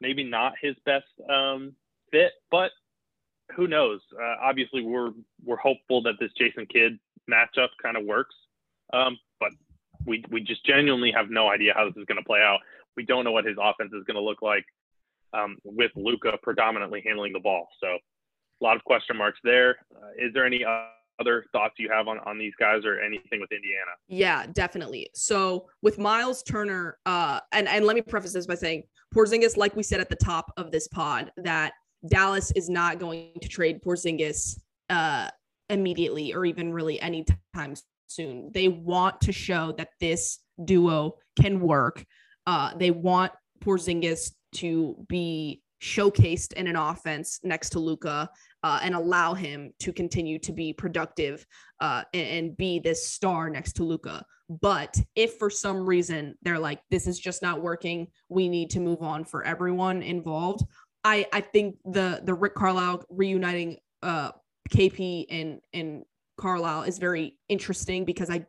maybe 0.00 0.24
not 0.24 0.54
his 0.60 0.74
best 0.84 1.06
um, 1.30 1.74
fit, 2.10 2.32
but 2.50 2.70
who 3.56 3.66
knows? 3.66 4.00
Uh, 4.20 4.36
obviously, 4.42 4.82
we're 4.82 5.12
we're 5.44 5.56
hopeful 5.56 6.02
that 6.02 6.14
this 6.18 6.30
Jason 6.36 6.66
Kidd 6.66 6.98
matchup 7.30 7.68
kind 7.82 7.96
of 7.96 8.04
works, 8.04 8.34
um, 8.92 9.18
but 9.38 9.50
we 10.06 10.24
we 10.30 10.40
just 10.40 10.64
genuinely 10.66 11.12
have 11.12 11.30
no 11.30 11.48
idea 11.48 11.72
how 11.74 11.84
this 11.84 11.96
is 11.96 12.04
going 12.06 12.18
to 12.18 12.24
play 12.24 12.40
out. 12.40 12.58
We 12.96 13.04
don't 13.04 13.24
know 13.24 13.32
what 13.32 13.44
his 13.44 13.56
offense 13.60 13.92
is 13.92 14.04
going 14.04 14.16
to 14.16 14.22
look 14.22 14.40
like 14.42 14.64
um, 15.34 15.56
with 15.64 15.90
Luka 15.96 16.38
predominantly 16.42 17.02
handling 17.04 17.32
the 17.32 17.40
ball. 17.40 17.66
So 17.80 17.88
a 17.88 18.64
lot 18.64 18.76
of 18.76 18.84
question 18.84 19.16
marks 19.16 19.38
there. 19.44 19.76
Uh, 19.94 20.10
is 20.18 20.32
there 20.32 20.46
any 20.46 20.64
other 21.20 21.44
thoughts 21.52 21.74
you 21.78 21.88
have 21.90 22.08
on 22.08 22.18
on 22.20 22.38
these 22.38 22.52
guys 22.58 22.84
or 22.84 23.00
anything 23.00 23.40
with 23.40 23.52
Indiana? 23.52 23.92
Yeah, 24.08 24.46
definitely. 24.52 25.10
So 25.14 25.66
with 25.82 25.98
Miles 25.98 26.42
Turner, 26.42 26.98
uh, 27.06 27.40
and 27.52 27.68
and 27.68 27.84
let 27.84 27.94
me 27.94 28.02
preface 28.02 28.32
this 28.32 28.46
by 28.46 28.54
saying 28.54 28.84
Porzingis, 29.14 29.56
like 29.56 29.76
we 29.76 29.82
said 29.82 30.00
at 30.00 30.08
the 30.08 30.16
top 30.16 30.52
of 30.56 30.70
this 30.70 30.88
pod, 30.88 31.30
that 31.36 31.72
Dallas 32.08 32.52
is 32.56 32.68
not 32.68 32.98
going 32.98 33.32
to 33.40 33.48
trade 33.48 33.82
Porzingis 33.82 34.58
uh, 34.90 35.28
immediately 35.70 36.34
or 36.34 36.44
even 36.44 36.72
really 36.72 37.00
anytime 37.00 37.74
soon. 38.06 38.50
They 38.52 38.68
want 38.68 39.20
to 39.22 39.32
show 39.32 39.72
that 39.78 39.90
this 40.00 40.40
duo 40.64 41.16
can 41.40 41.60
work. 41.60 42.04
Uh, 42.46 42.74
they 42.76 42.90
want 42.90 43.32
Porzingis 43.60 44.32
to 44.54 44.96
be 45.08 45.62
showcased 45.82 46.54
in 46.54 46.66
an 46.66 46.76
offense 46.76 47.40
next 47.42 47.70
to 47.70 47.78
Luka 47.78 48.30
uh, 48.62 48.80
and 48.82 48.94
allow 48.94 49.34
him 49.34 49.72
to 49.80 49.92
continue 49.92 50.38
to 50.38 50.52
be 50.52 50.72
productive 50.72 51.44
uh, 51.80 52.02
and, 52.14 52.26
and 52.28 52.56
be 52.56 52.78
this 52.78 53.06
star 53.06 53.50
next 53.50 53.74
to 53.74 53.84
Luka. 53.84 54.24
But 54.48 54.98
if 55.14 55.34
for 55.34 55.50
some 55.50 55.86
reason 55.86 56.36
they're 56.42 56.58
like, 56.58 56.80
this 56.90 57.06
is 57.06 57.18
just 57.18 57.42
not 57.42 57.62
working, 57.62 58.08
we 58.28 58.48
need 58.48 58.70
to 58.70 58.80
move 58.80 59.02
on 59.02 59.24
for 59.24 59.44
everyone 59.44 60.02
involved. 60.02 60.64
I 61.02 61.26
I 61.32 61.40
think 61.42 61.76
the 61.84 62.22
the 62.24 62.34
Rick 62.34 62.54
Carlisle 62.54 63.04
reuniting 63.10 63.76
uh 64.02 64.32
KP 64.70 65.26
and 65.30 65.60
and 65.72 66.04
Carlisle 66.38 66.84
is 66.84 66.98
very 66.98 67.38
interesting 67.48 68.04
because 68.04 68.30
I 68.30 68.46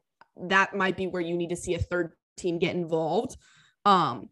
that 0.48 0.76
might 0.76 0.98
be 0.98 1.08
where 1.08 1.22
you 1.22 1.38
need 1.38 1.50
to 1.50 1.56
see 1.56 1.76
a 1.76 1.80
third 1.80 2.14
team 2.38 2.60
get 2.60 2.76
involved. 2.76 3.38
Um 3.86 4.30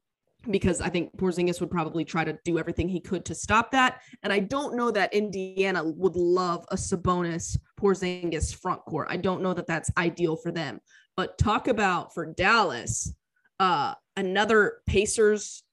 because 0.50 0.82
I 0.82 0.90
think 0.90 1.16
Porzingis 1.18 1.60
would 1.62 1.72
probably 1.72 2.04
try 2.04 2.24
to 2.24 2.38
do 2.44 2.60
everything 2.60 2.90
he 2.90 3.00
could 3.00 3.26
to 3.26 3.36
stop 3.36 3.72
that. 3.72 4.02
And 4.24 4.34
I 4.34 4.40
don't 4.40 4.76
know 4.76 4.92
that 4.92 5.14
Indiana 5.14 5.84
would 5.84 6.16
love 6.16 6.66
a 6.70 6.76
Sabonis 6.76 7.58
Porzingis 7.80 8.56
front 8.56 8.82
court. 8.86 9.08
I 9.10 9.18
don't 9.18 9.42
know 9.42 9.54
that 9.54 9.68
that's 9.68 9.92
ideal 9.98 10.36
for 10.36 10.52
them. 10.52 10.80
But 11.16 11.38
talk 11.38 11.68
about 11.68 12.14
for 12.14 12.26
Dallas, 12.26 13.14
uh, 13.60 13.94
another 14.18 14.80
Pacers 14.88 15.64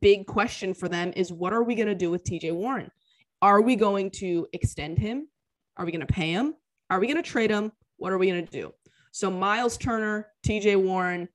big 0.00 0.26
question 0.26 0.74
for 0.74 0.88
them 0.88 1.12
is 1.16 1.32
what 1.32 1.52
are 1.52 1.62
we 1.62 1.74
going 1.74 1.88
to 1.88 1.94
do 1.94 2.10
with 2.10 2.24
TJ 2.24 2.52
Warren? 2.52 2.90
Are 3.42 3.60
we 3.60 3.76
going 3.76 4.10
to 4.12 4.46
extend 4.52 4.98
him? 4.98 5.28
Are 5.76 5.84
we 5.84 5.92
going 5.92 6.06
to 6.06 6.12
pay 6.12 6.30
him? 6.30 6.54
Are 6.90 7.00
we 7.00 7.06
going 7.06 7.22
to 7.22 7.28
trade 7.28 7.50
him? 7.50 7.72
What 7.96 8.12
are 8.12 8.18
we 8.18 8.26
going 8.26 8.44
to 8.44 8.50
do? 8.50 8.72
So 9.12 9.30
Miles 9.30 9.76
Turner, 9.76 10.28
TJ 10.46 10.82
Warren, 10.82 11.28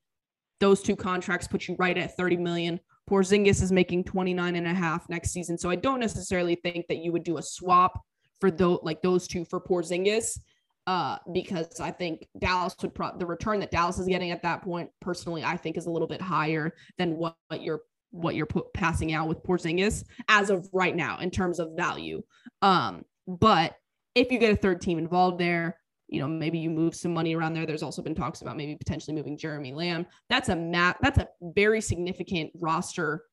those 0.60 0.82
two 0.82 0.96
contracts 0.96 1.48
put 1.48 1.68
you 1.68 1.76
right 1.80 1.98
at 1.98 2.16
30 2.18 2.38
million. 2.38 2.80
Porzingis 3.10 3.64
is 3.64 3.72
making 3.72 4.04
29 4.04 4.56
and 4.56 4.68
a 4.68 4.74
half 4.74 5.10
next 5.10 5.32
season. 5.32 5.58
So 5.58 5.70
I 5.70 5.76
don't 5.76 6.00
necessarily 6.00 6.56
think 6.56 6.88
that 6.88 6.98
you 6.98 7.12
would 7.12 7.24
do 7.24 7.38
a 7.38 7.42
swap 7.42 8.00
for 8.40 8.52
those 8.52 8.80
like 8.84 9.02
those 9.02 9.28
two 9.28 9.46
for 9.46 9.60
Porzingis. 9.60 10.40
Uh, 10.88 11.18
because 11.34 11.80
I 11.80 11.92
think 11.92 12.28
Dallas 12.40 12.76
would 12.82 12.96
pro- 12.96 13.16
the 13.16 13.26
return 13.26 13.60
that 13.60 13.70
Dallas 13.70 14.00
is 14.00 14.08
getting 14.08 14.32
at 14.32 14.42
that 14.42 14.64
point, 14.64 14.90
personally, 15.02 15.44
I 15.44 15.56
think 15.56 15.78
is 15.78 15.86
a 15.86 15.92
little 15.92 16.08
bit 16.08 16.20
higher 16.20 16.74
than 16.98 17.16
what, 17.16 17.36
what 17.48 17.62
you're 17.62 17.82
what 18.12 18.34
you're 18.34 18.48
passing 18.74 19.14
out 19.14 19.28
with 19.28 19.44
Porzingis 19.44 20.04
as 20.28 20.50
of 20.50 20.68
right 20.74 20.96
now 20.96 21.20
in 21.20 21.30
terms 21.30 21.60
of 21.60 21.74
value. 21.76 22.24
Um, 22.64 23.06
but 23.28 23.76
if 24.16 24.32
you 24.32 24.40
get 24.40 24.52
a 24.52 24.56
third 24.56 24.82
team 24.82 24.98
involved 24.98 25.40
there, 25.40 25.78
you 26.10 26.20
know, 26.20 26.28
maybe 26.28 26.58
you 26.58 26.70
move 26.70 26.96
some 26.96 27.14
money 27.14 27.36
around 27.36 27.54
there. 27.54 27.66
There's 27.66 27.84
also 27.84 28.02
been 28.02 28.16
talks 28.16 28.42
about 28.42 28.58
maybe 28.58 28.76
potentially 28.76 29.16
moving 29.16 29.38
Jeremy 29.38 29.74
Lamb. 29.74 30.06
That's 30.30 30.50
a 30.50 30.56
map. 30.56 30.98
That's 31.02 31.20
a 31.20 31.28
very 31.42 31.82
significant 31.82 32.52
roster 32.56 33.24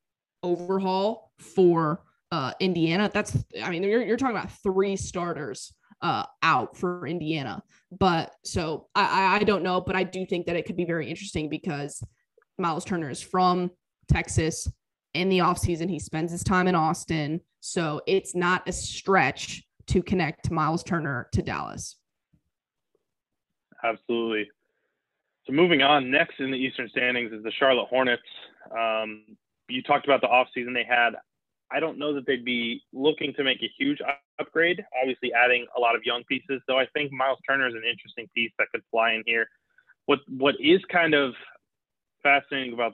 overhaul 0.43 1.31
for 1.39 2.03
uh, 2.31 2.53
Indiana. 2.59 3.09
That's, 3.13 3.37
I 3.63 3.69
mean, 3.69 3.83
you're, 3.83 4.03
you're 4.03 4.17
talking 4.17 4.35
about 4.35 4.51
three 4.63 4.95
starters 4.95 5.73
uh, 6.01 6.25
out 6.43 6.77
for 6.77 7.07
Indiana. 7.07 7.63
But 7.91 8.33
so 8.43 8.87
I, 8.93 9.05
I, 9.05 9.35
I 9.37 9.43
don't 9.43 9.63
know, 9.63 9.81
but 9.81 9.95
I 9.95 10.03
do 10.03 10.25
think 10.25 10.45
that 10.45 10.55
it 10.55 10.65
could 10.65 10.77
be 10.77 10.85
very 10.85 11.09
interesting 11.09 11.49
because 11.49 12.03
Miles 12.57 12.85
Turner 12.85 13.09
is 13.09 13.21
from 13.21 13.71
Texas. 14.07 14.67
In 15.13 15.29
the 15.29 15.39
offseason, 15.39 15.89
he 15.89 15.99
spends 15.99 16.31
his 16.31 16.43
time 16.43 16.67
in 16.67 16.75
Austin. 16.75 17.41
So 17.59 18.01
it's 18.05 18.35
not 18.35 18.67
a 18.67 18.71
stretch 18.71 19.63
to 19.87 20.03
connect 20.03 20.51
Miles 20.51 20.83
Turner 20.83 21.29
to 21.31 21.41
Dallas. 21.41 21.96
Absolutely. 23.83 24.49
So 25.45 25.53
moving 25.53 25.81
on, 25.81 26.11
next 26.11 26.39
in 26.39 26.51
the 26.51 26.57
Eastern 26.57 26.89
standings 26.89 27.31
is 27.31 27.43
the 27.43 27.51
Charlotte 27.51 27.87
Hornets. 27.87 28.21
Um, 28.71 29.23
you 29.69 29.81
talked 29.81 30.05
about 30.05 30.21
the 30.21 30.27
offseason 30.27 30.73
they 30.73 30.83
had. 30.83 31.11
I 31.71 31.79
don't 31.79 31.97
know 31.97 32.13
that 32.13 32.25
they'd 32.25 32.45
be 32.45 32.81
looking 32.93 33.33
to 33.35 33.43
make 33.43 33.61
a 33.61 33.71
huge 33.77 33.99
upgrade, 34.39 34.83
obviously 35.01 35.33
adding 35.33 35.65
a 35.75 35.79
lot 35.79 35.95
of 35.95 36.01
young 36.05 36.23
pieces, 36.25 36.61
though 36.67 36.79
I 36.79 36.85
think 36.93 37.11
Miles 37.11 37.39
Turner 37.47 37.67
is 37.67 37.73
an 37.73 37.83
interesting 37.89 38.29
piece 38.33 38.51
that 38.57 38.67
could 38.71 38.81
fly 38.89 39.13
in 39.13 39.23
here. 39.25 39.47
What 40.05 40.19
what 40.29 40.55
is 40.61 40.79
kind 40.89 41.13
of 41.13 41.33
fascinating 42.23 42.73
about 42.73 42.93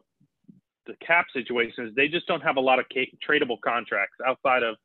the 0.87 0.95
cap 1.05 1.27
situation 1.33 1.85
is 1.85 1.95
they 1.95 2.07
just 2.07 2.27
don't 2.27 2.41
have 2.41 2.57
a 2.57 2.61
lot 2.61 2.79
of 2.79 2.85
tradable 2.89 3.61
contracts 3.63 4.17
outside 4.25 4.63
of 4.63 4.75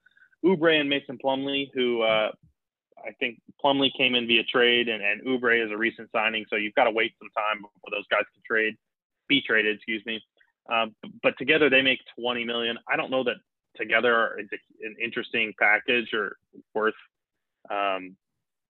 Oubre 0.44 0.78
and 0.78 0.88
Mason 0.88 1.18
Plumlee, 1.22 1.70
who 1.74 2.02
uh, 2.02 2.30
I 3.06 3.12
think 3.20 3.40
Plumlee 3.62 3.96
came 3.96 4.14
in 4.14 4.26
via 4.26 4.44
trade, 4.44 4.88
and, 4.88 5.02
and 5.02 5.22
Oubre 5.22 5.64
is 5.64 5.70
a 5.70 5.76
recent 5.76 6.10
signing, 6.12 6.44
so 6.48 6.56
you've 6.56 6.74
got 6.74 6.84
to 6.84 6.90
wait 6.90 7.14
some 7.18 7.30
time 7.36 7.62
before 7.62 7.90
those 7.90 8.06
guys 8.10 8.24
can 8.34 8.42
trade, 8.46 8.74
be 9.28 9.42
traded, 9.46 9.76
excuse 9.76 10.02
me. 10.06 10.20
Um, 10.70 10.94
but 11.22 11.34
together 11.38 11.70
they 11.70 11.82
make 11.82 12.00
20 12.18 12.44
million. 12.44 12.78
I 12.88 12.96
don't 12.96 13.10
know 13.10 13.24
that 13.24 13.36
together 13.76 14.38
is 14.38 14.48
an 14.82 14.96
interesting 15.02 15.52
package 15.58 16.12
or 16.12 16.36
worth 16.74 16.94
um, 17.70 18.16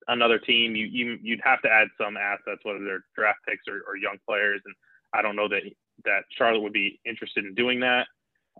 another 0.06 0.38
team. 0.38 0.76
You, 0.76 0.86
you 0.86 1.18
you'd 1.22 1.40
have 1.42 1.62
to 1.62 1.68
add 1.68 1.88
some 2.00 2.16
assets, 2.16 2.60
whether 2.62 2.84
they're 2.84 3.04
draft 3.16 3.40
picks 3.48 3.66
or, 3.66 3.82
or 3.86 3.96
young 3.96 4.18
players, 4.28 4.60
and 4.64 4.74
I 5.12 5.22
don't 5.22 5.36
know 5.36 5.48
that 5.48 5.62
that 6.04 6.22
Charlotte 6.36 6.60
would 6.60 6.72
be 6.72 7.00
interested 7.04 7.44
in 7.44 7.54
doing 7.54 7.80
that. 7.80 8.06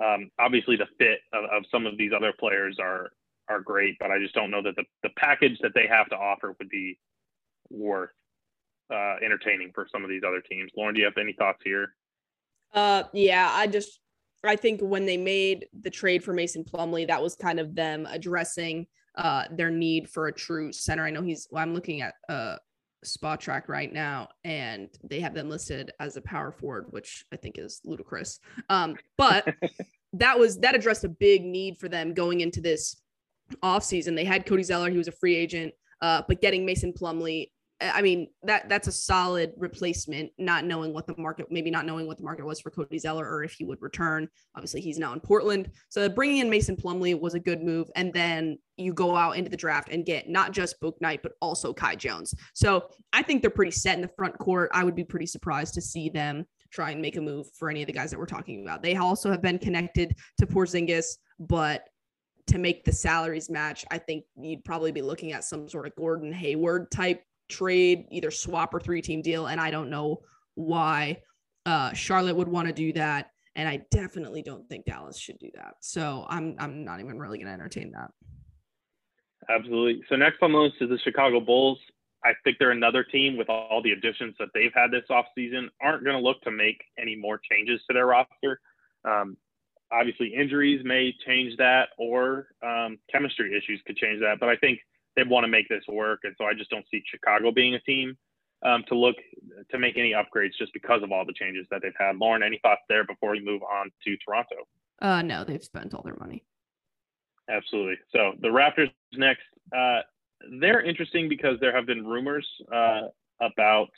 Um, 0.03 0.31
obviously, 0.39 0.77
the 0.77 0.87
fit 0.99 1.21
of, 1.33 1.45
of 1.45 1.64
some 1.71 1.87
of 1.87 1.99
these 1.99 2.12
other 2.16 2.33
players 2.39 2.79
are 2.81 3.11
are 3.49 3.61
great, 3.61 3.97
but 3.99 4.11
I 4.11 4.19
just 4.19 4.35
don't 4.35 4.51
know 4.51 4.63
that 4.63 4.77
the, 4.77 4.85
the 5.03 5.11
package 5.17 5.59
that 5.63 5.73
they 5.75 5.87
have 5.87 6.09
to 6.11 6.17
offer 6.17 6.55
would 6.59 6.69
be 6.69 6.99
worth 7.71 8.11
uh, 8.93 9.17
entertaining 9.25 9.71
for 9.75 9.87
some 9.91 10.05
of 10.05 10.11
these 10.11 10.23
other 10.27 10.41
teams. 10.41 10.71
Lauren, 10.77 10.95
do 10.95 11.01
you 11.01 11.07
have 11.07 11.19
any 11.19 11.35
thoughts 11.35 11.61
here? 11.65 11.95
Uh, 12.73 13.05
yeah, 13.13 13.51
I 13.53 13.67
just 13.67 14.01
I 14.45 14.57
think 14.57 14.81
when 14.81 15.05
they 15.05 15.17
made 15.17 15.67
the 15.81 15.91
trade 15.91 16.23
for 16.23 16.33
Mason 16.33 16.65
Plumlee, 16.65 17.07
that 17.09 17.23
was 17.23 17.35
kind 17.35 17.59
of 17.59 17.75
them 17.75 18.07
addressing 18.11 18.87
uh 19.17 19.45
their 19.51 19.71
need 19.71 20.09
for 20.09 20.29
a 20.29 20.33
true 20.33 20.73
center. 20.73 21.05
I 21.05 21.11
know 21.11 21.23
he's 21.23 21.49
well, 21.51 21.63
I'm 21.63 21.75
looking 21.75 22.03
at 22.03 22.15
uh 22.29 22.57
Track 23.39 23.69
right 23.69 23.93
now 23.93 24.29
and 24.45 24.89
they 25.05 25.21
have 25.21 25.35
them 25.35 25.49
listed 25.49 25.93
as 26.01 26.17
a 26.17 26.21
power 26.23 26.51
forward, 26.51 26.87
which 26.91 27.25
I 27.33 27.37
think 27.37 27.57
is 27.57 27.81
ludicrous. 27.85 28.41
Um, 28.69 28.97
but 29.17 29.55
that 30.15 30.39
was 30.39 30.59
that 30.59 30.75
addressed 30.75 31.05
a 31.05 31.09
big 31.09 31.45
need 31.45 31.79
for 31.79 31.89
them 31.89 32.13
going 32.13 32.41
into 32.41 32.61
this 32.61 32.97
offseason. 33.63 34.15
They 34.15 34.25
had 34.25 34.47
Cody 34.47 34.63
Zeller, 34.63 34.91
he 34.91 34.99
was 34.99 35.09
a 35.09 35.13
free 35.13 35.35
agent, 35.35 35.73
uh, 36.01 36.23
but 36.27 36.41
getting 36.41 36.65
Mason 36.65 36.93
Plumlee 36.93 37.49
I 37.81 38.03
mean 38.03 38.29
that 38.43 38.69
that's 38.69 38.89
a 38.89 38.93
solid 38.93 39.53
replacement. 39.57 40.33
Not 40.37 40.65
knowing 40.65 40.93
what 40.93 41.07
the 41.07 41.15
market, 41.17 41.47
maybe 41.51 41.71
not 41.71 41.87
knowing 41.87 42.09
what 42.09 42.17
the 42.17 42.25
market 42.25 42.45
was 42.45 42.61
for 42.61 42.71
Cody 42.71 42.99
Zeller 42.99 43.29
or 43.29 43.45
if 43.45 43.53
he 43.53 43.65
would 43.65 43.81
return. 43.81 44.29
Obviously, 44.57 44.81
he's 44.81 44.99
now 44.99 45.13
in 45.13 45.21
Portland, 45.21 45.71
so 45.89 46.09
bringing 46.09 46.39
in 46.39 46.51
Mason 46.51 46.77
Plumlee 46.77 47.19
was 47.19 47.35
a 47.35 47.41
good 47.41 47.63
move. 47.63 47.89
And 47.95 48.13
then 48.13 48.59
you 48.77 48.93
go 48.93 49.17
out 49.17 49.37
into 49.37 49.51
the 49.51 49.57
draft 49.57 49.91
and 49.91 50.05
get 50.05 50.29
not 50.29 50.53
just 50.53 50.81
Bouknight 50.81 51.23
but 51.23 51.33
also 51.41 51.73
Kai 51.73 51.95
Jones. 51.95 52.35
So 52.55 52.89
I 53.13 53.23
think 53.23 53.43
they're 53.43 53.51
pretty 53.51 53.73
set 53.73 53.95
in 53.95 54.03
the 54.03 54.11
front 54.17 54.37
court. 54.39 54.71
I 54.73 54.83
would 54.83 54.97
be 54.97 55.05
pretty 55.05 55.27
surprised 55.27 55.75
to 55.75 55.81
see 55.81 56.09
them 56.09 56.47
try 56.73 56.91
and 56.91 57.01
make 57.01 57.17
a 57.17 57.21
move 57.21 57.47
for 57.55 57.71
any 57.71 57.83
of 57.83 57.87
the 57.87 57.93
guys 57.93 58.11
that 58.11 58.19
we're 58.19 58.27
talking 58.27 58.63
about. 58.63 58.83
They 58.83 58.97
also 58.97 59.31
have 59.31 59.41
been 59.41 59.59
connected 59.59 60.17
to 60.39 60.47
Porzingis, 60.47 61.17
but 61.39 61.85
to 62.49 62.59
make 62.59 62.85
the 62.85 62.93
salaries 62.93 63.51
match, 63.51 63.85
I 63.91 63.99
think 63.99 64.25
you'd 64.37 64.65
probably 64.65 64.93
be 64.93 65.03
looking 65.03 65.33
at 65.33 65.45
some 65.45 65.69
sort 65.69 65.87
of 65.87 65.95
Gordon 65.97 66.33
Hayward 66.33 66.91
type 66.91 67.23
trade, 67.49 68.07
either 68.11 68.31
swap 68.31 68.75
or 68.75 68.81
three 68.81 69.03
team 69.03 69.23
deal. 69.23 69.47
And 69.47 69.61
I 69.61 69.71
don't 69.71 69.91
know 69.91 70.23
why 70.55 71.23
uh, 71.67 71.93
Charlotte 71.93 72.37
would 72.37 72.49
want 72.49 72.69
to 72.69 72.75
do 72.75 72.93
that. 72.95 73.31
And 73.57 73.69
I 73.69 73.83
definitely 73.91 74.43
don't 74.43 74.69
think 74.69 74.85
Dallas 74.85 75.19
should 75.19 75.39
do 75.39 75.51
that. 75.55 75.75
So 75.81 76.27
I'm 76.29 76.55
I'm 76.59 76.85
not 76.85 77.01
even 77.01 77.19
really 77.19 77.39
going 77.39 77.49
to 77.49 77.53
entertain 77.53 77.91
that. 77.93 78.11
Absolutely. 79.51 80.03
So 80.09 80.17
next 80.17 80.39
on 80.43 80.53
the 80.53 80.59
list 80.59 80.77
is 80.81 80.91
the 80.91 80.99
Chicago 80.99 81.41
Bulls. 81.41 81.79
I 82.25 82.33
think 82.45 82.57
they're 82.59 82.73
another 82.73 83.05
team 83.05 83.37
with 83.37 83.49
all 83.49 83.81
the 83.83 83.93
additions 83.93 84.35
that 84.39 84.49
they've 84.55 84.73
had 84.75 84.91
this 84.91 85.05
offseason 85.11 85.69
aren't 85.81 86.05
going 86.05 86.17
to 86.17 86.23
look 86.23 86.41
to 86.43 86.51
make 86.51 86.81
any 87.01 87.17
more 87.17 87.41
changes 87.51 87.81
to 87.89 87.95
their 87.95 88.07
roster. 88.07 88.61
Um, 89.05 89.37
obviously, 89.93 90.34
injuries 90.34 90.82
may 90.84 91.14
change 91.26 91.57
that, 91.57 91.91
or 91.99 92.49
um, 92.62 92.99
chemistry 93.11 93.57
issues 93.57 93.80
could 93.86 93.97
change 93.97 94.20
that. 94.20 94.41
But 94.41 94.49
I 94.49 94.57
think 94.57 94.80
they 95.16 95.22
want 95.24 95.45
to 95.45 95.49
make 95.49 95.68
this 95.68 95.84
work, 95.89 96.20
and 96.24 96.34
so 96.39 96.45
I 96.45 96.55
just 96.55 96.70
don't 96.70 96.84
see 96.91 97.03
Chicago 97.11 97.51
being 97.51 97.74
a 97.74 97.80
team 97.80 98.16
um, 98.64 98.84
to 98.89 98.95
look 98.95 99.16
to 99.70 99.78
make 99.78 99.97
any 99.97 100.12
upgrades 100.12 100.53
just 100.59 100.72
because 100.72 101.03
of 101.03 101.12
all 101.12 101.24
the 101.24 101.32
changes 101.32 101.66
that 101.70 101.82
they've 101.82 101.93
had. 101.99 102.16
Lauren, 102.16 102.43
any 102.43 102.59
thoughts 102.62 102.82
there 102.89 103.05
before 103.05 103.32
we 103.32 103.41
move 103.41 103.62
on 103.62 103.91
to 104.05 104.16
Toronto? 104.18 104.57
Uh, 105.01 105.22
no, 105.22 105.45
they've 105.45 105.62
spent 105.62 105.95
all 105.95 106.03
their 106.03 106.16
money. 106.16 106.45
Absolutely. 107.49 107.97
So 108.14 108.32
the 108.41 108.49
Raptors 108.49 108.91
next. 109.14 109.43
Uh, 109.74 110.01
they're 110.61 110.82
interesting 110.82 111.28
because 111.28 111.59
there 111.61 111.74
have 111.74 111.84
been 111.84 112.07
rumors 112.07 112.47
uh, 112.72 113.09
about 113.41 113.89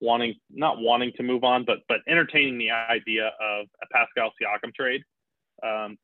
wanting 0.00 0.34
not 0.50 0.78
wanting 0.78 1.12
to 1.16 1.22
move 1.22 1.44
on, 1.44 1.64
but 1.64 1.78
but 1.88 1.98
entertaining 2.06 2.58
the 2.58 2.70
idea 2.70 3.30
of 3.40 3.66
a 3.82 3.86
Pascal 3.92 4.30
Siakam 4.40 4.74
trade. 4.74 5.02
Um, 5.62 5.98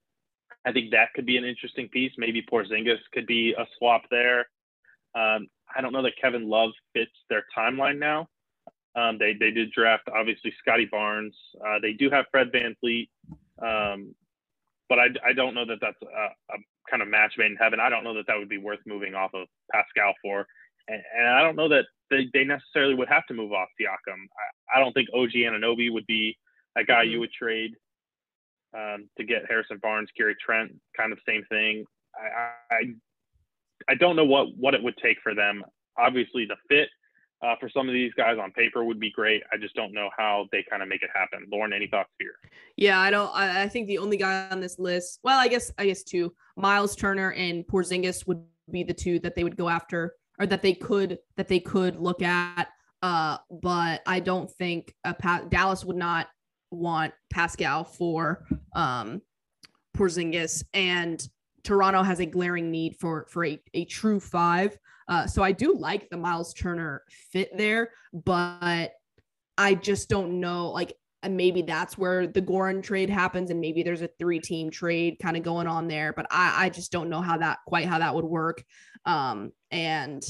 I 0.66 0.72
think 0.72 0.90
that 0.90 1.12
could 1.14 1.26
be 1.26 1.36
an 1.36 1.44
interesting 1.44 1.88
piece. 1.88 2.12
Maybe 2.16 2.42
Porzingis 2.42 2.98
could 3.12 3.26
be 3.26 3.52
a 3.52 3.66
swap 3.78 4.02
there. 4.10 4.40
Um, 5.14 5.48
I 5.74 5.80
don't 5.80 5.92
know 5.92 6.02
that 6.02 6.14
Kevin 6.20 6.48
Love 6.48 6.70
fits 6.92 7.12
their 7.28 7.44
timeline 7.56 7.98
now. 7.98 8.28
Um, 8.96 9.18
they 9.18 9.34
they 9.38 9.50
did 9.50 9.72
draft 9.72 10.08
obviously 10.14 10.52
Scottie 10.60 10.88
Barnes. 10.90 11.34
Uh, 11.66 11.78
they 11.82 11.92
do 11.92 12.10
have 12.10 12.26
Fred 12.30 12.52
VanVleet, 12.52 13.08
um, 13.60 14.14
but 14.88 14.98
I, 14.98 15.06
I 15.26 15.32
don't 15.32 15.54
know 15.54 15.66
that 15.66 15.78
that's 15.80 16.00
a, 16.02 16.54
a, 16.54 16.58
kind 16.88 17.02
of 17.02 17.08
match 17.08 17.32
made 17.36 17.50
in 17.50 17.56
heaven. 17.56 17.80
I 17.80 17.88
don't 17.88 18.04
know 18.04 18.14
that 18.14 18.26
that 18.28 18.38
would 18.38 18.48
be 18.48 18.58
worth 18.58 18.78
moving 18.86 19.14
off 19.14 19.32
of 19.34 19.48
Pascal 19.72 20.14
for, 20.22 20.46
and, 20.86 21.02
and 21.18 21.28
I 21.28 21.42
don't 21.42 21.56
know 21.56 21.68
that 21.68 21.86
they, 22.10 22.28
they 22.32 22.44
necessarily 22.44 22.94
would 22.94 23.08
have 23.08 23.26
to 23.26 23.34
move 23.34 23.52
off 23.52 23.68
Siakam. 23.80 24.26
I, 24.72 24.78
I 24.78 24.80
don't 24.80 24.92
think 24.92 25.08
OG 25.12 25.32
Anunoby 25.32 25.92
would 25.92 26.06
be 26.06 26.36
a 26.76 26.84
guy 26.84 27.02
mm-hmm. 27.02 27.12
you 27.12 27.20
would 27.20 27.32
trade 27.32 27.72
um, 28.76 29.08
to 29.16 29.24
get 29.24 29.42
Harrison 29.48 29.78
Barnes, 29.78 30.08
Gary 30.16 30.36
Trent, 30.44 30.72
kind 30.96 31.12
of 31.12 31.18
same 31.26 31.44
thing. 31.48 31.84
I, 32.16 32.74
I 32.74 32.80
I 33.88 33.94
don't 33.94 34.16
know 34.16 34.24
what 34.24 34.56
what 34.56 34.74
it 34.74 34.82
would 34.82 34.96
take 35.02 35.18
for 35.22 35.34
them. 35.34 35.62
Obviously, 35.98 36.46
the 36.46 36.56
fit 36.68 36.88
uh, 37.42 37.54
for 37.60 37.68
some 37.68 37.88
of 37.88 37.94
these 37.94 38.12
guys 38.16 38.38
on 38.40 38.50
paper 38.52 38.84
would 38.84 39.00
be 39.00 39.10
great. 39.10 39.42
I 39.52 39.56
just 39.56 39.74
don't 39.74 39.92
know 39.92 40.08
how 40.16 40.46
they 40.50 40.64
kind 40.68 40.82
of 40.82 40.88
make 40.88 41.02
it 41.02 41.10
happen. 41.14 41.46
Lauren, 41.52 41.72
any 41.72 41.86
thoughts 41.86 42.10
here? 42.18 42.34
Yeah, 42.76 43.00
I 43.00 43.10
don't. 43.10 43.30
I, 43.34 43.62
I 43.62 43.68
think 43.68 43.86
the 43.86 43.98
only 43.98 44.16
guy 44.16 44.48
on 44.50 44.60
this 44.60 44.78
list, 44.78 45.20
well, 45.22 45.38
I 45.38 45.48
guess 45.48 45.72
I 45.78 45.86
guess 45.86 46.02
two, 46.02 46.34
Miles 46.56 46.96
Turner 46.96 47.32
and 47.32 47.66
Porzingis 47.66 48.26
would 48.26 48.42
be 48.70 48.82
the 48.82 48.94
two 48.94 49.18
that 49.20 49.34
they 49.34 49.44
would 49.44 49.56
go 49.56 49.68
after, 49.68 50.14
or 50.38 50.46
that 50.46 50.62
they 50.62 50.74
could 50.74 51.18
that 51.36 51.48
they 51.48 51.60
could 51.60 51.96
look 51.96 52.22
at. 52.22 52.68
Uh, 53.02 53.36
but 53.62 54.00
I 54.06 54.20
don't 54.20 54.50
think 54.50 54.94
a 55.04 55.14
Dallas 55.50 55.84
would 55.84 55.96
not 55.96 56.28
want 56.74 57.14
Pascal 57.30 57.84
for 57.84 58.44
um 58.74 59.22
Porzingis 59.96 60.64
and 60.74 61.26
Toronto 61.62 62.02
has 62.02 62.20
a 62.20 62.26
glaring 62.26 62.70
need 62.70 62.96
for 62.96 63.26
for 63.30 63.44
a, 63.44 63.58
a 63.72 63.84
true 63.86 64.20
five. 64.20 64.78
Uh, 65.08 65.26
so 65.26 65.42
I 65.42 65.52
do 65.52 65.74
like 65.74 66.08
the 66.08 66.16
Miles 66.16 66.54
Turner 66.54 67.02
fit 67.32 67.56
there, 67.56 67.90
but 68.12 68.92
I 69.58 69.74
just 69.74 70.08
don't 70.08 70.40
know. 70.40 70.70
Like 70.70 70.94
maybe 71.28 71.62
that's 71.62 71.98
where 71.98 72.26
the 72.26 72.42
Goran 72.42 72.82
trade 72.82 73.10
happens, 73.10 73.50
and 73.50 73.60
maybe 73.60 73.82
there's 73.82 74.02
a 74.02 74.10
three 74.18 74.40
team 74.40 74.70
trade 74.70 75.16
kind 75.20 75.36
of 75.36 75.42
going 75.42 75.66
on 75.66 75.88
there. 75.88 76.12
But 76.12 76.26
I 76.30 76.66
I 76.66 76.68
just 76.68 76.92
don't 76.92 77.08
know 77.10 77.22
how 77.22 77.38
that 77.38 77.58
quite 77.66 77.86
how 77.86 77.98
that 77.98 78.14
would 78.14 78.24
work. 78.24 78.62
Um, 79.06 79.52
and 79.70 80.22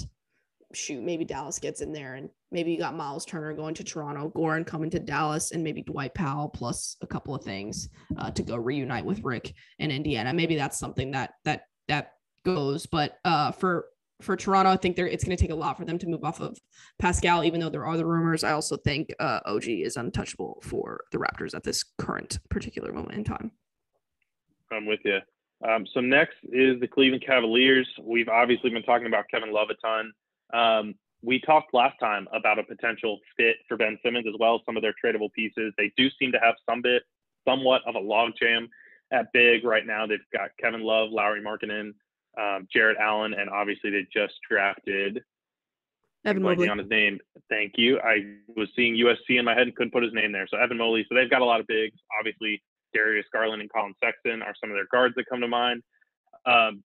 shoot, 0.73 1.03
maybe 1.03 1.25
Dallas 1.25 1.59
gets 1.59 1.81
in 1.81 1.93
there 1.93 2.15
and 2.15 2.29
maybe 2.55 2.71
you 2.71 2.79
got 2.79 2.97
Miles 2.97 3.27
Turner 3.27 3.53
going 3.53 3.75
to 3.75 3.85
Toronto, 3.85 4.33
Goran 4.35 4.65
coming 4.65 4.89
to 4.91 5.01
Dallas, 5.01 5.51
and 5.51 5.63
maybe 5.63 5.83
Dwight 5.83 6.15
Powell 6.15 6.49
plus 6.49 6.97
a 7.03 7.07
couple 7.07 7.35
of 7.35 7.43
things 7.43 7.91
uh, 8.17 8.31
to 8.31 8.43
go 8.43 8.57
reunite 8.57 9.05
with 9.05 9.23
Rick 9.23 9.53
in 9.81 9.91
Indiana. 9.91 10.33
Maybe 10.33 10.57
that's 10.57 10.79
something 10.79 11.11
that 11.11 11.35
that 11.45 11.67
that 11.89 12.13
goes. 12.45 12.87
But 12.87 13.19
uh, 13.25 13.51
for 13.51 13.87
for 14.23 14.37
Toronto, 14.37 14.71
I 14.71 14.77
think 14.77 14.97
they 14.97 15.03
it's 15.03 15.25
going 15.25 15.37
to 15.37 15.43
take 15.43 15.51
a 15.51 15.57
lot 15.57 15.77
for 15.77 15.85
them 15.85 15.99
to 15.99 16.07
move 16.07 16.25
off 16.25 16.41
of 16.41 16.57
Pascal, 16.99 17.45
even 17.45 17.61
though 17.61 17.69
there 17.69 17.85
are 17.85 17.97
the 17.97 18.07
rumors. 18.07 18.45
I 18.45 18.53
also 18.53 18.77
think 18.77 19.13
uh, 19.19 19.41
OG 19.45 19.69
is 19.69 19.97
untouchable 19.97 20.63
for 20.63 21.05
the 21.11 21.19
Raptors 21.19 21.55
at 21.55 21.65
this 21.65 21.85
current 21.99 22.39
particular 22.49 22.93
moment 22.93 23.19
in 23.19 23.25
time. 23.25 23.51
I'm 24.71 24.87
with 24.87 25.01
you. 25.05 25.19
Um, 25.69 25.87
so 25.93 26.01
next 26.01 26.37
is 26.45 26.79
the 26.81 26.89
Cleveland 26.89 27.25
Cavaliers. 27.27 27.89
We've 28.01 28.29
obviously 28.29 28.71
been 28.71 28.83
talking 28.83 29.07
about 29.07 29.25
Kevin 29.31 29.53
Love 29.53 29.69
a 29.71 29.75
ton. 29.75 30.13
Um, 30.53 30.95
we 31.25 31.41
talked 31.41 31.73
last 31.75 31.99
time 31.99 32.29
about 32.33 32.59
a 32.59 32.63
potential 32.63 33.19
fit 33.37 33.57
for 33.69 33.77
Ben 33.77 33.99
Simmons 34.05 34.27
as 34.29 34.35
well, 34.39 34.57
as 34.57 34.61
some 34.67 34.77
of 34.77 34.83
their 34.83 34.95
tradable 35.05 35.33
pieces. 35.33 35.73
They 35.79 35.93
do 35.97 36.09
seem 36.19 36.33
to 36.33 36.39
have 36.39 36.55
some 36.69 36.83
bit, 36.83 37.03
somewhat 37.47 37.83
of 37.87 37.95
a 37.95 38.01
logjam 38.01 38.69
at 39.13 39.33
big 39.33 39.65
right 39.65 39.87
now. 39.87 40.07
They've 40.07 40.19
got 40.33 40.51
Kevin 40.61 40.83
Love, 40.83 41.11
Lauri 41.11 41.41
Markkanen, 41.41 41.95
um, 42.39 42.67
Jarrett 42.73 42.99
Allen, 43.01 43.35
and 43.35 43.49
obviously 43.49 43.91
they 43.91 44.07
just 44.13 44.35
drafted 44.49 45.23
Evan 46.25 46.43
Mobley. 46.43 46.69
on 46.69 46.79
his 46.79 46.89
name. 46.89 47.19
Thank 47.49 47.75
you. 47.77 48.01
I 48.01 48.37
was 48.57 48.69
seeing 48.75 48.97
USC 48.97 49.39
in 49.39 49.45
my 49.45 49.55
head 49.55 49.63
and 49.63 49.77
couldn't 49.77 49.93
put 49.93 50.03
his 50.03 50.13
name 50.13 50.33
there. 50.33 50.47
So 50.49 50.57
Evan 50.59 50.79
Mobley. 50.79 51.07
So 51.09 51.15
they've 51.15 51.31
got 51.31 51.43
a 51.43 51.45
lot 51.45 51.61
of 51.61 51.67
bigs. 51.67 51.99
Obviously, 52.19 52.63
Darius 52.95 53.27
Garland 53.33 53.61
and 53.61 53.71
Collin 53.71 53.95
Sexton 54.03 54.43
are 54.43 54.55
some 54.61 54.71
of 54.71 54.77
their 54.77 54.87
guards 54.91 55.15
that 55.17 55.27
come 55.27 55.41
to 55.41 55.49
mind. 55.49 55.83
Um, 56.47 56.83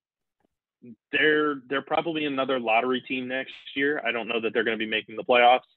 they're 1.12 1.56
they're 1.68 1.82
probably 1.82 2.26
another 2.26 2.60
lottery 2.60 3.02
team 3.02 3.28
next 3.28 3.54
year. 3.76 4.02
I 4.06 4.12
don't 4.12 4.28
know 4.28 4.40
that 4.42 4.54
they're 4.54 4.64
going 4.64 4.78
to 4.78 4.84
be 4.84 4.90
making 4.90 5.16
the 5.16 5.24
playoffs. 5.24 5.68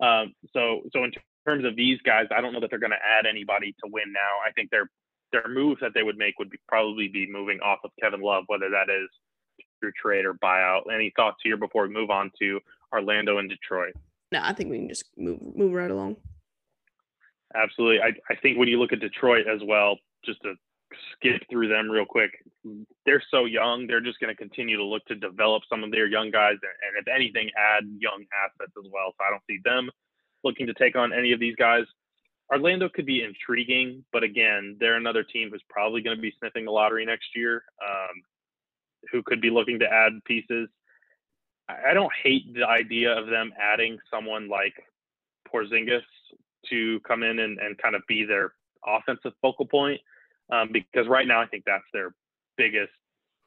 Um, 0.00 0.34
so 0.52 0.82
so 0.92 1.04
in 1.04 1.12
terms 1.46 1.64
of 1.64 1.76
these 1.76 2.00
guys, 2.02 2.26
I 2.36 2.40
don't 2.40 2.52
know 2.52 2.60
that 2.60 2.70
they're 2.70 2.78
going 2.78 2.90
to 2.90 3.18
add 3.18 3.26
anybody 3.26 3.74
to 3.84 3.90
win 3.90 4.12
now. 4.12 4.46
I 4.46 4.52
think 4.52 4.70
their 4.70 4.90
their 5.32 5.48
moves 5.48 5.80
that 5.80 5.92
they 5.94 6.02
would 6.02 6.16
make 6.16 6.38
would 6.38 6.50
be 6.50 6.58
probably 6.68 7.08
be 7.08 7.30
moving 7.30 7.60
off 7.60 7.80
of 7.84 7.90
Kevin 8.00 8.20
Love, 8.20 8.44
whether 8.46 8.70
that 8.70 8.90
is 8.90 9.08
through 9.80 9.92
trade 10.00 10.24
or 10.24 10.34
buyout. 10.34 10.82
Any 10.92 11.12
thoughts 11.16 11.38
here 11.42 11.56
before 11.56 11.86
we 11.86 11.94
move 11.94 12.10
on 12.10 12.30
to 12.40 12.60
Orlando 12.92 13.38
and 13.38 13.48
Detroit? 13.48 13.94
No, 14.32 14.40
I 14.42 14.52
think 14.52 14.70
we 14.70 14.78
can 14.78 14.88
just 14.88 15.04
move 15.16 15.40
move 15.56 15.72
right 15.72 15.90
along. 15.90 16.16
Absolutely. 17.54 18.00
I, 18.00 18.12
I 18.32 18.36
think 18.36 18.58
when 18.58 18.68
you 18.68 18.80
look 18.80 18.92
at 18.92 19.00
Detroit 19.00 19.46
as 19.46 19.60
well, 19.64 19.98
just 20.24 20.42
to 20.42 20.54
skip 21.12 21.42
through 21.50 21.68
them 21.68 21.90
real 21.90 22.04
quick. 22.04 22.30
They're 23.06 23.22
so 23.30 23.44
young. 23.44 23.86
They're 23.86 24.00
just 24.00 24.20
going 24.20 24.34
to 24.34 24.36
continue 24.36 24.76
to 24.76 24.84
look 24.84 25.04
to 25.06 25.14
develop 25.14 25.62
some 25.68 25.84
of 25.84 25.90
their 25.90 26.06
young 26.06 26.30
guys, 26.30 26.56
and 26.62 26.98
if 26.98 27.06
anything, 27.08 27.50
add 27.56 27.84
young 27.98 28.24
assets 28.44 28.72
as 28.78 28.90
well. 28.92 29.14
So 29.16 29.24
I 29.26 29.30
don't 29.30 29.42
see 29.48 29.60
them 29.64 29.90
looking 30.42 30.66
to 30.66 30.74
take 30.74 30.96
on 30.96 31.12
any 31.12 31.32
of 31.32 31.40
these 31.40 31.56
guys. 31.56 31.84
Orlando 32.52 32.88
could 32.88 33.06
be 33.06 33.22
intriguing, 33.24 34.04
but 34.12 34.22
again, 34.22 34.76
they're 34.78 34.96
another 34.96 35.22
team 35.24 35.50
who's 35.50 35.64
probably 35.68 36.02
going 36.02 36.16
to 36.16 36.22
be 36.22 36.34
sniffing 36.38 36.66
the 36.66 36.70
lottery 36.70 37.06
next 37.06 37.28
year, 37.34 37.64
um, 37.82 38.22
who 39.10 39.22
could 39.22 39.40
be 39.40 39.50
looking 39.50 39.78
to 39.78 39.86
add 39.90 40.12
pieces. 40.26 40.68
I 41.68 41.94
don't 41.94 42.12
hate 42.22 42.52
the 42.52 42.66
idea 42.68 43.16
of 43.18 43.28
them 43.28 43.52
adding 43.58 43.98
someone 44.10 44.48
like 44.50 44.74
Porzingis 45.50 46.02
to 46.68 47.00
come 47.00 47.22
in 47.22 47.38
and, 47.38 47.58
and 47.58 47.78
kind 47.78 47.94
of 47.94 48.02
be 48.06 48.24
their 48.24 48.52
offensive 48.86 49.32
focal 49.40 49.64
point, 49.66 50.00
um, 50.52 50.70
because 50.72 51.08
right 51.08 51.26
now 51.26 51.40
I 51.40 51.46
think 51.46 51.64
that's 51.66 51.84
their 51.92 52.14
biggest 52.56 52.92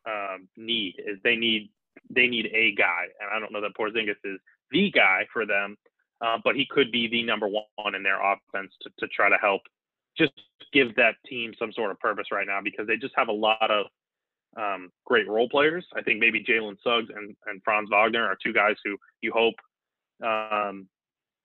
um, 0.08 0.48
need 0.56 0.96
is 1.00 1.18
they 1.24 1.36
need 1.36 1.70
they 2.10 2.28
need 2.28 2.48
a 2.54 2.74
guy, 2.76 3.06
and 3.20 3.30
I 3.34 3.40
don't 3.40 3.52
know 3.52 3.62
that 3.62 3.76
Porzingis 3.78 4.16
is 4.24 4.40
the 4.72 4.92
guy 4.92 5.26
for 5.34 5.46
them, 5.46 5.78
uh, 6.22 6.38
but 6.44 6.56
he 6.56 6.66
could 6.70 6.92
be 6.92 7.08
the 7.08 7.24
number 7.24 7.48
one 7.48 7.96
in 7.96 8.04
their 8.04 8.20
offense 8.22 8.72
to, 8.82 8.90
to 9.00 9.08
try 9.08 9.30
to 9.30 9.38
help 9.38 9.62
just 10.18 10.34
give 10.74 10.96
that 10.96 11.16
team 11.28 11.54
some 11.60 11.72
sort 11.72 11.92
of 11.92 12.00
purpose 12.00 12.28
right 12.32 12.48
now 12.48 12.60
because 12.64 12.88
they 12.88 12.98
just 12.98 13.14
have 13.16 13.28
a 13.28 13.34
lot 13.34 13.70
of 13.70 13.86
um, 14.58 14.92
great 15.06 15.28
role 15.28 15.50
players. 15.50 15.86
I 15.96 16.02
think 16.02 16.20
maybe 16.20 16.44
Jalen 16.44 16.78
Suggs 16.84 17.10
and, 17.16 17.36
and 17.46 17.62
Franz 17.64 17.90
Wagner 17.92 18.26
are 18.26 18.38
two 18.44 18.54
guys 18.54 18.76
who 18.84 18.98
you 19.22 19.32
hope 19.32 19.56
um, 20.24 20.88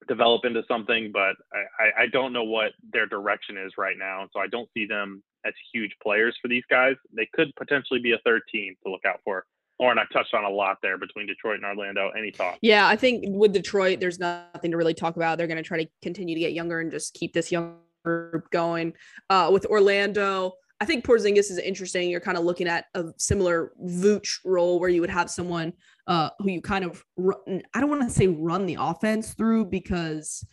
develop 0.07 0.45
into 0.45 0.63
something, 0.67 1.11
but 1.11 1.35
I, 1.79 2.03
I 2.03 2.07
don't 2.07 2.33
know 2.33 2.43
what 2.43 2.71
their 2.91 3.05
direction 3.05 3.57
is 3.57 3.73
right 3.77 3.97
now. 3.97 4.27
So 4.33 4.39
I 4.39 4.47
don't 4.47 4.69
see 4.73 4.85
them 4.85 5.23
as 5.45 5.53
huge 5.73 5.91
players 6.01 6.37
for 6.41 6.47
these 6.47 6.63
guys. 6.69 6.95
They 7.15 7.27
could 7.33 7.53
potentially 7.55 7.99
be 7.99 8.13
a 8.13 8.19
third 8.25 8.41
team 8.51 8.75
to 8.83 8.91
look 8.91 9.05
out 9.05 9.19
for. 9.23 9.45
Lauren, 9.79 9.97
I 9.97 10.03
touched 10.13 10.33
on 10.33 10.43
a 10.43 10.49
lot 10.49 10.77
there 10.81 10.97
between 10.97 11.27
Detroit 11.27 11.55
and 11.55 11.65
Orlando. 11.65 12.11
Any 12.17 12.31
thoughts? 12.31 12.59
Yeah, 12.61 12.87
I 12.87 12.95
think 12.95 13.25
with 13.27 13.53
Detroit, 13.53 13.99
there's 13.99 14.19
nothing 14.19 14.71
to 14.71 14.77
really 14.77 14.93
talk 14.93 15.15
about. 15.15 15.37
They're 15.37 15.47
going 15.47 15.57
to 15.57 15.63
try 15.63 15.83
to 15.83 15.89
continue 16.01 16.35
to 16.35 16.39
get 16.39 16.53
younger 16.53 16.79
and 16.79 16.91
just 16.91 17.13
keep 17.13 17.33
this 17.33 17.51
young 17.51 17.77
group 18.05 18.49
going. 18.51 18.93
Uh, 19.29 19.49
with 19.51 19.65
Orlando, 19.65 20.53
I 20.79 20.85
think 20.85 21.05
Porzingis 21.05 21.49
is 21.49 21.57
interesting. 21.57 22.09
You're 22.09 22.19
kind 22.19 22.37
of 22.37 22.43
looking 22.43 22.67
at 22.67 22.85
a 22.93 23.05
similar 23.17 23.71
Vooch 23.83 24.39
role 24.45 24.79
where 24.79 24.89
you 24.89 25.01
would 25.01 25.09
have 25.09 25.29
someone 25.29 25.73
uh, 26.07 26.29
who 26.39 26.51
you 26.51 26.61
kind 26.61 26.85
of 26.85 27.03
run, 27.17 27.63
I 27.73 27.79
don't 27.79 27.89
want 27.89 28.03
to 28.03 28.09
say 28.09 28.27
run 28.27 28.65
the 28.65 28.77
offense 28.79 29.33
through 29.33 29.65
because 29.65 30.45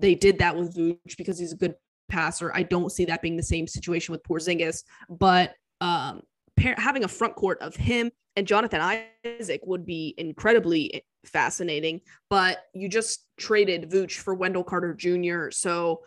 they 0.00 0.14
did 0.14 0.38
that 0.38 0.56
with 0.56 0.74
Vooch 0.74 1.16
because 1.18 1.38
he's 1.38 1.52
a 1.52 1.56
good 1.56 1.74
passer. 2.08 2.52
I 2.54 2.62
don't 2.62 2.90
see 2.90 3.04
that 3.06 3.22
being 3.22 3.36
the 3.36 3.42
same 3.42 3.66
situation 3.66 4.12
with 4.12 4.22
Porzingis, 4.22 4.84
but 5.08 5.54
um, 5.80 6.22
having 6.58 7.04
a 7.04 7.08
front 7.08 7.36
court 7.36 7.60
of 7.60 7.76
him 7.76 8.10
and 8.36 8.46
Jonathan 8.46 8.80
Isaac 9.24 9.62
would 9.64 9.86
be 9.86 10.14
incredibly 10.18 11.04
fascinating. 11.24 12.00
But 12.28 12.58
you 12.74 12.88
just 12.88 13.26
traded 13.38 13.90
Vooch 13.90 14.18
for 14.18 14.34
Wendell 14.34 14.64
Carter 14.64 14.94
Jr. 14.94 15.50
So 15.50 16.02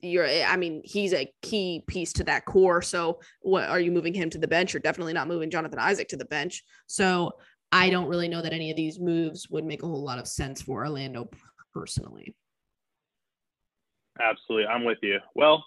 you're 0.00 0.26
I 0.26 0.56
mean, 0.56 0.82
he's 0.84 1.12
a 1.12 1.30
key 1.42 1.82
piece 1.86 2.12
to 2.14 2.24
that 2.24 2.44
core. 2.44 2.82
So 2.82 3.20
what 3.40 3.68
are 3.68 3.80
you 3.80 3.90
moving 3.90 4.14
him 4.14 4.30
to 4.30 4.38
the 4.38 4.48
bench? 4.48 4.72
You're 4.72 4.80
definitely 4.80 5.12
not 5.12 5.28
moving 5.28 5.50
Jonathan 5.50 5.78
Isaac 5.78 6.08
to 6.08 6.16
the 6.16 6.24
bench. 6.26 6.64
So 6.86 7.32
I 7.72 7.90
don't 7.90 8.08
really 8.08 8.28
know 8.28 8.42
that 8.42 8.52
any 8.52 8.70
of 8.70 8.76
these 8.76 8.98
moves 8.98 9.48
would 9.50 9.64
make 9.64 9.82
a 9.82 9.86
whole 9.86 10.04
lot 10.04 10.18
of 10.18 10.28
sense 10.28 10.62
for 10.62 10.84
Orlando 10.84 11.28
personally. 11.74 12.34
Absolutely. 14.20 14.66
I'm 14.66 14.84
with 14.84 14.98
you. 15.02 15.18
Well, 15.34 15.64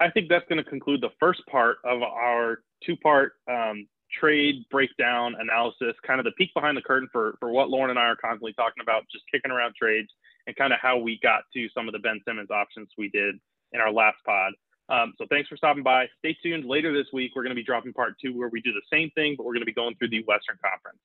I 0.00 0.10
think 0.10 0.28
that's 0.28 0.46
going 0.48 0.62
to 0.62 0.68
conclude 0.68 1.00
the 1.00 1.10
first 1.18 1.40
part 1.50 1.78
of 1.84 2.02
our 2.02 2.58
two 2.84 2.96
part 2.96 3.32
um, 3.50 3.86
trade 4.18 4.64
breakdown 4.70 5.34
analysis, 5.38 5.94
kind 6.06 6.20
of 6.20 6.24
the 6.24 6.32
peek 6.32 6.52
behind 6.54 6.76
the 6.76 6.82
curtain 6.82 7.08
for, 7.12 7.36
for 7.40 7.50
what 7.50 7.70
Lauren 7.70 7.90
and 7.90 7.98
I 7.98 8.04
are 8.04 8.16
constantly 8.16 8.52
talking 8.52 8.82
about, 8.82 9.04
just 9.10 9.24
kicking 9.32 9.50
around 9.50 9.74
trades 9.74 10.08
and 10.46 10.54
kind 10.56 10.72
of 10.72 10.78
how 10.80 10.98
we 10.98 11.18
got 11.22 11.42
to 11.54 11.68
some 11.74 11.88
of 11.88 11.92
the 11.92 11.98
Ben 11.98 12.20
Simmons 12.26 12.50
options 12.50 12.88
we 12.96 13.08
did 13.08 13.36
in 13.72 13.80
our 13.80 13.92
last 13.92 14.18
pod. 14.24 14.52
Um, 14.88 15.14
so 15.18 15.26
thanks 15.28 15.48
for 15.48 15.56
stopping 15.56 15.82
by. 15.82 16.06
Stay 16.18 16.36
tuned. 16.42 16.64
Later 16.64 16.92
this 16.92 17.12
week, 17.12 17.32
we're 17.34 17.42
going 17.42 17.54
to 17.54 17.60
be 17.60 17.64
dropping 17.64 17.92
part 17.92 18.14
two 18.22 18.36
where 18.36 18.48
we 18.48 18.60
do 18.60 18.72
the 18.72 18.82
same 18.92 19.10
thing, 19.14 19.34
but 19.36 19.44
we're 19.44 19.54
going 19.54 19.62
to 19.62 19.66
be 19.66 19.72
going 19.72 19.96
through 19.96 20.10
the 20.10 20.22
Western 20.24 20.58
Conference. 20.62 21.02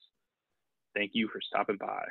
Thank 0.94 1.12
you 1.14 1.30
for 1.30 1.42
stopping 1.42 1.78
by. 1.78 2.04